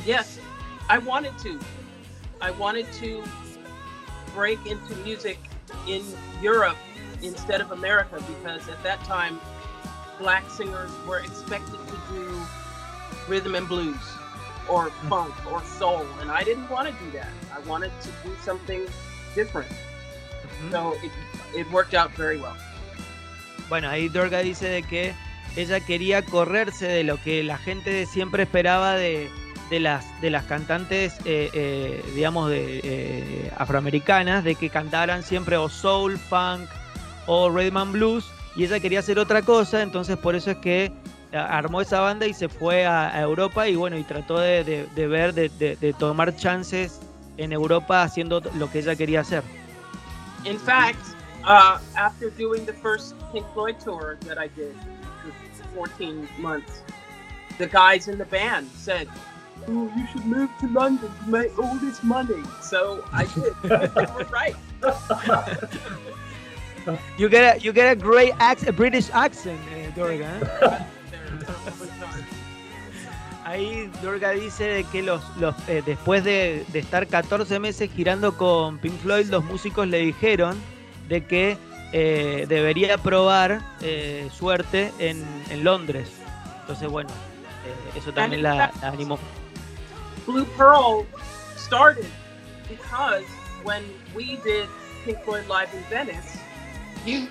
Yes, 0.04 0.38
I 0.90 0.98
wanted 0.98 1.32
to. 1.42 1.58
I 2.40 2.50
wanted 2.58 2.86
to 3.00 3.22
break 4.36 4.58
into 4.66 4.94
music 5.04 5.38
in 5.86 6.02
Europe 6.42 6.76
instead 7.22 7.60
of 7.60 7.72
America 7.72 8.22
because 8.26 8.68
at 8.68 8.82
that 8.82 9.02
time, 9.04 9.40
black 10.18 10.48
singers 10.50 10.90
were 11.06 11.20
expected 11.20 11.78
to 11.86 12.14
do 12.14 12.42
rhythm 13.28 13.54
and 13.54 13.68
blues 13.68 13.96
or 14.68 14.90
funk 15.08 15.34
or 15.50 15.62
soul, 15.64 16.06
and 16.20 16.30
I 16.30 16.44
didn't 16.44 16.68
want 16.68 16.88
to 16.88 16.94
do 17.04 17.10
that. 17.12 17.30
I 17.54 17.60
wanted 17.66 17.92
to 18.02 18.08
do 18.24 18.34
something 18.42 18.86
different. 19.34 19.70
So 20.70 20.94
it, 21.02 21.12
it 21.54 21.70
worked 21.70 21.94
out 21.94 22.10
very 22.16 22.38
well. 22.38 22.56
Bueno, 23.68 23.88
ahí 23.88 24.08
Dorga 24.08 24.40
dice 24.40 24.68
de 24.68 24.82
que 24.82 25.14
ella 25.56 25.80
quería 25.80 26.22
correrse 26.22 26.86
de 26.86 27.04
lo 27.04 27.20
que 27.22 27.42
la 27.42 27.58
gente 27.58 28.06
siempre 28.06 28.44
esperaba 28.44 28.94
de, 28.94 29.30
de 29.70 29.80
las, 29.80 30.04
de 30.20 30.30
las 30.30 30.44
cantantes, 30.44 31.14
eh, 31.24 31.50
eh, 31.52 32.02
digamos, 32.14 32.50
de, 32.50 32.80
eh, 32.82 33.52
afroamericanas, 33.56 34.42
de 34.44 34.54
que 34.54 34.70
cantaran 34.70 35.22
siempre 35.22 35.56
o 35.56 35.68
soul, 35.68 36.18
funk 36.18 36.68
o 37.28 37.46
and 37.48 37.92
blues, 37.92 38.24
y 38.56 38.64
ella 38.64 38.80
quería 38.80 38.98
hacer 39.00 39.18
otra 39.18 39.42
cosa, 39.42 39.82
entonces 39.82 40.16
por 40.16 40.34
eso 40.34 40.50
es 40.50 40.56
que 40.56 40.90
a- 41.32 41.58
armó 41.58 41.80
esa 41.80 42.00
banda 42.00 42.26
y 42.26 42.34
se 42.34 42.48
fue 42.48 42.86
a, 42.86 43.20
Europa 43.20 43.68
y 43.68 43.76
bueno, 43.76 43.96
y 43.96 44.02
trató 44.02 44.38
de, 44.40 44.64
de- 44.64 45.06
ver, 45.06 45.34
de, 45.34 45.48
de- 45.50 45.92
tomar 45.92 46.34
chances 46.36 47.00
en 47.36 47.52
Europa 47.52 48.02
haciendo 48.02 48.40
lo 48.56 48.70
que 48.70 48.80
ella 48.80 48.96
quería 48.96 49.20
hacer. 49.20 49.44
In 50.44 50.58
fact, 50.58 50.98
uh, 51.44 51.78
after 51.96 52.30
doing 52.30 52.64
the 52.64 52.72
first 52.72 53.14
Pink 53.32 53.46
Floyd 53.52 53.76
tour 53.78 54.16
that 54.26 54.38
I 54.38 54.48
did 54.56 54.74
for 55.22 55.32
14 55.74 56.26
months, 56.38 56.82
the 57.58 57.66
guys 57.66 58.08
in 58.08 58.18
the 58.18 58.24
band 58.24 58.68
said, 58.76 59.08
"Ooh, 59.68 59.90
you 59.96 60.06
should 60.12 60.24
move 60.24 60.48
to 60.60 60.66
London 60.68 61.10
to 61.24 61.30
make 61.30 61.58
all 61.58 61.76
this 61.80 62.02
money. 62.02 62.42
So 62.62 63.04
I 63.12 63.26
did. 63.34 63.54
they 63.94 64.06
were 64.14 64.26
right. 64.32 64.56
You 67.18 67.28
get 67.28 67.56
a, 67.56 67.58
you 67.58 67.72
get 67.72 67.90
a 67.90 67.94
great 67.94 68.32
accent, 68.38 68.70
a 68.70 68.72
British 68.72 69.10
accent, 69.12 69.58
eh, 69.74 69.90
Dorga. 69.96 70.26
¿eh? 70.26 70.78
Ahí 73.44 73.90
Durga 74.02 74.32
dice 74.32 74.84
que 74.92 75.02
los, 75.02 75.22
los, 75.38 75.54
eh, 75.68 75.82
después 75.84 76.22
de, 76.22 76.66
de 76.68 76.78
estar 76.80 77.06
14 77.06 77.58
meses 77.58 77.90
girando 77.94 78.36
con 78.36 78.78
Pink 78.78 79.00
Floyd, 79.00 79.26
los 79.30 79.42
músicos 79.42 79.88
le 79.88 79.98
dijeron 80.00 80.60
de 81.08 81.24
que 81.24 81.56
eh, 81.92 82.44
debería 82.46 82.98
probar 82.98 83.62
eh, 83.80 84.28
suerte 84.36 84.92
en, 84.98 85.24
en 85.48 85.64
Londres. 85.64 86.10
Entonces, 86.60 86.88
bueno, 86.90 87.08
eh, 87.66 87.98
eso 87.98 88.12
también 88.12 88.42
la, 88.42 88.70
la 88.82 88.88
animó. 88.88 89.18
Blue 90.26 90.44
Pearl 90.58 91.06
started 91.56 92.04
because 92.68 93.24
when 93.64 93.82
we 94.14 94.36
did 94.44 94.66
Pink 95.06 95.18
Floyd 95.24 95.46
Live 95.48 95.70
in 95.72 95.82
Venice, 95.88 96.38
you, 97.06 97.28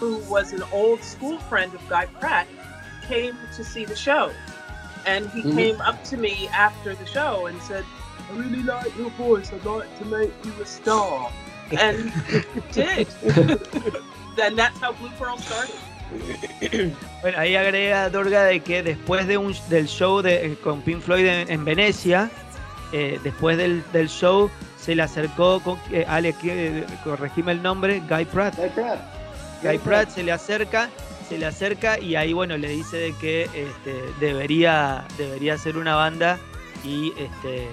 who 0.00 0.18
was 0.28 0.52
an 0.52 0.62
old 0.72 1.02
school 1.02 1.38
friend 1.38 1.72
of 1.74 1.80
Guy 1.88 2.06
Pratt, 2.20 2.46
came 3.08 3.36
to 3.56 3.64
see 3.64 3.84
the 3.84 3.96
show. 3.96 4.30
And 5.06 5.28
he 5.30 5.42
Mhm. 5.42 5.54
came 5.54 5.80
up 5.80 6.02
to 6.10 6.16
me 6.16 6.48
after 6.48 6.94
the 6.94 7.06
show 7.06 7.46
and 7.46 7.60
said, 7.62 7.84
I 8.30 8.36
really 8.36 8.62
like 8.62 8.96
your 8.98 9.10
voice. 9.10 9.52
I'd 9.52 9.64
like 9.64 9.98
to 10.00 10.04
make 10.06 10.32
you 10.44 10.52
a 10.60 10.66
star. 10.66 11.30
And 11.78 12.10
he 12.54 12.60
did. 12.72 13.06
and 14.42 14.58
that's 14.58 14.78
how 14.80 14.92
Blue 14.92 15.10
Pearl 15.18 15.38
started. 15.38 15.74
Bueno, 17.22 17.38
ahí 17.38 17.56
agrega 17.56 18.08
Dorga 18.10 18.44
de 18.44 18.60
que 18.60 18.82
después 18.82 19.26
de 19.26 19.36
un, 19.38 19.54
del 19.68 19.88
show 19.88 20.22
de, 20.22 20.56
con 20.62 20.80
Pink 20.82 21.00
Floyd 21.02 21.26
en, 21.26 21.50
en 21.50 21.64
Venecia, 21.64 22.30
eh, 22.92 23.18
después 23.22 23.56
del, 23.56 23.82
del 23.92 24.08
show 24.08 24.50
se 24.78 24.94
le 24.94 25.02
acercó, 25.02 25.60
con, 25.60 25.78
eh, 25.90 26.04
Ale, 26.06 26.32
que, 26.34 26.84
corregime 27.04 27.52
el 27.52 27.62
nombre, 27.62 28.02
Guy 28.08 28.24
Pratt. 28.26 28.56
Guy 28.56 28.68
Pratt. 28.70 29.00
Guy 29.62 29.78
Pratt 29.78 30.10
se 30.10 30.22
le 30.22 30.32
acerca, 30.32 30.90
se 31.28 31.38
le 31.38 31.46
acerca 31.46 31.98
y 31.98 32.14
ahí 32.14 32.32
bueno 32.32 32.56
le 32.56 32.68
dice 32.68 32.96
de 32.98 33.12
que 33.14 33.44
este, 33.44 33.94
debería, 34.20 35.04
debería 35.18 35.54
hacer 35.54 35.76
una 35.76 35.94
banda 35.96 36.38
y 36.84 37.12
este, 37.18 37.64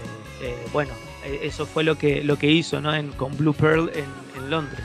eh, 0.42 0.66
bueno, 0.72 0.92
eh, 1.26 1.42
eso 1.44 1.66
fue 1.66 1.84
lo 1.84 1.98
que, 1.98 2.24
lo 2.24 2.38
que 2.38 2.48
hizo 2.48 2.82
¿no? 2.82 2.94
en, 2.96 3.12
con 3.12 3.36
Blue 3.38 3.54
Pearl 3.54 3.92
en, 3.94 4.06
en 4.42 4.50
Londres. 4.50 4.84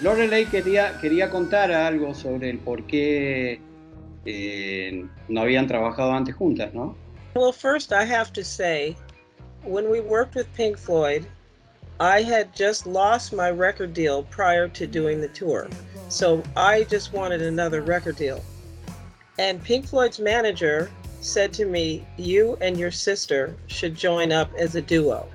Lorelei 0.00 0.46
quería, 0.46 0.98
quería 1.00 1.30
contar 1.30 1.72
algo 1.72 2.14
sobre 2.14 2.50
el 2.50 2.58
por 2.58 2.84
qué 2.84 3.60
eh, 4.24 5.04
no 5.28 5.40
habían 5.40 5.66
trabajado 5.66 6.12
antes 6.12 6.34
juntas, 6.34 6.72
¿no? 6.72 6.96
Well, 7.34 7.52
first, 7.52 7.92
I 7.92 8.04
have 8.04 8.32
to 8.32 8.44
say, 8.44 8.96
when 9.62 9.90
we 9.90 10.00
worked 10.00 10.34
with 10.34 10.52
Pink 10.54 10.78
Floyd, 10.78 11.26
I 12.00 12.22
had 12.22 12.54
just 12.54 12.86
lost 12.86 13.32
my 13.32 13.50
record 13.50 13.92
deal 13.92 14.22
prior 14.24 14.68
to 14.68 14.86
doing 14.86 15.20
the 15.20 15.28
tour. 15.28 15.68
So 16.08 16.42
I 16.56 16.84
just 16.84 17.12
wanted 17.12 17.42
another 17.42 17.82
record 17.82 18.16
deal. 18.16 18.42
And 19.38 19.62
Pink 19.62 19.86
Floyd's 19.86 20.18
manager 20.18 20.90
said 21.20 21.52
to 21.54 21.64
me, 21.64 22.06
You 22.16 22.56
and 22.60 22.78
your 22.78 22.90
sister 22.90 23.54
should 23.66 23.94
join 23.94 24.32
up 24.32 24.50
as 24.56 24.74
a 24.74 24.82
duo. 24.82 25.28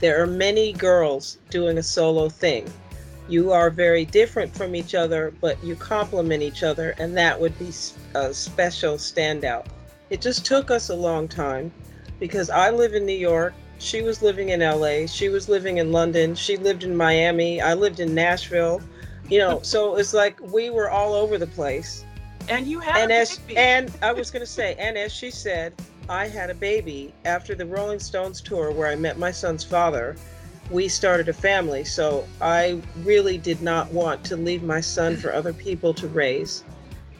There 0.00 0.22
are 0.22 0.26
many 0.26 0.72
girls 0.72 1.38
doing 1.50 1.78
a 1.78 1.82
solo 1.82 2.28
thing. 2.28 2.70
You 3.28 3.52
are 3.52 3.70
very 3.70 4.04
different 4.04 4.54
from 4.54 4.74
each 4.74 4.94
other, 4.94 5.32
but 5.40 5.62
you 5.62 5.76
complement 5.76 6.42
each 6.42 6.62
other, 6.62 6.94
and 6.98 7.16
that 7.16 7.40
would 7.40 7.58
be 7.58 7.70
a 8.14 8.34
special 8.34 8.96
standout. 8.96 9.66
It 10.10 10.20
just 10.20 10.44
took 10.44 10.70
us 10.70 10.90
a 10.90 10.94
long 10.94 11.28
time 11.28 11.72
because 12.20 12.50
I 12.50 12.70
live 12.70 12.94
in 12.94 13.06
New 13.06 13.16
York. 13.16 13.54
She 13.82 14.00
was 14.00 14.22
living 14.22 14.50
in 14.50 14.60
LA. 14.60 15.06
She 15.06 15.28
was 15.28 15.48
living 15.48 15.78
in 15.78 15.90
London. 15.90 16.36
She 16.36 16.56
lived 16.56 16.84
in 16.84 16.96
Miami. 16.96 17.60
I 17.60 17.74
lived 17.74 17.98
in 17.98 18.14
Nashville. 18.14 18.80
You 19.28 19.40
know, 19.40 19.60
so 19.62 19.96
it's 19.96 20.14
like 20.14 20.38
we 20.52 20.70
were 20.70 20.88
all 20.88 21.14
over 21.14 21.36
the 21.36 21.48
place. 21.48 22.04
And 22.48 22.66
you 22.66 22.78
had 22.78 22.96
And 23.02 23.10
a 23.10 23.16
as 23.16 23.38
baby. 23.38 23.56
and 23.56 23.90
I 24.00 24.12
was 24.12 24.30
going 24.30 24.44
to 24.44 24.50
say, 24.50 24.76
and 24.78 24.96
as 24.96 25.12
she 25.12 25.32
said, 25.32 25.74
I 26.08 26.28
had 26.28 26.48
a 26.48 26.54
baby 26.54 27.12
after 27.24 27.56
the 27.56 27.66
Rolling 27.66 27.98
Stones 27.98 28.40
tour 28.40 28.70
where 28.70 28.86
I 28.86 28.94
met 28.94 29.18
my 29.18 29.32
son's 29.32 29.64
father. 29.64 30.14
We 30.70 30.86
started 30.86 31.28
a 31.28 31.32
family, 31.32 31.82
so 31.84 32.24
I 32.40 32.80
really 33.02 33.36
did 33.36 33.62
not 33.62 33.92
want 33.92 34.22
to 34.26 34.36
leave 34.36 34.62
my 34.62 34.80
son 34.80 35.16
for 35.16 35.32
other 35.34 35.52
people 35.52 35.92
to 35.94 36.06
raise. 36.06 36.62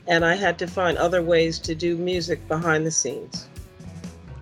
And 0.06 0.24
I 0.24 0.36
had 0.36 0.58
to 0.60 0.66
find 0.68 0.96
other 0.96 1.22
ways 1.22 1.58
to 1.60 1.74
do 1.74 1.96
music 1.96 2.46
behind 2.46 2.86
the 2.86 2.90
scenes. 2.92 3.48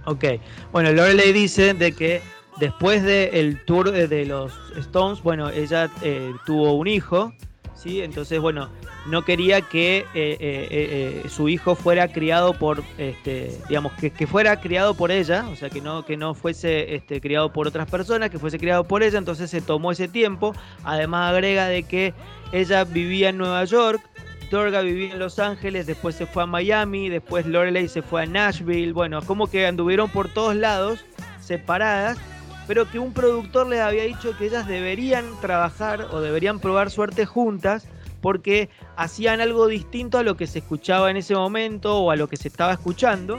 Ok, 0.07 0.25
bueno, 0.73 0.93
Lorelei 0.93 1.33
dice 1.33 1.75
de 1.75 1.93
que 1.93 2.23
después 2.59 3.03
del 3.03 3.63
tour 3.65 3.91
de, 3.91 4.09
de 4.09 4.25
los 4.25 4.53
Stones, 4.77 5.23
bueno, 5.23 5.51
ella 5.51 5.91
eh, 6.03 6.33
tuvo 6.47 6.73
un 6.75 6.87
hijo, 6.87 7.33
¿sí? 7.75 8.03
Entonces, 8.03 8.41
bueno, 8.41 8.69
no 9.07 9.25
quería 9.25 9.63
que 9.63 9.99
eh, 9.99 10.05
eh, 10.15 10.37
eh, 10.41 11.23
eh, 11.25 11.29
su 11.29 11.49
hijo 11.49 11.75
fuera 11.75 12.09
criado 12.09 12.53
por, 12.55 12.83
este, 12.99 13.57
digamos, 13.69 13.93
que, 13.95 14.11
que 14.11 14.27
fuera 14.27 14.61
criado 14.61 14.95
por 14.95 15.11
ella, 15.11 15.47
o 15.51 15.57
sea, 15.57 15.71
que 15.71 15.81
no, 15.81 16.05
que 16.05 16.17
no 16.17 16.35
fuese 16.35 16.95
este, 16.95 17.21
criado 17.21 17.53
por 17.53 17.67
otras 17.67 17.91
personas, 17.91 18.31
que 18.31 18.39
fuese 18.39 18.59
criado 18.59 18.85
por 18.85 19.03
ella, 19.03 19.19
entonces 19.19 19.51
se 19.51 19.61
tomó 19.63 19.93
ese 19.93 20.09
tiempo. 20.09 20.55
Además 20.85 21.33
agrega 21.33 21.67
de 21.67 21.83
que 21.85 22.15
ella 22.53 22.85
vivía 22.85 23.31
en 23.31 23.39
Nueva 23.39 23.65
York, 23.65 24.03
Vivía 24.51 25.13
en 25.13 25.21
Los 25.21 25.39
Ángeles, 25.39 25.87
después 25.87 26.17
se 26.17 26.27
fue 26.27 26.43
a 26.43 26.47
Miami, 26.47 27.09
después 27.09 27.47
Lorelei 27.47 27.87
se 27.87 28.03
fue 28.03 28.23
a 28.23 28.27
Nashville, 28.27 28.93
bueno, 28.93 29.23
como 29.23 29.47
que 29.47 29.65
anduvieron 29.65 30.11
por 30.11 30.29
todos 30.29 30.57
lados, 30.57 31.05
separadas, 31.41 32.19
pero 32.67 32.91
que 32.91 32.99
un 32.99 33.13
productor 33.13 33.69
les 33.69 33.79
había 33.79 34.03
dicho 34.03 34.37
que 34.37 34.47
ellas 34.47 34.67
deberían 34.67 35.25
trabajar 35.41 36.09
o 36.11 36.21
deberían 36.21 36.59
probar 36.59 36.91
suerte 36.91 37.27
juntas 37.27 37.87
porque 38.21 38.71
hacían 38.97 39.41
algo 39.41 39.69
distinto 39.69 40.19
a 40.19 40.25
lo 40.25 40.37
que 40.37 40.49
se 40.49 40.59
escuchaba 40.59 41.13
en 41.13 41.17
ese 41.17 41.37
momento 41.37 41.99
o 41.99 42.11
a 42.11 42.17
lo 42.17 42.29
que 42.29 42.37
se 42.37 42.49
estaba 42.49 42.73
escuchando. 42.73 43.39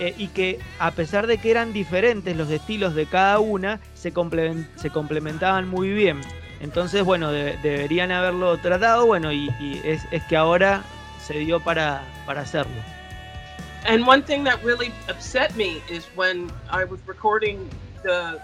eh, 0.00 0.14
y 0.16 0.28
que 0.28 0.58
a 0.78 0.92
pesar 0.92 1.26
de 1.26 1.36
que 1.36 1.50
eran 1.50 1.74
diferentes 1.74 2.34
los 2.34 2.50
estilos 2.50 2.94
de 2.94 3.04
cada 3.04 3.38
una, 3.38 3.80
se 3.94 4.12
complementaban 4.12 5.68
muy 5.68 5.90
bien. 5.90 6.22
Entonces, 6.60 7.02
bueno, 7.04 7.32
de- 7.32 7.56
deberían 7.62 8.10
haberlo 8.12 8.56
tratado, 8.58 9.06
bueno, 9.06 9.32
y, 9.32 9.48
y 9.58 9.80
es, 9.84 10.06
es 10.10 10.22
que 10.24 10.36
ahora 10.36 10.82
se 11.26 11.34
dio 11.34 11.60
para, 11.60 12.02
para 12.26 12.42
hacerlo. 12.42 12.74
And 13.86 14.06
one 14.06 14.22
thing 14.22 14.44
that 14.44 14.62
really 14.62 14.92
upset 15.08 15.56
me 15.56 15.82
is 15.88 16.04
when 16.14 16.50
I 16.70 16.84
was 16.84 17.00
recording 17.06 17.68
the 18.02 18.38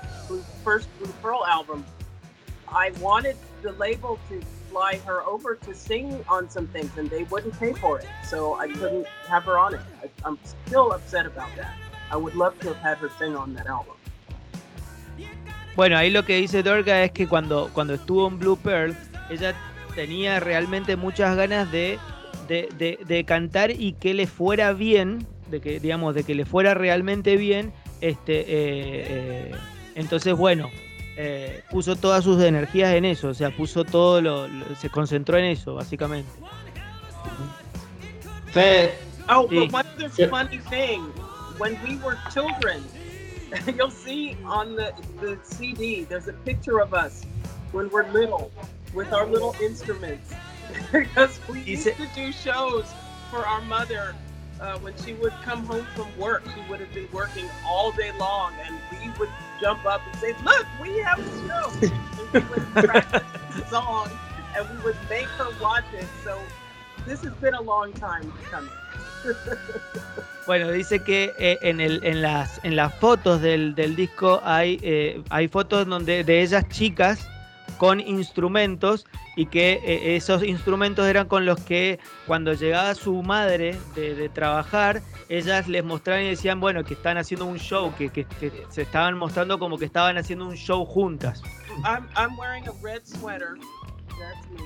first 0.64 0.88
Blue 0.98 1.12
Pearl 1.22 1.44
album, 1.46 1.84
I 2.68 2.90
wanted 3.00 3.36
the 3.62 3.72
label 3.72 4.18
to 4.30 4.40
fly 4.70 4.98
her 5.06 5.20
over 5.22 5.54
to 5.56 5.74
sing 5.74 6.24
on 6.28 6.48
some 6.48 6.66
things, 6.68 6.96
and 6.96 7.10
they 7.10 7.24
wouldn't 7.24 7.58
pay 7.60 7.74
for 7.74 7.98
it, 7.98 8.06
so 8.24 8.54
I 8.54 8.68
couldn't 8.68 9.06
have 9.28 9.44
her 9.44 9.58
on 9.58 9.74
it. 9.74 9.80
I, 10.02 10.08
I'm 10.24 10.38
still 10.66 10.92
upset 10.92 11.26
about 11.26 11.50
that. 11.56 11.74
I 12.10 12.16
would 12.16 12.34
love 12.34 12.58
to 12.60 12.68
have 12.68 12.76
had 12.78 12.98
her 12.98 13.10
sing 13.18 13.36
on 13.36 13.52
that 13.54 13.66
album. 13.66 13.95
Bueno, 15.76 15.96
ahí 15.98 16.10
lo 16.10 16.24
que 16.24 16.36
dice 16.36 16.62
Dorga 16.62 17.04
es 17.04 17.12
que 17.12 17.28
cuando, 17.28 17.70
cuando 17.72 17.94
estuvo 17.94 18.26
en 18.26 18.38
Blue 18.38 18.56
Pearl, 18.56 18.96
ella 19.30 19.54
tenía 19.94 20.40
realmente 20.40 20.96
muchas 20.96 21.36
ganas 21.36 21.70
de, 21.70 21.98
de, 22.48 22.68
de- 22.78 22.98
de 23.06 23.24
cantar 23.24 23.70
y 23.70 23.92
que 23.92 24.14
le 24.14 24.26
fuera 24.26 24.72
bien, 24.72 25.26
de 25.50 25.60
que, 25.60 25.78
digamos, 25.78 26.14
de 26.14 26.24
que 26.24 26.34
le 26.34 26.44
fuera 26.46 26.72
realmente 26.74 27.36
bien. 27.36 27.72
Este, 28.00 28.40
eh, 28.40 28.46
eh, 28.48 29.50
entonces, 29.94 30.34
bueno, 30.34 30.70
eh, 31.18 31.62
puso 31.70 31.96
todas 31.96 32.24
sus 32.24 32.42
energías 32.42 32.94
en 32.94 33.04
eso, 33.04 33.28
o 33.28 33.34
sea, 33.34 33.50
puso 33.50 33.84
todo 33.84 34.20
lo, 34.22 34.48
lo- 34.48 34.74
se 34.76 34.88
concentró 34.90 35.36
en 35.38 35.44
eso, 35.46 35.74
básicamente. 35.74 36.28
Oh, 39.28 39.46
Sí. 39.48 39.56
but 39.58 39.72
one 39.74 39.84
other 39.96 40.10
Yeah. 40.16 40.28
funny 40.28 40.58
thing, 40.70 41.02
when 41.58 41.76
we 41.84 41.96
were 41.96 42.16
children, 42.32 42.82
you'll 43.76 43.90
see 43.90 44.36
on 44.44 44.74
the, 44.76 44.92
the 45.20 45.38
CD, 45.42 46.04
there's 46.04 46.28
a 46.28 46.32
picture 46.32 46.80
of 46.80 46.94
us 46.94 47.24
when 47.72 47.88
we're 47.90 48.08
little 48.10 48.50
with 48.94 49.12
our 49.12 49.26
little 49.26 49.54
instruments. 49.60 50.34
because 50.92 51.40
we 51.48 51.60
Is 51.60 51.66
used 51.68 51.86
it- 51.88 51.96
to 51.98 52.06
do 52.14 52.32
shows 52.32 52.92
for 53.30 53.46
our 53.46 53.60
mother 53.62 54.14
uh, 54.60 54.78
when 54.78 54.94
she 55.04 55.14
would 55.14 55.32
come 55.42 55.64
home 55.64 55.86
from 55.94 56.06
work. 56.18 56.42
She 56.54 56.60
would 56.70 56.80
have 56.80 56.92
been 56.92 57.08
working 57.12 57.48
all 57.66 57.92
day 57.92 58.10
long, 58.18 58.52
and 58.64 58.78
we 58.90 59.10
would 59.18 59.28
jump 59.60 59.84
up 59.84 60.00
and 60.06 60.16
say, 60.16 60.34
Look, 60.42 60.66
we 60.80 60.98
have 60.98 61.18
a 61.18 61.48
show. 61.48 61.70
and 62.34 62.48
we 62.48 62.48
would 62.50 62.62
practice 62.74 63.22
the 63.54 63.66
song, 63.66 64.08
and 64.56 64.68
we 64.70 64.82
would 64.84 64.96
make 65.10 65.26
her 65.26 65.48
watch 65.60 65.84
it. 65.92 66.06
So 66.24 66.40
this 67.06 67.22
has 67.22 67.32
been 67.34 67.54
a 67.54 67.62
long 67.62 67.92
time 67.92 68.32
coming. 68.50 68.70
Bueno, 70.46 70.70
dice 70.70 71.00
que 71.02 71.32
eh, 71.38 71.58
en, 71.62 71.80
el, 71.80 72.00
en, 72.04 72.22
las, 72.22 72.60
en 72.64 72.76
las 72.76 72.94
fotos 72.94 73.40
del, 73.40 73.74
del 73.74 73.96
disco 73.96 74.40
hay, 74.44 74.78
eh, 74.82 75.20
hay 75.28 75.48
fotos 75.48 75.86
donde, 75.86 76.22
de 76.22 76.42
ellas 76.42 76.68
chicas 76.68 77.28
con 77.78 78.00
instrumentos 78.00 79.06
y 79.34 79.46
que 79.46 79.80
eh, 79.84 80.16
esos 80.16 80.44
instrumentos 80.44 81.06
eran 81.06 81.26
con 81.26 81.44
los 81.44 81.60
que 81.60 81.98
cuando 82.26 82.52
llegaba 82.54 82.94
su 82.94 83.22
madre 83.22 83.76
de, 83.96 84.14
de 84.14 84.28
trabajar, 84.28 85.02
ellas 85.28 85.66
les 85.66 85.84
mostraban 85.84 86.22
y 86.22 86.28
decían, 86.28 86.60
bueno, 86.60 86.84
que 86.84 86.94
están 86.94 87.18
haciendo 87.18 87.44
un 87.44 87.58
show, 87.58 87.92
que, 87.98 88.08
que- 88.10 88.24
que 88.24 88.64
se 88.70 88.82
estaban 88.82 89.18
mostrando 89.18 89.58
como 89.58 89.76
que 89.78 89.84
estaban 89.84 90.16
haciendo 90.16 90.46
un 90.46 90.54
show 90.56 90.84
juntas. 90.86 91.42
I'm 91.84 92.06
I'm 92.16 92.38
wearing 92.38 92.66
a 92.68 92.72
red 92.82 93.02
sweater. 93.04 93.56
That's 94.08 94.48
me. 94.52 94.60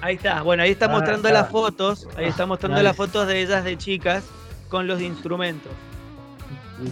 Ahí 0.00 0.16
está, 0.16 0.42
bueno, 0.42 0.62
ahí 0.64 0.70
está 0.72 0.86
Ah, 0.86 0.88
mostrando 0.88 1.30
las 1.30 1.48
fotos, 1.50 2.08
ahí 2.16 2.26
está 2.26 2.44
mostrando 2.46 2.76
Nice. 2.78 2.84
las 2.84 2.96
fotos 2.96 3.26
de 3.28 3.40
ellas 3.42 3.62
de 3.62 3.78
chicas 3.78 4.24
con 4.68 4.86
los 4.86 5.00
instrumentos. 5.00 5.72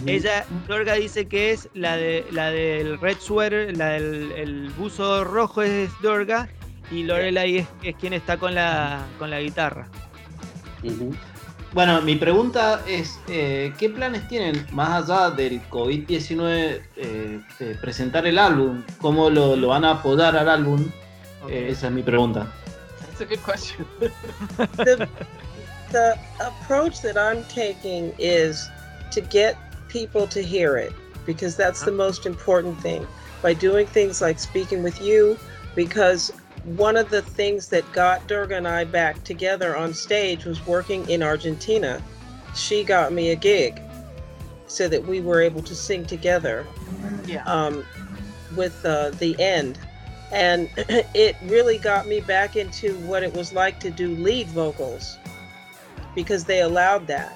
Ella, 0.05 0.45
Lorga 0.67 0.93
dice 0.93 1.27
que 1.27 1.51
es 1.51 1.69
la 1.73 1.97
de 1.97 2.25
la 2.31 2.51
del 2.51 2.99
red 2.99 3.17
sweater, 3.19 3.75
la 3.75 3.89
del 3.89 4.31
el 4.31 4.69
buzo 4.71 5.23
rojo 5.25 5.61
es 5.61 5.89
Dorga 6.01 6.47
y 6.89 7.03
Lorelai 7.03 7.57
es, 7.57 7.67
es 7.83 7.95
quien 7.97 8.13
está 8.13 8.37
con 8.37 8.55
la 8.55 9.05
con 9.19 9.29
la 9.29 9.41
guitarra. 9.41 9.87
Bueno, 11.73 12.01
mi 12.01 12.15
pregunta 12.15 12.83
es, 12.87 13.19
eh, 13.27 13.73
¿qué 13.79 13.89
planes 13.89 14.27
tienen 14.27 14.65
más 14.71 15.09
allá 15.09 15.31
del 15.31 15.59
COVID-19 15.69 16.81
eh, 16.95 17.41
de 17.59 17.75
presentar 17.75 18.27
el 18.27 18.37
álbum? 18.37 18.83
¿Cómo 19.01 19.29
lo, 19.29 19.55
lo 19.55 19.69
van 19.69 19.83
a 19.83 19.91
apoyar 19.91 20.37
al 20.37 20.49
álbum? 20.49 20.87
Eh, 21.49 21.69
esa 21.71 21.87
es 21.87 21.93
mi 21.93 22.03
pregunta. 22.03 22.47
That's 22.99 23.21
a 23.21 23.25
good 23.25 23.39
question. 23.43 23.87
the, 25.93 26.19
approach 26.41 27.01
that 27.01 27.17
I'm 27.17 27.43
taking 27.45 28.13
is 28.17 28.69
to 29.11 29.21
get 29.21 29.55
people 29.87 30.27
to 30.27 30.41
hear 30.43 30.75
it 30.75 30.91
because 31.25 31.55
that's 31.55 31.83
the 31.83 31.91
most 31.91 32.25
important 32.25 32.79
thing. 32.81 33.07
By 33.41 33.53
doing 33.53 33.87
things 33.87 34.21
like 34.21 34.39
speaking 34.39 34.83
with 34.83 35.01
you, 35.01 35.37
because 35.75 36.31
one 36.63 36.97
of 36.97 37.09
the 37.09 37.21
things 37.21 37.67
that 37.69 37.89
got 37.93 38.27
Durga 38.27 38.55
and 38.57 38.67
I 38.67 38.85
back 38.85 39.23
together 39.23 39.75
on 39.77 39.93
stage 39.93 40.45
was 40.45 40.65
working 40.65 41.07
in 41.09 41.21
Argentina. 41.23 42.01
She 42.55 42.83
got 42.83 43.13
me 43.13 43.31
a 43.31 43.35
gig 43.35 43.81
so 44.67 44.87
that 44.87 45.05
we 45.05 45.21
were 45.21 45.41
able 45.41 45.61
to 45.63 45.75
sing 45.75 46.05
together 46.05 46.65
Yeah. 47.25 47.43
um, 47.45 47.85
with 48.55 48.83
uh, 48.85 49.11
the 49.11 49.39
end. 49.39 49.77
And 50.31 50.69
it 50.77 51.35
really 51.43 51.77
got 51.77 52.07
me 52.07 52.21
back 52.21 52.55
into 52.55 52.95
what 52.99 53.23
it 53.23 53.33
was 53.33 53.53
like 53.53 53.79
to 53.81 53.91
do 53.91 54.15
lead 54.15 54.47
vocals 54.47 55.17
because 56.15 56.45
they 56.45 56.61
allowed 56.61 57.05
that. 57.07 57.31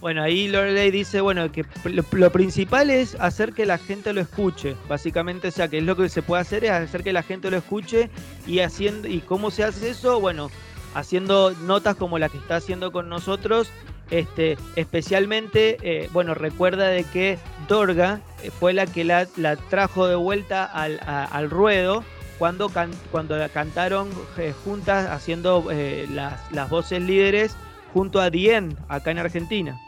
Bueno, 0.00 0.22
ahí 0.22 0.46
Lorelei 0.46 0.90
dice, 0.90 1.20
bueno, 1.20 1.50
que 1.50 1.64
lo, 1.84 2.30
principal 2.30 2.90
es 2.90 3.16
hacer 3.18 3.52
que 3.54 3.66
la 3.66 3.78
gente 3.78 4.12
lo 4.12 4.20
escuche, 4.20 4.76
básicamente, 4.88 5.48
o 5.48 5.50
sea, 5.50 5.68
que 5.68 5.78
es 5.78 5.84
lo 5.84 5.96
que 5.96 6.08
se 6.08 6.22
puede 6.22 6.42
hacer 6.42 6.64
es 6.64 6.70
hacer 6.70 7.02
que 7.02 7.12
la 7.12 7.22
gente 7.22 7.50
lo 7.50 7.56
escuche 7.56 8.10
y 8.46 8.60
haciendo 8.60 9.08
y 9.08 9.20
cómo 9.20 9.50
se 9.50 9.64
hace 9.64 9.90
eso, 9.90 10.20
bueno, 10.20 10.50
haciendo 10.94 11.52
notas 11.62 11.96
como 11.96 12.18
la 12.18 12.28
que 12.28 12.38
está 12.38 12.56
haciendo 12.56 12.92
con 12.92 13.08
nosotros, 13.08 13.70
este, 14.10 14.58
especialmente, 14.76 15.78
eh, 15.82 16.08
bueno, 16.12 16.34
recuerda 16.34 16.88
de 16.88 17.02
que 17.02 17.38
Dorga 17.66 18.20
eh, 18.42 18.50
fue 18.50 18.74
la 18.74 18.86
que 18.86 19.02
la, 19.02 19.26
la 19.36 19.56
trajo 19.56 20.06
de 20.06 20.14
vuelta 20.14 20.64
al, 20.64 21.00
al 21.04 21.50
ruedo 21.50 22.04
cuando, 22.38 22.68
can- 22.68 22.94
cuando 23.10 23.36
la 23.36 23.48
cantaron 23.48 24.10
eh, 24.36 24.52
juntas 24.64 25.08
haciendo 25.10 25.70
eh, 25.70 26.06
las, 26.10 26.50
las 26.52 26.68
voces 26.68 27.02
líderes 27.02 27.56
junto 27.92 28.20
a 28.20 28.30
Dien 28.30 28.76
acá 28.88 29.10
en 29.10 29.18
Argentina. 29.18 29.80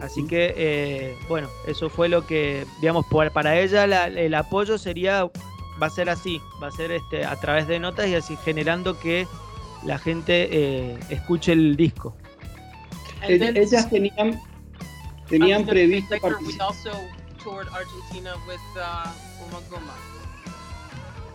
Así 0.00 0.26
que, 0.26 0.52
eh, 0.56 1.16
bueno, 1.28 1.48
eso 1.66 1.88
fue 1.88 2.08
lo 2.08 2.26
que, 2.26 2.66
digamos, 2.80 3.06
por- 3.06 3.30
para 3.32 3.58
ella 3.60 3.86
la- 3.86 4.06
el 4.08 4.34
apoyo 4.34 4.76
sería, 4.78 5.24
va 5.80 5.86
a 5.86 5.90
ser 5.90 6.10
así, 6.10 6.40
va 6.62 6.68
a 6.68 6.72
ser 6.72 6.90
este, 6.90 7.24
a 7.24 7.36
través 7.36 7.66
de 7.68 7.78
notas 7.78 8.08
y 8.08 8.14
así 8.14 8.36
generando 8.44 8.98
que 8.98 9.26
la 9.84 9.98
gente 9.98 10.48
eh, 10.50 10.98
escuche 11.10 11.52
el 11.52 11.76
disco. 11.76 12.16
Then 13.38 13.56
Ellas 13.56 13.88
tenían, 13.90 14.40
tenían 15.28 15.64
previsto 15.66 16.14
participar. 16.20 16.68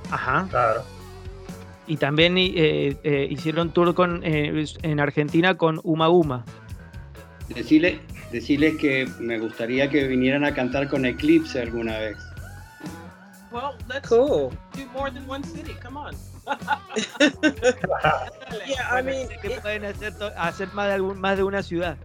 Ajá. 0.09 0.47
Claro. 0.49 0.83
Y 1.87 1.97
también 1.97 2.37
eh, 2.37 2.95
eh, 3.03 3.27
hicieron 3.29 3.71
tour 3.71 3.93
con, 3.95 4.21
eh, 4.23 4.65
en 4.83 4.99
Argentina 4.99 5.57
con 5.57 5.79
Uma 5.83 6.09
Uma. 6.09 6.45
Decirle, 7.49 7.99
decirles 8.31 8.75
que 8.77 9.09
me 9.19 9.39
gustaría 9.39 9.89
que 9.89 10.03
vinieran 10.07 10.45
a 10.45 10.53
cantar 10.53 10.87
con 10.87 11.05
Eclipse 11.05 11.59
alguna 11.61 11.97
vez. 11.97 12.17
Well, 13.51 13.71
let's 13.87 14.07
Cool. 14.07 14.51
do 14.75 14.85
more 14.93 15.09
than 15.11 15.27
one 15.27 15.43
city. 15.43 15.73
Come 15.83 15.97
on. 15.97 16.15
Yeah, 18.67 18.87
I 18.91 19.01
Bueno, 19.01 19.09
mean, 19.11 19.27
dice 19.27 19.39
que 19.41 19.61
pueden 19.61 19.85
hacer, 19.85 20.13
to- 20.17 20.31
hacer 20.37 20.67
más, 20.73 20.87
de 20.87 20.93
algún, 20.93 21.19
más 21.19 21.37
de 21.37 21.43
una 21.43 21.61
ciudad. 21.63 21.97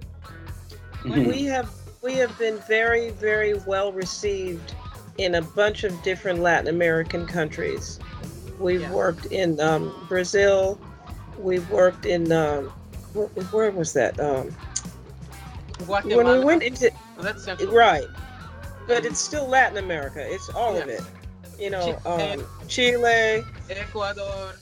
we 1.04 1.46
have 1.50 1.68
we 2.02 2.14
have 2.14 2.32
been 2.38 2.58
very 2.68 3.10
very 3.20 3.54
well 3.66 3.92
received 3.92 4.72
in 5.18 5.36
a 5.36 5.42
bunch 5.42 5.84
of 5.84 6.02
different 6.02 6.40
Latin 6.40 6.68
American 6.68 7.26
countries. 7.26 7.98
We've 8.58 8.80
Yeah. 8.82 8.92
worked 8.92 9.26
in 9.26 9.60
um, 9.60 9.92
Brazil. 10.08 10.78
We've 11.38 11.68
worked 11.70 12.06
in 12.06 12.30
um, 12.32 12.68
where, 13.12 13.26
where 13.26 13.70
was 13.70 13.92
that? 13.94 14.18
Um, 14.20 14.50
when 15.86 16.26
we 16.26 16.44
went 16.44 16.62
into 16.62 16.90
that's 17.20 17.44
central. 17.44 17.72
right, 17.72 18.06
but 18.86 19.04
it's 19.04 19.18
still 19.20 19.46
Latin 19.46 19.78
America. 19.78 20.20
It's 20.24 20.48
all 20.50 20.76
of 20.76 20.88
it. 20.88 21.02
You 21.58 21.70
know, 21.70 21.98
Chile. 22.04 22.32
um, 22.32 22.46
Chile. 22.68 23.44
Ecuador. 23.70 24.52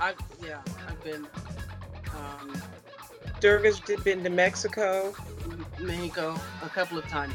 I've 0.00 0.16
yeah, 0.44 0.58
I've 0.88 1.02
been 1.04 1.26
um, 2.14 2.60
Durga's 3.40 3.80
d- 3.80 3.96
been 4.04 4.22
to 4.24 4.30
Mexico. 4.30 5.14
Mexico 5.80 6.36
a 6.62 6.68
couple 6.68 6.98
of 6.98 7.06
times. 7.08 7.34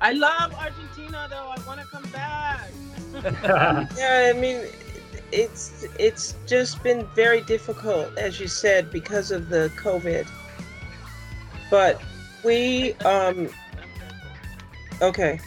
I 0.00 0.12
love 0.12 0.54
Argentina 0.54 1.26
though. 1.28 1.50
I 1.50 1.58
want 1.66 1.80
to 1.80 1.86
come 1.86 2.04
back. 2.12 2.70
Yeah, 3.98 4.32
I 4.34 4.38
mean, 4.38 4.60
it's 5.32 5.84
it's 5.98 6.36
just 6.46 6.82
been 6.82 7.06
very 7.14 7.42
difficult, 7.42 8.16
as 8.16 8.38
you 8.40 8.46
said, 8.48 8.90
because 8.90 9.30
of 9.30 9.48
the 9.48 9.70
COVID. 9.82 10.26
But 11.70 12.00
we, 12.44 12.94
um, 13.04 13.48
okay, 15.02 15.38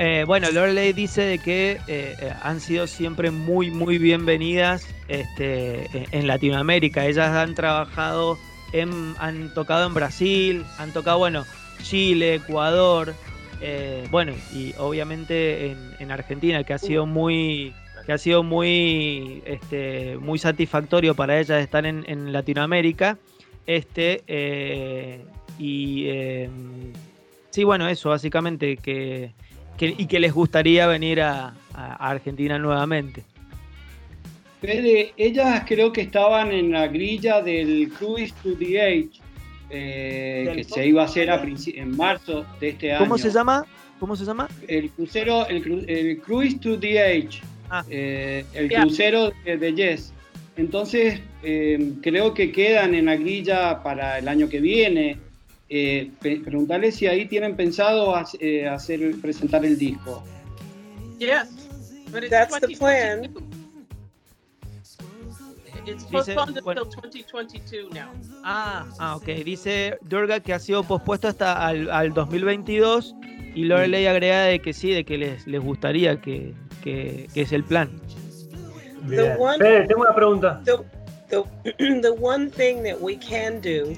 Eh, 0.00 0.22
bueno, 0.28 0.48
Lorelei 0.52 0.92
dice 0.92 1.22
de 1.22 1.38
que 1.40 1.72
eh, 1.88 2.14
eh, 2.20 2.32
han 2.42 2.60
sido 2.60 2.86
siempre 2.86 3.32
muy, 3.32 3.72
muy 3.72 3.98
bienvenidas 3.98 4.86
este, 5.08 5.86
en- 5.96 6.06
en 6.12 6.26
Latinoamérica. 6.28 7.04
Ellas 7.06 7.30
han 7.34 7.56
trabajado, 7.56 8.38
en, 8.72 9.16
han 9.18 9.52
tocado 9.54 9.86
en 9.88 9.94
Brasil, 9.94 10.64
han 10.78 10.92
tocado, 10.92 11.18
bueno, 11.18 11.44
Chile, 11.82 12.36
Ecuador, 12.36 13.14
eh, 13.60 14.06
bueno, 14.10 14.32
y 14.54 14.74
obviamente 14.78 15.70
en, 15.72 15.78
en 15.98 16.10
Argentina, 16.10 16.62
que 16.64 16.74
ha 16.74 16.78
sido 16.78 17.06
muy, 17.06 17.72
que 18.06 18.12
ha 18.12 18.18
sido 18.18 18.42
muy, 18.42 19.42
este, 19.46 20.16
muy 20.18 20.38
satisfactorio 20.38 21.14
para 21.14 21.38
ellas 21.40 21.62
estar 21.62 21.84
en, 21.86 22.04
en 22.08 22.32
Latinoamérica. 22.32 23.18
Este, 23.66 24.22
eh, 24.26 25.20
y 25.58 26.04
eh, 26.06 26.48
sí, 27.50 27.64
bueno, 27.64 27.88
eso, 27.88 28.10
básicamente, 28.10 28.76
que 28.76 29.32
que- 29.78 29.94
y 29.96 30.06
que 30.06 30.18
les 30.20 30.34
gustaría 30.34 30.86
venir 30.86 31.22
a, 31.22 31.54
Argentina 31.74 32.58
nuevamente. 32.58 33.22
Ellas 34.60 35.62
creo 35.64 35.92
que 35.92 36.00
estaban 36.00 36.50
en 36.50 36.72
la 36.72 36.88
grilla 36.88 37.40
del 37.40 37.88
Cruise 37.96 38.34
to 38.42 38.56
the 38.58 38.82
Age, 38.82 39.10
eh, 39.70 40.44
¿Del 40.46 40.56
que 40.56 40.64
se 40.64 40.86
iba 40.86 41.02
a 41.02 41.04
hacer 41.06 41.30
a 41.30 41.42
en 41.42 41.96
marzo 41.96 42.46
de 42.60 42.70
este 42.70 42.92
año. 42.92 43.00
¿Cómo 43.00 43.18
se 43.18 43.30
llama? 43.30 43.64
¿Cómo 44.00 44.16
se 44.16 44.24
llama? 44.24 44.48
El 44.66 44.90
crucero, 44.90 45.46
el, 45.48 45.64
cru- 45.64 45.84
el 45.88 46.18
Cruise 46.20 46.60
to 46.60 46.78
the 46.78 47.00
Age, 47.02 47.40
Ah. 47.70 47.84
eh, 47.90 48.44
el 48.54 48.72
crucero 48.72 49.32
de, 49.44 49.56
de 49.58 49.74
Yes. 49.74 50.12
Entonces, 50.56 51.20
eh, 51.42 51.92
creo 52.02 52.32
que 52.34 52.50
quedan 52.50 52.94
en 52.94 53.06
la 53.06 53.16
grilla 53.16 53.82
para 53.82 54.18
el 54.18 54.26
año 54.28 54.48
que 54.48 54.60
viene. 54.60 55.18
Eh, 55.70 56.10
preguntarles 56.20 56.96
si 56.96 57.06
ahí 57.06 57.26
tienen 57.26 57.54
pensado 57.54 58.14
hac- 58.16 58.38
eh, 58.40 58.66
hacer 58.66 59.14
presentar 59.20 59.64
el 59.66 59.76
disco. 59.76 60.24
Yes, 61.18 61.48
but 62.10 62.22
it's 62.22 62.30
That's 62.30 62.58
the 62.60 62.68
plan. 62.78 63.34
2022. 65.84 65.92
It's 65.92 66.04
Dice- 66.04 66.34
postponed 66.34 66.60
bueno. 66.62 66.82
until 66.82 67.00
2022 67.02 67.88
now. 67.92 68.10
Ah, 68.44 68.86
ah, 68.98 69.16
ok. 69.16 69.26
Dice 69.44 69.98
Durga 70.02 70.40
que 70.40 70.52
ha 70.54 70.58
sido 70.58 70.82
pospuesto 70.84 71.28
hasta 71.28 71.66
al, 71.66 71.90
al 71.90 72.12
2022 72.12 73.14
y 73.54 73.64
Lorelei 73.64 74.06
agrega 74.06 74.42
de 74.44 74.60
que 74.60 74.72
sí, 74.72 74.90
de 74.92 75.04
que 75.04 75.18
les, 75.18 75.46
les 75.46 75.60
gustaría 75.60 76.20
que, 76.20 76.54
que, 76.82 77.28
que 77.32 77.42
es 77.42 77.52
el 77.52 77.64
plan. 77.64 77.90
Bien. 79.02 79.36
one- 79.38 79.58
Fede, 79.58 79.86
tengo 79.86 80.02
una 80.02 80.14
pregunta. 80.14 80.62
the 80.64 80.76
the 81.30 81.42
the 82.02 82.10
one 82.20 82.50
thing 82.50 82.82
that 82.82 83.00
we 83.00 83.16
can 83.16 83.60
do, 83.60 83.94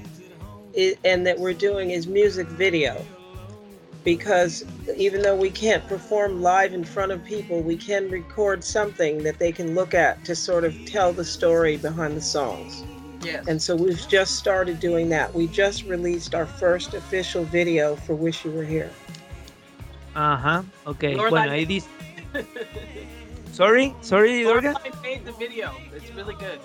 is, 0.73 0.95
and 1.05 1.25
that 1.25 1.37
we're 1.39 1.53
doing, 1.57 1.91
is 1.91 2.07
music 2.07 2.47
video. 2.57 2.95
Because 4.03 4.65
even 4.95 5.21
though 5.21 5.35
we 5.35 5.51
can't 5.51 5.87
perform 5.87 6.41
live 6.41 6.73
in 6.73 6.83
front 6.83 7.11
of 7.11 7.23
people, 7.23 7.61
we 7.61 7.77
can 7.77 8.09
record 8.09 8.63
something 8.63 9.21
that 9.23 9.37
they 9.37 9.51
can 9.51 9.75
look 9.75 9.93
at 9.93 10.25
to 10.25 10.35
sort 10.35 10.63
of 10.63 10.73
tell 10.85 11.13
the 11.13 11.25
story 11.25 11.77
behind 11.77 12.17
the 12.17 12.21
songs. 12.21 12.83
Yes. 13.23 13.47
And 13.47 13.61
so 13.61 13.75
we've 13.75 14.07
just 14.07 14.35
started 14.37 14.79
doing 14.79 15.09
that. 15.09 15.33
We 15.33 15.47
just 15.47 15.83
released 15.85 16.33
our 16.33 16.47
first 16.47 16.95
official 16.95 17.43
video 17.43 17.95
for 17.95 18.15
Wish 18.15 18.43
You 18.43 18.51
Were 18.51 18.65
Here. 18.65 18.89
Ajá, 20.15 20.59
uh 20.59 20.63
-huh. 20.63 20.65
ok. 20.85 21.03
Lorelai- 21.03 21.29
Bueno, 21.29 21.51
ahí 21.51 21.65
dice. 21.65 21.87
Sorry, 23.51 23.93
sorry, 24.01 24.43
Durga. 24.43 24.73
I 24.85 24.89
made 25.03 25.25
the 25.25 25.33
video. 25.33 25.71
It's 25.95 26.09
really 26.15 26.35
good. 26.35 26.59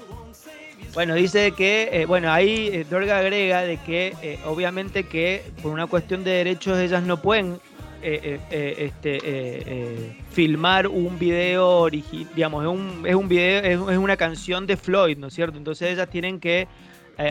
Bueno, 0.95 1.14
dice 1.14 1.53
que, 1.53 1.91
eh, 1.93 2.07
bueno, 2.07 2.32
ahí 2.32 2.70
eh, 2.72 2.87
Dorga 2.89 3.18
agrega 3.18 3.62
de 3.62 3.76
que 3.78 4.14
eh, 4.22 4.39
obviamente 4.47 5.05
que 5.05 5.43
por 5.62 5.72
una 5.72 5.87
cuestión 5.87 6.24
de 6.24 6.30
derechos 6.30 6.78
ellas 6.78 7.03
no 7.03 7.20
pueden 7.20 7.59
este, 8.03 10.14
filmar 10.30 10.87
un 10.87 11.18
video 11.18 11.80
original, 11.80 12.28
digamos, 12.37 12.62
es 12.62 12.70
un, 12.70 13.03
es 13.05 13.14
un 13.16 13.28
video, 13.28 13.91
es, 13.91 13.99
una 13.99 14.16
canción 14.16 14.66
de 14.66 14.76
Floyd, 14.76 15.18
¿no 15.18 15.26
es 15.26 15.34
cierto? 15.34 15.59
Entonces 15.59 15.91
ellas 15.91 16.09
tienen 16.09 16.39
que 16.39 16.68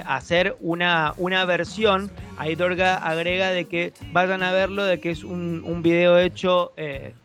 hacer 0.05 0.57
una, 0.59 1.13
una 1.15 1.45
versión. 1.45 2.11
Ahí 2.37 2.55
Dorga 2.55 2.97
agrega 2.97 3.51
de 3.51 3.65
que 3.65 3.93
vayan 4.11 4.43
a 4.43 4.51
verlo, 4.51 4.83
de 4.83 4.99
que 4.99 5.11
es 5.11 5.23
un, 5.23 5.63
un 5.65 5.81
video 5.81 6.19
hecho, 6.19 6.73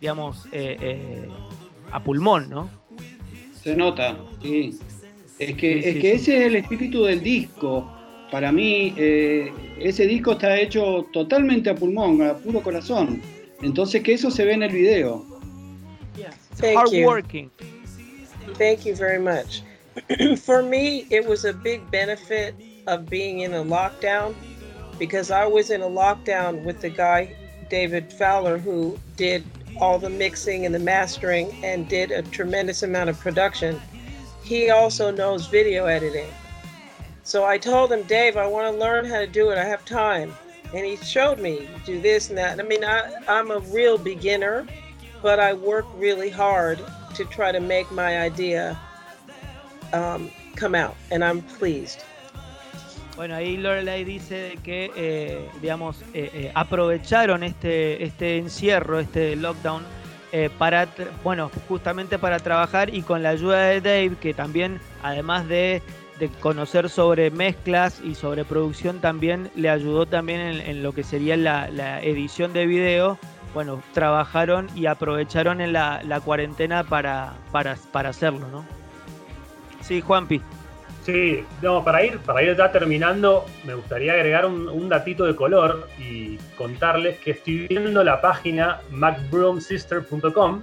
digamos, 0.00 0.46
a 1.90 2.00
pulmón, 2.04 2.50
¿no? 2.50 2.70
Se 3.62 3.74
nota, 3.74 4.16
sí. 4.40 4.78
Es 5.40 5.56
que, 5.56 5.78
es 5.78 6.00
que 6.00 6.12
ese 6.12 6.36
es 6.36 6.42
el 6.44 6.56
espíritu 6.56 7.04
del 7.04 7.22
disco. 7.22 7.90
Para 8.30 8.52
mí, 8.52 8.94
eh, 8.96 9.50
ese 9.78 10.06
disco 10.06 10.32
está 10.32 10.56
hecho 10.60 11.06
totalmente 11.12 11.70
a 11.70 11.74
pulmón, 11.74 12.22
a 12.22 12.34
puro 12.34 12.62
corazón. 12.62 13.20
Entonces, 13.62 14.02
que 14.02 14.12
eso 14.12 14.30
se 14.30 14.44
ve 14.44 14.52
en 14.52 14.62
el 14.62 14.70
video. 14.70 15.26
Thank 16.56 16.76
Hard 16.76 16.92
you. 16.92 17.06
working. 17.06 17.50
Thank 18.54 18.84
you 18.84 18.94
very 18.94 19.18
much. 19.18 19.62
For 20.38 20.62
me, 20.62 21.06
it 21.10 21.26
was 21.26 21.44
a 21.44 21.52
big 21.52 21.90
benefit 21.90 22.54
of 22.86 23.08
being 23.08 23.40
in 23.40 23.54
a 23.54 23.64
lockdown 23.64 24.34
because 24.98 25.30
I 25.30 25.46
was 25.46 25.70
in 25.70 25.80
a 25.80 25.88
lockdown 25.88 26.64
with 26.64 26.80
the 26.80 26.90
guy, 26.90 27.34
David 27.70 28.12
Fowler, 28.12 28.58
who 28.58 28.98
did 29.16 29.44
all 29.80 29.98
the 29.98 30.10
mixing 30.10 30.66
and 30.66 30.74
the 30.74 30.78
mastering 30.78 31.50
and 31.64 31.88
did 31.88 32.10
a 32.10 32.22
tremendous 32.22 32.82
amount 32.82 33.08
of 33.08 33.18
production. 33.18 33.80
He 34.50 34.68
also 34.68 35.12
knows 35.12 35.46
video 35.46 35.86
editing. 35.86 36.26
So 37.22 37.44
I 37.44 37.56
told 37.56 37.92
him, 37.92 38.02
Dave, 38.02 38.36
I 38.36 38.48
want 38.48 38.74
to 38.74 38.76
learn 38.76 39.04
how 39.04 39.20
to 39.20 39.26
do 39.28 39.50
it. 39.50 39.58
I 39.58 39.62
have 39.64 39.84
time. 39.84 40.34
And 40.74 40.84
he 40.84 40.96
showed 40.96 41.38
me 41.38 41.68
do 41.86 42.00
this 42.00 42.30
and 42.30 42.38
that. 42.38 42.58
I 42.58 42.64
mean, 42.64 42.82
I, 42.84 43.12
I'm 43.28 43.52
a 43.52 43.60
real 43.60 43.96
beginner, 43.96 44.66
but 45.22 45.38
I 45.38 45.52
work 45.52 45.86
really 45.94 46.30
hard 46.30 46.80
to 47.14 47.24
try 47.26 47.52
to 47.52 47.60
make 47.60 47.92
my 47.92 48.18
idea 48.18 48.76
um, 49.92 50.32
come 50.56 50.74
out. 50.74 50.96
And 51.12 51.22
I'm 51.22 51.42
pleased. 51.42 52.00
Bueno, 53.14 53.36
ahí 53.36 53.56
Lorelai 53.56 54.02
dice 54.02 54.58
que, 54.64 54.90
eh, 54.96 55.48
digamos, 55.62 56.02
eh, 56.12 56.28
eh, 56.34 56.52
aprovecharon 56.56 57.44
este, 57.44 58.02
este 58.02 58.38
encierro, 58.38 58.98
este 58.98 59.36
lockdown, 59.36 59.84
para, 60.58 60.88
bueno, 61.24 61.50
justamente 61.68 62.18
para 62.18 62.38
trabajar 62.38 62.94
y 62.94 63.02
con 63.02 63.22
la 63.22 63.30
ayuda 63.30 63.64
de 63.64 63.80
Dave, 63.80 64.16
que 64.20 64.34
también, 64.34 64.80
además 65.02 65.48
de, 65.48 65.82
conocer 66.40 66.90
sobre 66.90 67.30
mezclas 67.30 68.00
y 68.04 68.14
sobre 68.14 68.44
producción, 68.44 69.00
también 69.00 69.50
le 69.54 69.70
ayudó 69.70 70.04
también 70.04 70.40
en, 70.40 70.82
lo 70.82 70.92
que 70.92 71.02
sería 71.02 71.36
la, 71.36 72.00
edición 72.02 72.52
de 72.52 72.66
video. 72.66 73.18
Bueno, 73.54 73.82
trabajaron 73.94 74.68
y 74.76 74.86
aprovecharon 74.86 75.60
en 75.60 75.72
la, 75.72 76.20
cuarentena 76.24 76.84
para, 76.84 77.34
para, 77.50 77.76
para 77.90 78.10
hacerlo, 78.10 78.48
¿no? 78.48 78.64
Sí, 79.80 80.00
Juanpi. 80.00 80.40
Sí, 81.02 81.44
no, 81.62 81.82
para 81.82 82.04
ir, 82.04 82.18
para 82.18 82.42
ir 82.42 82.56
ya 82.56 82.70
terminando, 82.70 83.46
me 83.64 83.74
gustaría 83.74 84.12
agregar 84.12 84.44
un, 84.44 84.88
datito 84.88 85.24
de 85.24 85.34
color 85.34 85.88
y 85.98 86.36
contarles 86.58 87.18
que 87.18 87.30
estoy 87.30 87.68
viendo 87.68 88.04
la 88.04 88.20
página 88.20 88.80
macbroomsister.com, 88.90 90.62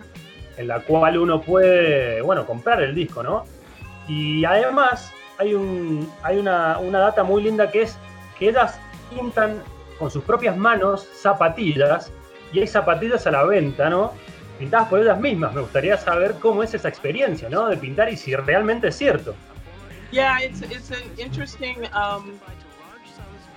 en 0.57 0.67
la 0.67 0.79
cual 0.81 1.17
uno 1.17 1.41
puede, 1.41 2.21
bueno, 2.21 2.45
comprar 2.45 2.83
el 2.83 2.93
disco, 2.93 3.23
¿no? 3.23 3.45
Y 4.07 4.45
además 4.45 5.11
hay, 5.39 5.55
un, 5.55 6.11
hay 6.21 6.37
una, 6.37 6.77
una 6.79 6.99
data 6.99 7.23
muy 7.23 7.41
linda 7.41 7.71
que 7.71 7.83
es 7.83 7.97
que 8.37 8.49
ellas 8.49 8.79
pintan 9.09 9.63
con 9.97 10.11
sus 10.11 10.23
propias 10.23 10.55
manos 10.55 11.07
zapatillas 11.15 12.11
y 12.53 12.59
hay 12.59 12.67
zapatillas 12.67 13.25
a 13.25 13.31
la 13.31 13.43
venta, 13.43 13.89
¿no? 13.89 14.13
Pintadas 14.59 14.87
por 14.87 14.99
ellas 14.99 15.19
mismas. 15.19 15.53
Me 15.53 15.61
gustaría 15.61 15.97
saber 15.97 16.35
cómo 16.39 16.61
es 16.61 16.73
esa 16.75 16.89
experiencia, 16.89 17.49
¿no? 17.49 17.67
De 17.67 17.77
pintar 17.77 18.11
y 18.11 18.17
si 18.17 18.35
realmente 18.35 18.89
es 18.89 18.95
cierto. 18.95 19.35
Yeah, 20.11 20.39
it's 20.39 20.61
it's 20.61 20.91
an 20.91 21.03
interesting 21.17 21.87
um, 21.93 22.39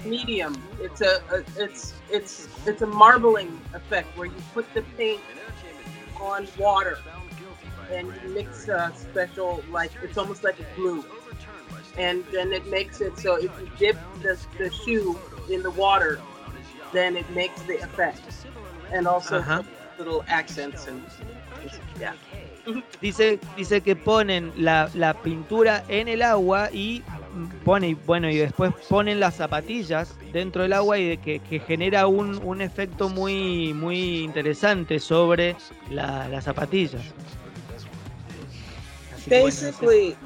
medium. 0.04 0.60
It's 0.80 1.00
a, 1.00 1.22
a, 1.32 1.44
it's 1.56 1.94
it's 2.10 2.48
it's 2.66 2.82
a 2.82 2.86
marbling 2.86 3.60
effect 3.74 4.16
where 4.16 4.26
you 4.26 4.42
put 4.52 4.72
the 4.74 4.82
paint 4.96 5.20
on 6.20 6.48
water 6.58 6.98
and 7.92 8.12
you 8.22 8.34
mix 8.34 8.68
a 8.68 8.92
special 8.94 9.62
like 9.70 9.92
it's 10.02 10.18
almost 10.18 10.42
like 10.42 10.58
a 10.58 10.66
glue, 10.74 11.04
and 11.96 12.24
then 12.32 12.52
it 12.52 12.66
makes 12.66 13.00
it 13.00 13.18
so 13.18 13.36
if 13.36 13.50
you 13.60 13.70
dip 13.78 13.96
the 14.22 14.38
the 14.58 14.70
shoe 14.70 15.18
in 15.48 15.62
the 15.62 15.70
water, 15.70 16.20
then 16.92 17.16
it 17.16 17.28
makes 17.30 17.62
the 17.62 17.76
effect, 17.78 18.22
and 18.92 19.06
also 19.06 19.38
uh-huh. 19.38 19.62
little 19.98 20.24
accents 20.28 20.86
and 20.88 21.02
yeah. 22.00 22.14
Dice, 23.00 23.38
dice 23.56 23.80
que 23.80 23.96
ponen 23.96 24.52
la, 24.56 24.90
la, 24.94 25.14
pintura 25.14 25.84
en 25.88 26.08
el 26.08 26.22
agua 26.22 26.70
y 26.72 27.02
pone, 27.64 27.96
bueno, 28.06 28.28
y 28.28 28.36
después 28.36 28.72
ponen 28.88 29.20
las 29.20 29.36
zapatillas 29.36 30.14
dentro 30.32 30.62
del 30.62 30.72
agua 30.72 30.98
y 30.98 31.08
de 31.08 31.16
que, 31.18 31.40
que 31.40 31.60
genera 31.60 32.06
un, 32.06 32.40
un, 32.44 32.60
efecto 32.60 33.08
muy, 33.08 33.72
muy 33.74 34.20
interesante 34.20 34.98
sobre 34.98 35.56
la, 35.90 36.28
las 36.28 36.44
zapatillas. 36.44 37.02
basically, 39.28 40.16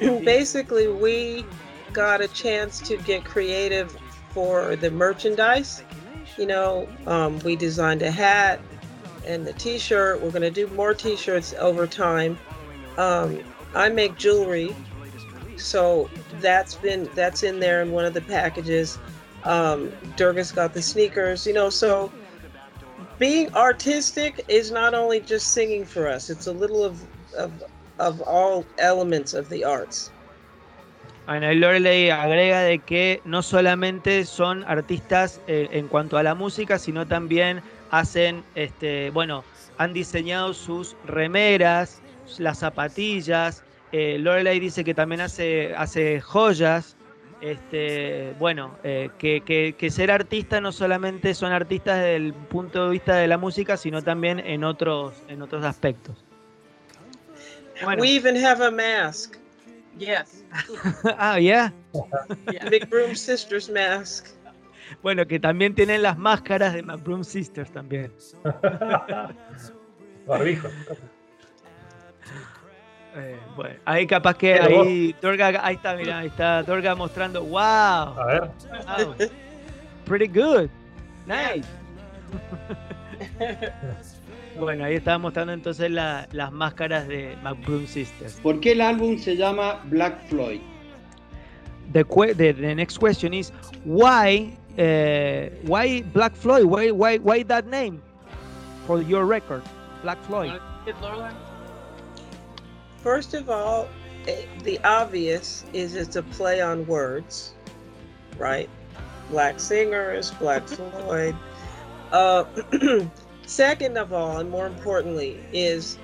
basically 0.24 0.88
we 0.88 1.44
got 1.92 2.20
a 2.20 2.28
chance 2.28 2.80
to 2.80 2.96
get 2.98 3.24
creative 3.24 3.96
for 4.30 4.76
the 4.76 4.90
merchandise. 4.90 5.82
You 6.36 6.46
know, 6.46 6.88
um, 7.06 7.38
we 7.40 7.56
designed 7.56 8.02
a 8.02 8.10
hat, 8.10 8.60
and 9.26 9.46
the 9.46 9.52
t-shirt. 9.54 10.20
We're 10.20 10.30
going 10.30 10.42
to 10.42 10.50
do 10.50 10.66
more 10.68 10.94
t-shirts 10.94 11.54
over 11.58 11.86
time. 11.86 12.38
Um, 12.96 13.40
I 13.74 13.88
make 13.88 14.16
jewelry, 14.16 14.74
so 15.56 16.10
that's 16.40 16.74
been 16.76 17.08
that's 17.14 17.42
in 17.42 17.60
there 17.60 17.82
in 17.82 17.92
one 17.92 18.04
of 18.04 18.14
the 18.14 18.22
packages. 18.22 18.98
Um, 19.44 19.92
Durga's 20.16 20.52
got 20.52 20.74
the 20.74 20.82
sneakers, 20.82 21.46
you 21.46 21.52
know. 21.52 21.70
So 21.70 22.10
being 23.18 23.54
artistic 23.54 24.44
is 24.48 24.70
not 24.70 24.94
only 24.94 25.20
just 25.20 25.52
singing 25.52 25.84
for 25.84 26.08
us; 26.08 26.30
it's 26.30 26.46
a 26.46 26.52
little 26.52 26.84
of 26.84 27.00
of, 27.36 27.62
of 27.98 28.20
all 28.22 28.64
elements 28.78 29.34
of 29.34 29.48
the 29.48 29.64
arts. 29.64 30.10
Bueno, 31.26 31.52
Lorelei 31.52 32.10
agrega 32.10 32.62
de 32.62 32.78
que 32.78 33.20
no 33.24 33.42
solamente 33.42 34.24
son 34.24 34.64
artistas 34.64 35.42
eh, 35.46 35.68
en 35.72 35.86
cuanto 35.86 36.16
a 36.16 36.22
la 36.22 36.34
música, 36.34 36.78
sino 36.78 37.06
también 37.06 37.62
hacen, 37.90 38.44
este, 38.54 39.10
bueno, 39.10 39.44
han 39.78 39.92
diseñado 39.92 40.54
sus 40.54 40.96
remeras, 41.06 42.00
las 42.38 42.58
zapatillas. 42.58 43.62
Eh, 43.92 44.18
Lorelai 44.18 44.60
dice 44.60 44.84
que 44.84 44.94
también 44.94 45.20
hace, 45.20 45.74
hace 45.76 46.20
joyas. 46.20 46.96
Este, 47.40 48.34
bueno, 48.40 48.76
eh, 48.82 49.10
que, 49.16 49.42
que, 49.78 49.90
ser 49.90 50.10
artista 50.10 50.60
no 50.60 50.72
solamente 50.72 51.34
son 51.34 51.52
artistas 51.52 51.98
desde 51.98 52.16
el 52.16 52.34
punto 52.34 52.86
de 52.86 52.90
vista 52.90 53.14
de 53.14 53.28
la 53.28 53.38
música, 53.38 53.76
sino 53.76 54.02
también 54.02 54.40
en 54.40 54.64
otros, 54.64 55.14
en 55.28 55.42
otros 55.42 55.64
aspectos. 55.64 56.24
We 57.98 58.16
even 58.16 58.36
have 58.44 58.60
a 58.60 58.72
mask. 58.72 59.36
Yes. 59.98 60.44
ah, 61.18 61.38
yeah. 61.38 61.72
Big 62.70 62.88
Broom 62.88 63.14
Sisters 63.14 63.68
mask. 63.68 64.37
Bueno, 65.02 65.26
que 65.26 65.38
también 65.40 65.74
tienen 65.74 66.02
las 66.02 66.18
máscaras 66.18 66.74
de 66.74 66.82
McBroom 66.82 67.24
Sisters 67.24 67.70
también. 67.70 68.12
Barbijo. 70.26 70.68
Eh, 73.16 73.38
bueno, 73.56 73.74
ahí 73.84 74.06
capaz 74.06 74.36
que 74.36 74.54
ahí 74.54 75.14
Torga, 75.20 75.60
ahí 75.64 75.76
está, 75.76 75.96
mira, 75.96 76.18
ahí 76.18 76.28
está 76.28 76.62
Torga 76.64 76.94
mostrando, 76.94 77.42
wow. 77.42 77.58
A 77.58 78.26
ver. 78.26 79.30
pretty 80.04 80.28
good. 80.28 80.68
Nice. 81.26 81.66
bueno, 84.58 84.84
ahí 84.84 84.96
estaba 84.96 85.18
mostrando 85.18 85.52
entonces 85.52 85.90
las 85.90 86.52
máscaras 86.52 87.08
de 87.08 87.34
McBroom 87.42 87.86
Sisters. 87.86 88.34
¿Por 88.40 88.60
qué 88.60 88.72
el 88.72 88.82
álbum 88.82 89.18
se 89.18 89.36
llama 89.36 89.80
Black 89.86 90.28
Floyd? 90.28 90.60
The, 91.92 92.04
the, 92.04 92.52
the 92.52 92.74
next 92.74 92.98
question 92.98 93.32
is 93.32 93.52
why 93.86 94.57
uh, 94.78 95.50
why 95.62 96.02
Black 96.02 96.34
Floyd? 96.36 96.64
Why 96.64 96.90
why 96.90 97.18
why 97.18 97.42
that 97.44 97.66
name 97.66 98.02
for 98.86 99.02
your 99.02 99.26
record, 99.26 99.62
Black 100.02 100.22
Floyd? 100.24 100.60
First 103.02 103.34
of 103.34 103.50
all, 103.50 103.88
the 104.62 104.78
obvious 104.84 105.64
is 105.72 105.94
it's 105.94 106.16
a 106.16 106.22
play 106.22 106.60
on 106.60 106.86
words, 106.86 107.54
right? 108.38 108.68
Black 109.30 109.60
singers, 109.60 110.30
Black 110.32 110.66
Floyd. 110.76 111.36
Uh, 112.12 112.44
second 113.46 113.98
of 113.98 114.12
all, 114.12 114.38
and 114.38 114.50
more 114.50 114.66
importantly, 114.66 115.40
is 115.52 115.98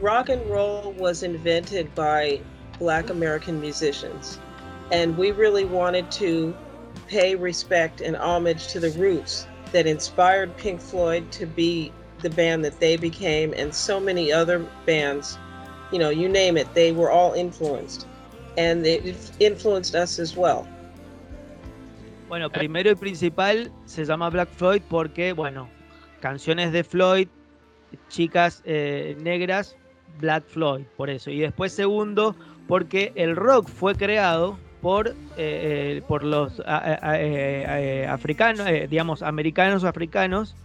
rock 0.00 0.28
and 0.28 0.44
roll 0.50 0.92
was 0.92 1.22
invented 1.22 1.94
by 1.94 2.40
Black 2.78 3.10
American 3.10 3.60
musicians, 3.60 4.38
and 4.90 5.16
we 5.16 5.30
really 5.30 5.64
wanted 5.64 6.10
to 6.12 6.54
pay 7.10 7.34
respect 7.34 8.00
and 8.00 8.16
homage 8.16 8.68
to 8.68 8.78
the 8.78 8.90
roots 8.92 9.46
that 9.72 9.86
inspired 9.86 10.56
Pink 10.56 10.80
Floyd 10.80 11.30
to 11.32 11.44
be 11.44 11.92
the 12.22 12.30
band 12.30 12.64
that 12.64 12.78
they 12.78 12.96
became, 12.96 13.52
and 13.56 13.74
so 13.74 13.98
many 13.98 14.32
other 14.32 14.64
bands. 14.86 15.38
You 15.90 15.98
know, 15.98 16.10
you 16.10 16.28
name 16.28 16.56
it, 16.56 16.72
they 16.74 16.92
were 16.92 17.10
all 17.10 17.32
influenced, 17.32 18.06
and 18.56 18.86
it 18.86 19.02
influenced 19.40 19.94
us 19.94 20.18
as 20.18 20.36
well. 20.36 20.66
Bueno, 22.28 22.48
primero 22.48 22.90
y 22.90 22.94
principal 22.94 23.72
se 23.86 24.04
llama 24.04 24.30
Black 24.30 24.48
Floyd 24.50 24.82
porque, 24.88 25.32
bueno, 25.32 25.68
canciones 26.20 26.70
de 26.70 26.84
Floyd, 26.84 27.26
chicas 28.08 28.62
eh, 28.64 29.16
negras, 29.20 29.76
Black 30.20 30.44
Floyd, 30.46 30.82
por 30.96 31.10
eso. 31.10 31.30
Y 31.30 31.40
después 31.40 31.72
segundo, 31.72 32.36
porque 32.68 33.12
el 33.16 33.34
rock 33.34 33.68
fue 33.68 33.96
creado 33.96 34.58
por, 34.80 35.08
eh, 35.08 35.14
eh, 35.36 36.02
por 36.06 36.24
los 36.24 36.60
africanos, 36.66 38.66
digamos, 38.88 39.22
americanos 39.22 39.84
o 39.84 39.88
africanos, 39.88 40.56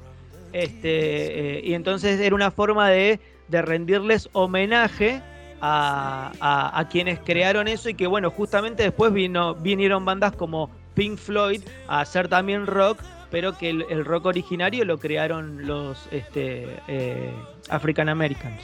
este, 0.53 1.61
y 1.63 1.73
entonces 1.73 2.19
era 2.19 2.33
una 2.33 2.51
forma 2.51 2.89
de, 2.89 3.19
de 3.49 3.61
rendirles 3.61 4.29
homenaje 4.33 5.21
a, 5.61 6.71
a, 6.73 6.89
quienes 6.89 7.19
crearon 7.19 7.67
eso 7.67 7.89
y 7.89 7.93
que 7.93 8.07
bueno, 8.07 8.29
justamente 8.29 8.83
después 8.83 9.13
vino, 9.13 9.55
vinieron 9.55 10.05
bandas 10.05 10.33
como 10.33 10.69
Pink 10.93 11.17
Floyd 11.17 11.61
a 11.87 12.01
hacer 12.01 12.27
también 12.27 12.65
rock, 12.65 12.99
pero 13.29 13.57
que 13.57 13.69
el, 13.69 14.05
rock 14.05 14.25
originario 14.25 14.85
lo 14.85 14.97
crearon 14.97 15.67
los 15.67 16.07
este, 16.11 16.67
eh, 16.87 17.31
African 17.69 18.09
Americans. 18.09 18.61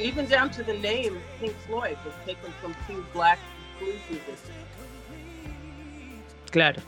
Even 0.00 0.28
down 0.28 0.50
to 0.50 0.62
the 0.62 0.74
name 0.74 1.18
Pink 1.40 1.54
Floyd 1.66 1.96
was 2.04 2.14
taken 2.24 2.52
from 2.60 2.74
two 2.86 3.04
black 3.12 3.38
blues 3.78 4.00
musicians. 4.08 4.40
Claro. 6.50 6.80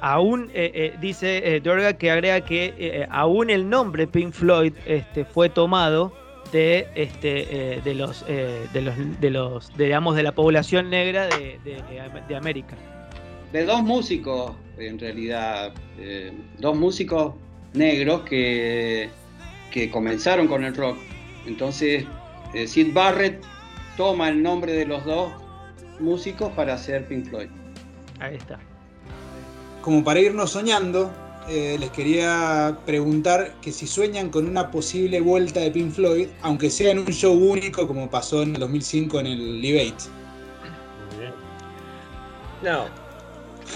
aún 0.00 0.50
eh, 0.54 0.70
eh, 0.74 0.96
dice 1.00 1.60
Dorga 1.62 1.94
que 1.98 2.10
agrega 2.10 2.42
que 2.42 3.06
aún 3.10 3.50
el 3.50 3.68
nombre 3.68 4.06
Pink 4.06 4.32
Floyd 4.32 4.72
este, 4.86 5.24
fue 5.24 5.48
tomado 5.48 6.12
de, 6.54 6.86
este, 6.94 7.74
eh, 7.74 7.80
de, 7.82 7.94
los, 7.94 8.24
eh, 8.28 8.66
de 8.72 8.80
los, 8.80 8.94
de 9.20 9.30
los, 9.30 9.76
digamos, 9.76 10.14
de 10.14 10.22
la 10.22 10.32
población 10.32 10.88
negra 10.88 11.26
de, 11.26 11.58
de, 12.28 12.36
América. 12.36 12.76
De 13.52 13.64
dos 13.64 13.82
músicos, 13.82 14.52
en 14.78 14.98
realidad, 14.98 15.72
eh, 15.98 16.32
dos 16.58 16.76
músicos 16.76 17.34
negros 17.72 18.22
que, 18.22 19.08
que 19.72 19.90
comenzaron 19.90 20.46
con 20.46 20.64
el 20.64 20.76
rock. 20.76 20.96
Entonces, 21.46 22.04
Sid 22.66 22.92
Barrett 22.92 23.42
toma 23.96 24.28
el 24.28 24.42
nombre 24.42 24.72
de 24.72 24.86
los 24.86 25.04
dos 25.04 25.32
músicos 26.00 26.50
para 26.52 26.74
hacer 26.74 27.06
Pink 27.06 27.28
Floyd. 27.28 27.48
Ahí 28.20 28.36
está. 28.36 28.58
Como 29.82 30.02
para 30.02 30.20
irnos 30.20 30.50
soñando, 30.50 31.12
eh, 31.48 31.76
les 31.78 31.90
quería 31.90 32.78
preguntar 32.86 33.54
que 33.60 33.70
si 33.70 33.86
sueñan 33.86 34.30
con 34.30 34.48
una 34.48 34.70
posible 34.70 35.20
vuelta 35.20 35.60
de 35.60 35.70
Pink 35.70 35.92
Floyd, 35.92 36.28
aunque 36.42 36.70
sea 36.70 36.92
en 36.92 37.00
un 37.00 37.06
show 37.06 37.34
único 37.34 37.86
como 37.86 38.08
pasó 38.08 38.42
en 38.42 38.54
el 38.54 38.60
2005 38.60 39.20
en 39.20 39.26
el 39.26 39.60
Live 39.60 39.94
No. 42.62 42.88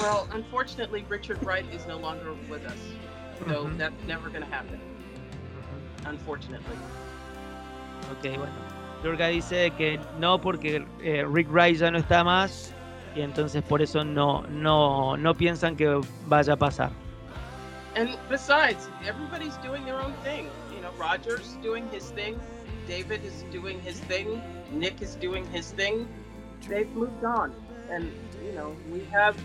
Well, 0.01 0.27
unfortunately, 0.33 1.05
Richard 1.11 1.43
Wright 1.43 1.67
is 1.75 1.87
no 1.87 1.99
longer 1.99 2.33
with 2.49 2.65
us, 2.65 2.81
so 3.39 3.45
mm 3.45 3.73
-hmm. 3.73 3.77
that's 3.77 4.03
never 4.07 4.31
going 4.31 4.45
to 4.45 4.57
happen. 4.57 4.81
Unfortunately. 6.07 6.79
Ok, 8.13 8.37
bueno. 8.37 8.53
Durga 9.03 9.29
dice 9.29 9.71
que 9.77 10.01
no 10.19 10.41
porque 10.41 10.85
eh, 11.03 11.25
Rick 11.31 11.49
Wright 11.51 11.77
ya 11.77 11.91
no 11.91 11.99
está 11.99 12.25
más 12.25 12.73
y 13.15 13.21
entonces 13.21 13.63
por 13.63 13.81
eso 13.81 14.05
no, 14.05 14.43
no, 14.49 15.17
no 15.17 15.35
piensan 15.35 15.77
que 15.77 16.01
vaya 16.27 16.55
a 16.55 16.57
pasar. 16.57 16.91
And 17.97 18.17
besides, 18.29 18.89
everybody's 19.05 19.57
doing 19.59 19.85
their 19.85 20.01
own 20.01 20.13
thing. 20.23 20.49
You 20.75 20.83
know, 20.83 20.91
Roger's 20.99 21.57
doing 21.63 21.89
his 21.91 22.11
thing, 22.11 22.39
David 22.87 23.25
is 23.25 23.45
doing 23.51 23.81
his 23.81 23.99
thing, 24.01 24.41
Nick 24.73 25.03
is 25.03 25.17
doing 25.17 25.45
his 25.53 25.73
thing. 25.73 26.07
They've 26.69 26.91
moved 26.91 27.25
on. 27.25 27.55
And, 27.91 28.13
you 28.45 28.53
know, 28.53 28.77
we 28.93 29.05
have 29.11 29.37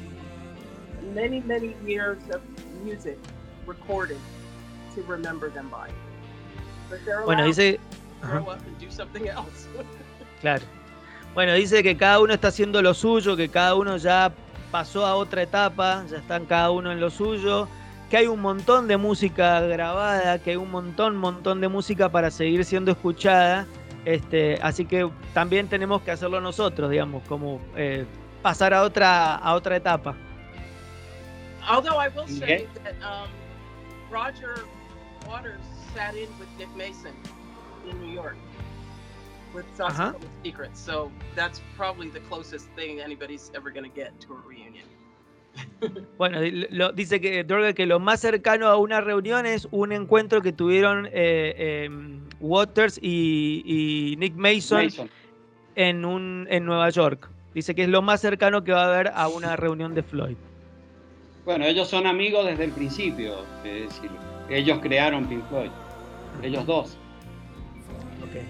many, 1.13 1.41
many 1.41 1.75
years 1.85 2.21
of 2.31 2.41
music 2.83 3.17
recorded 3.65 4.19
to 4.95 5.01
remember 5.03 5.49
them 5.49 5.69
by. 5.69 5.89
But 6.89 6.99
they're 7.05 7.23
bueno, 7.23 7.45
dice... 7.45 7.79
grow 8.23 8.49
up 8.49 8.59
and 8.65 8.79
do 8.79 8.89
something 8.89 9.27
else. 9.27 9.67
claro. 10.41 10.63
Bueno, 11.33 11.53
dice 11.53 11.81
que 11.83 11.97
cada 11.97 12.19
uno 12.19 12.33
está 12.33 12.49
haciendo 12.49 12.81
lo 12.81 12.93
suyo, 12.93 13.35
que 13.35 13.49
cada 13.49 13.75
uno 13.75 13.97
ya 13.97 14.31
pasó 14.71 15.05
a 15.05 15.15
otra 15.15 15.41
etapa, 15.41 16.05
ya 16.09 16.17
están 16.17 16.45
cada 16.45 16.71
uno 16.71 16.91
en 16.91 16.99
lo 16.99 17.09
suyo 17.09 17.67
que 18.13 18.17
hay 18.17 18.27
un 18.27 18.41
montón 18.41 18.87
de 18.87 18.95
música 18.95 19.59
grabada, 19.61 20.37
que 20.37 20.51
hay 20.51 20.55
un 20.55 20.69
montón, 20.69 21.15
montón 21.15 21.61
de 21.61 21.67
música 21.67 22.09
para 22.09 22.29
seguir 22.29 22.63
siendo 22.63 22.91
escuchada. 22.91 23.65
Este, 24.05 24.59
así 24.61 24.85
que 24.85 25.09
también 25.33 25.67
tenemos 25.67 26.03
que 26.03 26.11
hacerlo 26.11 26.39
nosotros, 26.39 26.91
digamos, 26.91 27.23
como 27.27 27.59
eh, 27.75 28.05
pasar 28.43 28.71
a 28.71 28.83
otra, 28.83 29.33
a 29.37 29.55
otra 29.55 29.77
etapa. 29.77 30.15
Although 31.67 31.97
I 31.97 32.09
will 32.09 32.27
say 32.27 32.67
that 32.83 32.93
um, 33.01 33.29
Roger 34.11 34.63
Waters 35.27 35.63
sat 35.95 36.13
in 36.13 36.29
with 36.37 36.49
Nick 36.59 36.69
Mason 36.77 37.15
in 37.89 37.99
New 38.01 38.13
York 38.13 38.35
with 39.53 39.65
Sauce 39.75 40.15
Secrets, 40.43 40.79
so 40.79 41.11
that's 41.35 41.61
probably 41.77 42.09
the 42.09 42.19
closest 42.21 42.67
thing 42.75 42.99
anybody's 42.99 43.51
ever 43.55 43.69
going 43.69 43.89
to 43.89 43.95
get 43.95 44.19
to 44.21 44.33
a 44.33 44.37
reunion. 44.47 44.85
Bueno, 46.17 46.39
dice 46.93 47.21
que 47.21 47.45
que 47.75 47.85
lo 47.85 47.99
más 47.99 48.21
cercano 48.21 48.67
a 48.67 48.77
una 48.77 49.01
reunión 49.01 49.45
es 49.45 49.67
un 49.71 49.91
encuentro 49.91 50.41
que 50.41 50.51
tuvieron 50.51 51.07
eh, 51.11 51.83
em, 51.85 52.21
Waters 52.39 52.99
y, 53.01 54.15
Nick 54.17 54.33
Mason, 54.35 54.89
En, 55.75 56.05
un, 56.05 56.47
en 56.49 56.65
Nueva 56.65 56.89
York. 56.89 57.29
Dice 57.53 57.75
que 57.75 57.83
es 57.83 57.89
lo 57.89 58.01
más 58.01 58.21
cercano 58.21 58.63
que 58.63 58.71
va 58.71 58.83
a 58.85 58.93
haber 58.93 59.11
a 59.13 59.27
una 59.27 59.55
reunión 59.55 59.93
de 59.93 60.01
Floyd. 60.01 60.37
Bueno, 61.45 61.65
ellos 61.65 61.89
son 61.89 62.07
amigos 62.07 62.45
desde 62.45 62.63
el 62.63 62.71
principio, 62.71 63.35
es 63.65 63.89
decir, 63.89 64.09
ellos 64.49 64.79
crearon 64.81 65.25
Pink 65.27 65.43
Floyd, 65.49 65.71
ellos 66.41 66.65
dos. 66.65 66.97
Okay, 68.29 68.43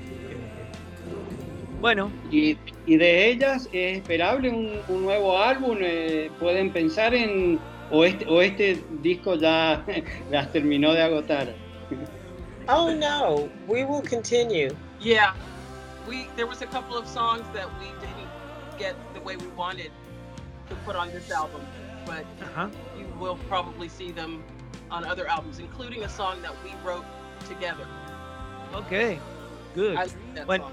bueno. 1.84 2.10
Y, 2.32 2.58
de 2.86 3.28
ellas 3.28 3.68
es 3.74 3.98
esperable 3.98 4.50
un, 4.50 5.04
nuevo 5.04 5.38
álbum. 5.38 5.78
Eh, 5.82 6.32
pueden 6.40 6.72
pensar 6.72 7.14
en. 7.14 7.60
O 7.92 8.06
este, 8.06 8.26
o 8.26 8.42
este 8.42 8.82
disco 9.02 9.36
ya 9.36 9.84
las 10.32 10.50
terminó 10.54 10.94
de 10.94 11.02
agotar. 11.04 11.54
Oh 12.70 12.90
no, 12.96 13.50
we 13.68 13.84
will 13.84 14.02
continue. 14.02 14.70
Yeah, 15.02 15.34
we 16.08 16.30
there 16.38 16.48
was 16.48 16.62
a 16.62 16.66
couple 16.66 16.98
of 16.98 17.06
songs 17.06 17.44
that 17.54 17.68
we 17.78 17.88
didn't 18.00 18.30
get 18.80 18.96
the 19.14 19.20
way 19.20 19.36
we 19.36 19.48
wanted 19.48 19.92
to 20.70 20.76
put 20.86 20.96
on 20.96 21.12
this 21.12 21.30
album, 21.30 21.60
but 22.06 22.24
uh-huh. 22.42 22.70
you 22.98 23.06
will 23.20 23.38
probably 23.50 23.90
see 23.90 24.14
them 24.14 24.42
on 24.90 25.04
other 25.04 25.28
albums, 25.28 25.60
including 25.60 26.04
a 26.04 26.10
song 26.10 26.42
that 26.42 26.54
we 26.64 26.72
wrote 26.86 27.04
together. 27.50 27.86
Okay, 28.74 29.20
good. 29.76 29.96
Bueno, 30.46 30.66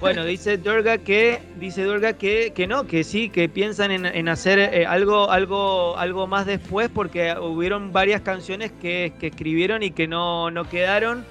Bueno, 0.00 0.24
dice 0.24 0.56
Durga 0.58 0.98
que 0.98 1.40
dice 1.56 1.84
Durga 1.84 2.14
que, 2.14 2.52
que 2.54 2.66
no, 2.66 2.86
que 2.86 3.04
sí, 3.04 3.28
que 3.28 3.48
piensan 3.48 3.90
en, 3.90 4.28
hacer 4.28 4.58
eh, 4.58 4.86
algo, 4.86 5.30
algo, 5.30 5.96
algo 5.96 6.26
más 6.26 6.46
después 6.46 6.90
porque 6.92 7.34
hubieron 7.38 7.92
varias 7.92 8.22
canciones 8.22 8.72
que, 8.72 9.12
escribieron 9.20 9.82
y 9.82 9.90
que 9.90 10.08
no, 10.08 10.50
no 10.50 10.68
quedaron 10.68 11.24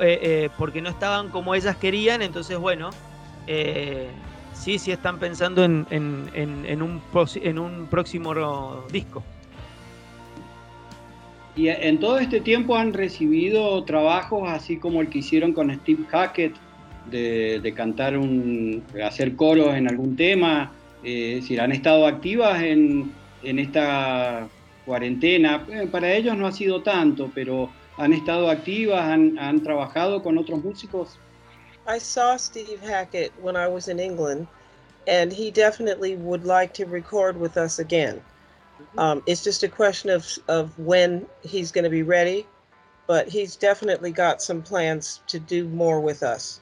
eh, 0.00 0.18
eh, 0.22 0.50
porque 0.58 0.82
no 0.82 0.90
estaban 0.90 1.28
como 1.30 1.54
ellas 1.54 1.76
querían. 1.76 2.22
Entonces, 2.22 2.58
bueno, 2.58 2.90
sí, 4.54 4.78
sí 4.78 4.90
están 4.90 5.18
pensando 5.18 5.64
en, 5.64 5.86
en, 5.90 6.82
un, 6.82 7.02
en 7.42 7.58
un 7.58 7.86
próximo 7.86 8.84
disco. 8.90 9.22
Y 11.56 11.68
en 11.68 11.98
todo 11.98 12.18
este 12.18 12.40
tiempo 12.42 12.76
han 12.76 12.92
recibido 12.92 13.82
trabajos 13.84 14.46
así 14.46 14.76
como 14.76 15.00
el 15.00 15.08
que 15.08 15.18
hicieron 15.18 15.54
con 15.54 15.74
Steve 15.74 16.04
Hackett 16.10 16.54
de, 17.10 17.72
cantar, 17.74 18.18
un, 18.18 18.84
hacer 19.02 19.36
coros 19.36 19.74
en 19.74 19.88
algún 19.88 20.16
tema, 20.16 20.72
eh, 21.02 21.40
si 21.42 21.58
han 21.58 21.72
estado 21.72 22.06
activas 22.06 22.62
en, 22.62 23.10
en 23.42 23.58
esta 23.58 24.48
cuarentena. 24.84 25.64
Eh, 25.70 25.88
para 25.90 26.12
ellos 26.12 26.36
no 26.36 26.46
ha 26.46 26.52
sido 26.52 26.82
tanto, 26.82 27.30
pero 27.34 27.70
han 27.96 28.12
estado 28.12 28.50
activas, 28.50 29.02
han, 29.02 29.38
han 29.38 29.62
trabajado 29.62 30.22
con 30.22 30.36
otros 30.36 30.62
músicos. 30.62 31.18
I 31.88 31.98
saw 31.98 32.36
Steve 32.36 32.80
Hackett 32.84 33.32
when 33.40 33.56
I 33.56 33.68
was 33.68 33.88
in 33.88 33.98
England, 34.00 34.46
and 35.06 35.32
he 35.32 35.50
definitely 35.50 36.16
would 36.16 36.44
like 36.44 36.74
to 36.74 36.84
record 36.84 37.40
with 37.40 37.56
us 37.56 37.78
again. 37.78 38.20
Um, 38.98 39.22
it's 39.26 39.44
just 39.44 39.62
a 39.62 39.68
question 39.68 40.10
of, 40.10 40.26
of 40.48 40.78
when 40.78 41.26
he's 41.42 41.70
going 41.72 41.84
to 41.84 41.90
be 41.90 42.02
ready, 42.02 42.46
but 43.06 43.28
he's 43.28 43.56
definitely 43.56 44.10
got 44.10 44.42
some 44.42 44.62
plans 44.62 45.20
to 45.28 45.38
do 45.38 45.68
more 45.68 46.00
with 46.00 46.22
us. 46.22 46.60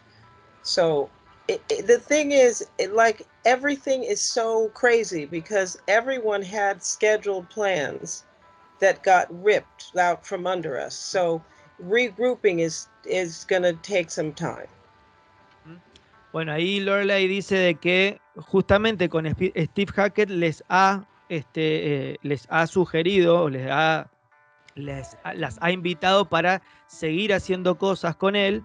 So 0.62 1.10
it, 1.48 1.62
it, 1.68 1.86
the 1.86 1.98
thing 1.98 2.32
is, 2.32 2.66
it, 2.78 2.92
like 2.92 3.26
everything 3.44 4.04
is 4.04 4.20
so 4.20 4.68
crazy 4.70 5.26
because 5.26 5.78
everyone 5.88 6.42
had 6.42 6.82
scheduled 6.82 7.48
plans 7.50 8.24
that 8.80 9.02
got 9.02 9.26
ripped 9.42 9.92
out 9.98 10.26
from 10.26 10.46
under 10.46 10.78
us. 10.78 10.94
So 10.94 11.42
regrouping 11.82 12.60
is 12.60 12.88
is 13.04 13.44
going 13.44 13.62
to 13.62 13.74
take 13.74 14.10
some 14.10 14.32
time. 14.32 14.68
Bueno, 16.32 16.52
ahí 16.52 16.80
Lorelai 16.80 17.28
dice 17.28 17.54
de 17.56 17.74
que 17.74 18.20
justamente 18.36 19.08
con 19.08 19.26
Steve 19.26 19.92
Hackett 19.94 20.30
les 20.30 20.64
ha, 20.68 21.06
este, 21.36 22.12
eh, 22.12 22.16
les 22.22 22.46
ha 22.50 22.66
sugerido, 22.66 23.48
les 23.48 23.68
ha, 23.70 24.10
les, 24.74 25.16
las 25.34 25.58
ha 25.60 25.70
invitado 25.70 26.24
para 26.28 26.62
seguir 26.86 27.32
haciendo 27.32 27.76
cosas 27.78 28.16
con 28.16 28.36
él, 28.36 28.62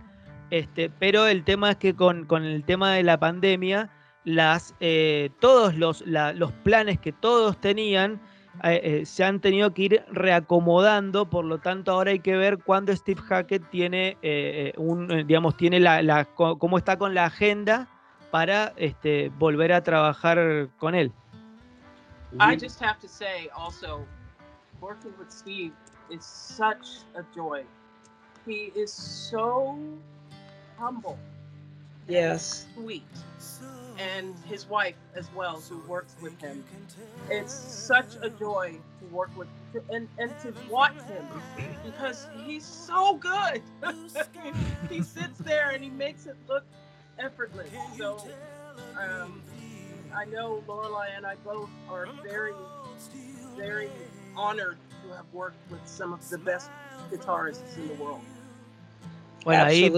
este, 0.52 0.90
pero 0.90 1.28
el 1.28 1.44
tema 1.44 1.72
es 1.72 1.78
que 1.78 1.94
con, 1.96 2.26
con 2.26 2.44
el 2.44 2.64
tema 2.64 2.94
de 2.94 3.04
la 3.04 3.20
pandemia, 3.20 3.90
las, 4.24 4.76
eh, 4.80 5.30
todos 5.40 5.76
los, 5.76 6.04
los 6.06 6.52
planes 6.64 7.00
que 7.00 7.12
todos 7.12 7.60
tenían 7.60 8.20
eh, 8.64 8.82
eh, 8.84 9.06
se 9.06 9.24
han 9.24 9.40
tenido 9.40 9.74
que 9.74 9.84
ir 9.84 10.04
reacomodando, 10.12 11.30
por 11.30 11.46
lo 11.46 11.60
tanto 11.60 11.92
ahora 11.92 12.12
hay 12.12 12.20
que 12.20 12.36
ver 12.36 12.58
cuándo 12.58 12.96
Steve 12.96 13.22
Hackett 13.22 13.70
tiene 13.70 14.18
un, 14.78 15.08
digamos, 15.26 15.56
tiene 15.56 15.80
la, 15.80 16.26
cómo 16.36 16.78
está 16.78 16.98
con 16.98 17.14
la 17.14 17.26
agenda 17.26 17.88
para 18.32 18.74
este, 18.76 19.32
volver 19.38 19.72
a 19.72 19.84
trabajar 19.84 20.70
con 20.78 20.96
él. 20.96 21.12
I 22.38 22.56
just 22.56 22.80
have 22.80 23.00
to 23.00 23.08
say 23.08 23.50
also, 23.56 24.06
working 24.82 25.14
with 25.18 25.32
Steve 25.32 25.74
is 26.12 26.24
such 26.24 26.88
a 27.16 27.24
joy. 27.34 27.64
He 28.46 28.72
is 28.76 28.94
so 28.94 29.78
humble. 30.78 31.18
Yes. 32.08 32.66
Sweet. 32.76 33.04
and 34.00 34.34
his 34.46 34.68
wife 34.68 34.96
as 35.16 35.30
well, 35.36 35.62
who 35.70 35.78
works 35.88 36.16
with 36.22 36.40
him. 36.40 36.64
It's 37.30 37.54
such 37.54 38.16
a 38.22 38.30
joy 38.30 38.78
to 39.00 39.06
work 39.14 39.30
with 39.38 39.48
and, 39.92 40.08
and 40.18 40.32
to 40.40 40.54
watch 40.70 40.96
him 41.02 41.28
because 41.86 42.28
he's 42.46 42.66
so 42.66 43.16
good. 43.16 43.62
he 44.90 45.04
sits 45.04 45.38
there 45.40 45.72
and 45.72 45.84
he 45.84 45.90
makes 45.90 46.26
it 46.26 46.38
look 46.48 46.64
effortless. 47.20 47.70
So 47.98 48.26
um, 48.98 49.42
I 50.14 50.26
know 50.26 50.64
Lorelai 50.68 51.16
and 51.16 51.26
I 51.26 51.36
both 51.44 51.70
are 51.90 52.08
very, 52.24 52.54
very 53.56 53.90
honored 54.36 54.78
to 55.04 55.14
have 55.16 55.26
worked 55.34 55.60
with 55.72 55.82
some 55.86 56.14
of 56.14 56.28
the 56.30 56.38
best 56.38 56.70
guitarists 57.12 57.78
in 57.78 57.88
the 57.88 57.96
world. 57.96 58.22
Bueno, 59.46 59.66
ahí 59.66 59.92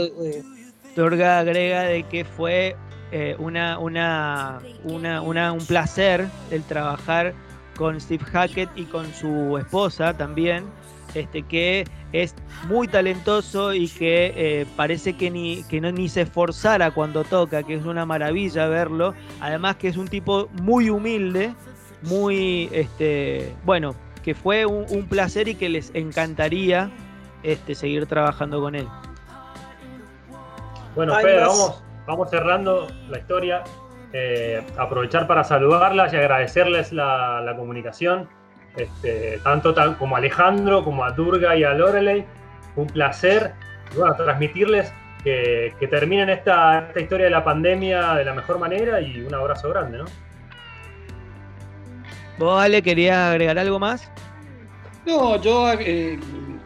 Turga 0.96 1.40
agrega 1.40 1.82
de 1.84 2.04
que 2.04 2.26
fue 2.26 2.76
Eh, 3.14 3.36
una, 3.40 3.78
una, 3.78 4.62
una, 4.86 5.52
un 5.52 5.66
placer 5.66 6.30
el 6.50 6.64
trabajar 6.64 7.34
con 7.76 8.00
Steve 8.00 8.24
Hackett 8.24 8.70
y 8.78 8.86
con 8.86 9.14
su 9.14 9.58
esposa 9.58 10.16
también, 10.16 10.64
este, 11.16 11.44
que 11.44 11.86
es 12.14 12.36
muy 12.68 12.88
talentoso 12.88 13.74
y 13.74 13.88
que 13.88 14.34
eh, 14.36 14.66
parece 14.76 15.14
que, 15.14 15.32
ni, 15.32 15.64
que 15.64 15.82
no, 15.82 15.92
ni 15.92 16.10
se 16.10 16.22
esforzara 16.22 16.92
cuando 16.92 17.24
toca, 17.24 17.64
que 17.64 17.76
es 17.76 17.86
una 17.86 18.06
maravilla 18.06 18.68
verlo. 18.68 19.14
Además 19.40 19.78
que 19.78 19.88
es 19.88 19.98
un 19.98 20.08
tipo 20.08 20.50
muy 20.62 20.90
humilde, 20.90 21.54
muy, 22.04 22.70
este, 22.72 23.54
bueno, 23.64 23.96
que 24.24 24.36
fue 24.36 24.66
un, 24.66 24.86
un 24.90 25.08
placer 25.08 25.48
y 25.48 25.56
que 25.56 25.70
les 25.70 25.92
encantaría 25.94 26.92
este, 27.44 27.76
seguir 27.76 28.06
trabajando 28.06 28.62
con 28.62 28.76
él. 28.76 28.88
Bueno, 30.96 31.16
Pedro, 31.22 31.48
vamos, 31.48 31.84
vamos 32.06 32.30
cerrando 32.30 32.88
la 33.10 33.18
historia. 33.18 33.64
Eh, 34.14 34.62
aprovechar 34.78 35.26
para 35.26 35.44
saludarlas 35.44 36.12
y 36.12 36.18
agradecerles 36.18 36.92
la, 36.92 37.54
comunicación, 37.56 38.28
este, 38.76 39.40
tanto 39.44 39.76
como 39.98 40.16
a 40.16 40.20
Alejandro, 40.20 40.84
como 40.84 41.04
a 41.04 41.12
Durga 41.12 41.56
y 41.56 41.64
a 41.64 41.74
Lorelei. 41.74 42.26
Un 42.76 42.88
placer 42.88 43.54
bueno, 43.96 44.16
transmitirles 44.16 44.94
que, 45.24 45.74
terminen 45.90 46.30
esta, 46.30 46.90
historia 46.96 47.26
de 47.26 47.32
la 47.32 47.44
pandemia 47.44 48.16
de 48.16 48.26
la 48.26 48.34
mejor 48.34 48.60
manera 48.60 49.02
y 49.02 49.22
un 49.22 49.34
abrazo 49.34 49.70
grande, 49.70 50.00
¿no? 50.00 50.06
¿Vos, 52.38 52.62
Ale, 52.62 52.82
querías 52.82 53.18
agregar 53.18 53.60
algo 53.60 53.78
más? 53.78 54.10
No, 55.06 55.40
yo 55.42 55.74
eh, 55.74 56.18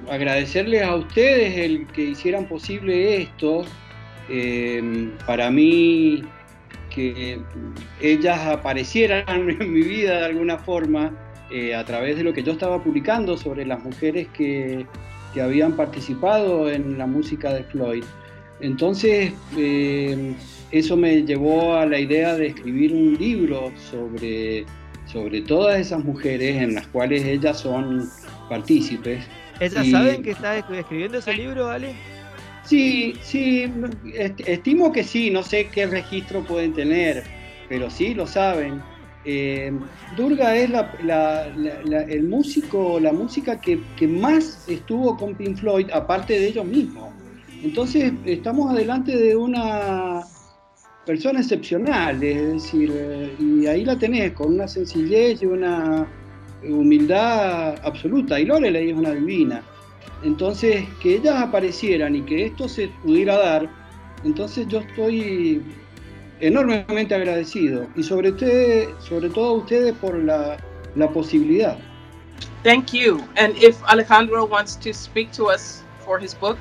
agradecerles 0.09 0.83
a 0.83 0.95
ustedes 0.95 1.57
el 1.57 1.87
que 1.87 2.01
hicieran 2.01 2.45
posible 2.45 3.23
esto, 3.23 3.65
Em, 4.27 5.11
para 5.27 5.51
mí 5.51 6.23
que 6.89 7.39
ellas 8.01 8.39
aparecieran 8.47 9.23
en 9.59 9.73
mi 9.73 9.81
vida 9.81 10.19
de 10.19 10.25
alguna 10.25 10.57
forma 10.57 11.11
eh, 11.51 11.75
a 11.75 11.85
través 11.85 12.17
de 12.17 12.23
lo 12.23 12.33
que 12.33 12.43
yo 12.43 12.53
estaba 12.53 12.83
publicando 12.83 13.37
sobre 13.37 13.65
las 13.65 13.83
mujeres 13.83 14.27
que, 14.33 14.85
que 15.33 15.41
habían 15.41 15.73
participado 15.73 16.69
en 16.69 16.97
la 16.97 17.05
música 17.05 17.53
de 17.53 17.63
Floyd. 17.63 18.03
Entonces, 18.61 19.33
em, 19.57 20.35
eso 20.71 20.95
me 20.95 21.23
llevó 21.23 21.75
a 21.75 21.85
la 21.85 21.99
idea 21.99 22.35
de 22.35 22.47
escribir 22.47 22.93
un 22.93 23.17
libro 23.19 23.71
sobre, 23.91 24.65
sobre 25.05 25.41
todas 25.41 25.79
esas 25.79 26.03
mujeres 26.03 26.61
en 26.61 26.75
las 26.75 26.87
cuales 26.87 27.23
ellas 27.25 27.59
son 27.59 28.09
partícipes. 28.49 29.25
¿Ellas 29.59 29.87
saben 29.89 30.23
que 30.23 30.31
estás 30.31 30.63
escribiendo 30.69 31.17
ese 31.17 31.33
libro, 31.33 31.69
Ale? 31.69 31.93
Sí, 32.63 33.13
sí, 33.21 33.71
estimo 34.47 34.91
que 34.91 35.03
sí, 35.03 35.29
no 35.29 35.43
sé 35.43 35.67
qué 35.67 35.85
registro 35.85 36.43
pueden 36.43 36.73
tener, 36.73 37.23
pero 37.69 37.89
sí 37.89 38.13
lo 38.13 38.25
saben. 38.25 38.81
Eh, 39.25 39.71
Durga 40.15 40.55
es 40.55 40.69
el 42.09 42.23
músico, 42.23 42.99
la 42.99 43.11
música 43.11 43.59
que, 43.59 43.79
más 44.07 44.67
estuvo 44.69 45.17
con 45.17 45.35
Pink 45.35 45.57
Floyd, 45.57 45.89
aparte 45.91 46.39
de 46.39 46.47
ellos 46.47 46.65
mismos. 46.65 47.11
Entonces, 47.63 48.13
estamos 48.25 48.71
adelante 48.71 49.17
de 49.17 49.35
una 49.35 50.21
persona 51.05 51.39
excepcional, 51.39 52.23
es 52.23 52.53
decir, 52.53 52.93
y 53.39 53.65
ahí 53.65 53.83
la 53.83 53.97
tenés, 53.97 54.33
con 54.33 54.53
una 54.53 54.67
sencillez 54.67 55.41
y 55.41 55.47
una 55.47 56.07
humildad 56.63 57.75
absoluta. 57.83 58.39
Y 58.39 58.45
Lorelei 58.45 58.91
es 58.91 58.95
una 58.95 59.11
divina. 59.11 59.63
Entonces, 60.23 60.85
que 61.01 61.15
ellas 61.15 61.35
aparecieran 61.35 62.15
y 62.15 62.21
que 62.21 62.45
esto 62.45 62.69
se 62.69 62.89
pudiera 63.03 63.37
dar, 63.37 63.69
entonces 64.23 64.67
yo 64.67 64.79
estoy 64.79 65.61
enormemente 66.39 67.15
agradecido 67.15 67.87
y 67.95 68.03
sobre, 68.03 68.29
usted, 68.31 68.89
sobre 68.99 69.29
todo 69.29 69.45
a 69.45 69.53
ustedes 69.53 69.93
por 69.95 70.17
la, 70.17 70.57
la 70.95 71.09
posibilidad. 71.09 71.77
Thank 72.63 72.93
you. 72.93 73.23
And 73.37 73.55
if 73.57 73.81
Alejandro 73.83 74.45
wants 74.45 74.75
to 74.77 74.93
speak 74.93 75.31
to 75.33 75.45
us 75.45 75.83
for 75.99 76.17
his 76.19 76.33
book, 76.33 76.57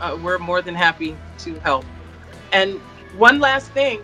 uh, 0.00 0.16
we're 0.22 0.38
more 0.38 0.62
than 0.62 0.74
happy 0.74 1.16
to 1.38 1.58
help. 1.60 1.84
And 2.52 2.80
one 3.16 3.40
last 3.40 3.70
thing, 3.72 4.00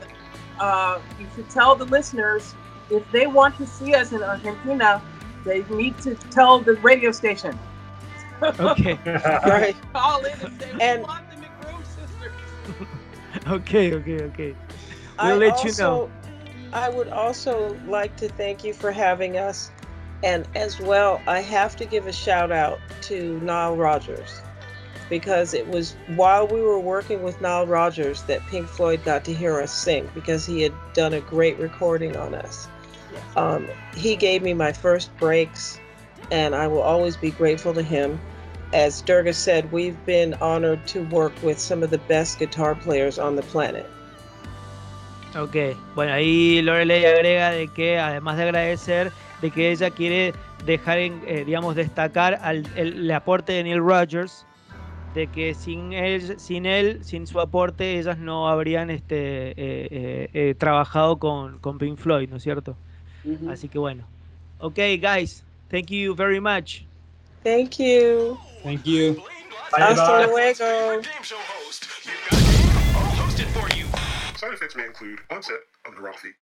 uh, 0.59 0.99
you 1.19 1.27
should 1.35 1.49
tell 1.51 1.77
the 1.77 1.85
listeners 1.85 2.55
if 2.91 3.03
they 3.13 3.27
want 3.27 3.57
to 3.59 3.67
see 3.67 3.95
us 3.95 4.13
in 4.13 4.23
Argentina, 4.23 5.03
they 5.45 5.63
need 5.71 5.99
to 5.99 6.15
tell 6.31 6.59
the 6.59 6.75
radio 6.75 7.13
station. 7.13 7.59
Okay. 8.43 8.99
right. 9.07 9.77
Call 9.93 10.25
in 10.25 10.41
and 10.41 10.61
say, 10.61 10.73
and, 10.81 11.03
want 11.03 11.29
the 11.31 11.37
McBroom 11.37 11.85
sisters. 11.85 12.33
okay, 13.49 13.95
okay, 13.95 14.23
okay. 14.23 14.55
We'll 15.23 15.33
I 15.33 15.37
let 15.37 15.53
also, 15.53 15.69
you 15.69 15.75
know. 15.79 16.11
I 16.73 16.89
would 16.89 17.09
also 17.09 17.77
like 17.87 18.17
to 18.17 18.29
thank 18.29 18.65
you 18.65 18.73
for 18.73 18.93
having 18.93 19.37
us. 19.37 19.71
And 20.23 20.47
as 20.55 20.81
well, 20.81 21.21
I 21.27 21.41
have 21.41 21.77
to 21.77 21.85
give 21.85 22.07
a 22.07 22.13
shout 22.13 22.51
out 22.51 22.79
to 23.03 23.39
Nile 23.41 23.77
Rodgers 23.77 24.41
because 25.09 25.55
it 25.55 25.67
was 25.69 25.97
while 26.17 26.47
we 26.47 26.61
were 26.61 26.79
working 26.79 27.23
with 27.23 27.41
Nile 27.41 27.67
Rodgers 27.67 28.23
that 28.25 28.41
Pink 28.49 28.69
Floyd 28.69 29.03
got 29.05 29.25
to 29.25 29.33
hear 29.33 29.61
us 29.61 29.73
sing 29.73 30.09
because 30.15 30.45
he 30.45 30.63
had 30.63 30.75
done 30.93 31.15
a 31.15 31.21
great 31.21 31.59
recording 31.59 32.17
on 32.17 32.35
us. 32.35 32.69
Um, 33.37 33.69
he 33.97 34.17
gave 34.17 34.43
me 34.43 34.55
my 34.55 34.73
first 34.73 35.17
breaks 35.17 35.81
and 36.31 36.55
I 36.55 36.67
will 36.67 36.83
always 36.83 37.17
be 37.17 37.31
grateful 37.31 37.73
to 37.75 37.83
him. 37.83 38.21
As 38.73 39.01
Durga 39.01 39.33
said, 39.33 39.73
we've 39.73 40.05
been 40.05 40.35
honored 40.35 40.87
to 40.89 41.05
work 41.05 41.33
with 41.43 41.59
some 41.59 41.83
of 41.83 41.91
the 41.91 41.99
best 41.99 42.39
guitar 42.39 42.75
players 42.75 43.19
on 43.19 43.37
the 43.37 43.43
planet. 43.43 43.89
Ok, 45.37 45.77
bueno, 45.95 46.13
ahí 46.13 46.63
Lorelei 46.63 47.05
agrega 47.05 47.51
de 47.51 47.69
que 47.69 47.99
además 47.99 48.37
de 48.37 48.45
agradecer, 48.45 49.13
de 49.43 49.51
que 49.51 49.71
ella 49.71 49.91
quiere 49.91 50.33
dejar, 50.65 50.99
en, 50.99 51.21
eh, 51.27 51.45
digamos, 51.45 51.77
destacar 51.77 52.39
al, 52.43 52.67
el, 52.77 53.11
aporte 53.11 53.53
de 53.53 53.65
Neil 53.65 53.79
Rogers, 53.81 54.47
de 55.15 55.27
que 55.27 55.55
sin 55.55 55.93
él, 55.93 56.39
sin 56.39 56.67
él, 56.67 57.01
sin 57.03 57.27
su 57.27 57.41
aporte, 57.41 57.99
ellas 57.99 58.19
no 58.19 58.49
habrían 58.49 58.91
este, 58.91 59.51
eh, 59.51 60.31
eh, 60.33 60.55
trabajado 60.59 61.19
con, 61.19 61.59
con 61.59 61.79
Pink 61.79 61.99
Floyd, 61.99 62.29
¿no 62.29 62.37
es 62.37 62.43
cierto? 62.43 62.77
Así 63.49 63.69
que 63.69 63.79
bueno. 63.79 64.05
Ok, 64.61 64.79
guys, 65.01 65.45
Thank 65.71 65.91
you 65.91 66.15
very 66.15 66.41
much. 66.41 66.85
Thank 67.45 67.79
you. 67.79 68.39
Thank 68.63 68.87
you. 68.87 69.23
Hasta 69.71 70.27
luego. 70.27 71.03
Side 74.39 74.55
effects 74.55 74.77
may 74.77 74.87
include 74.87 75.19
onset 75.31 75.59
of 75.85 75.95
neuropathy. 75.95 76.31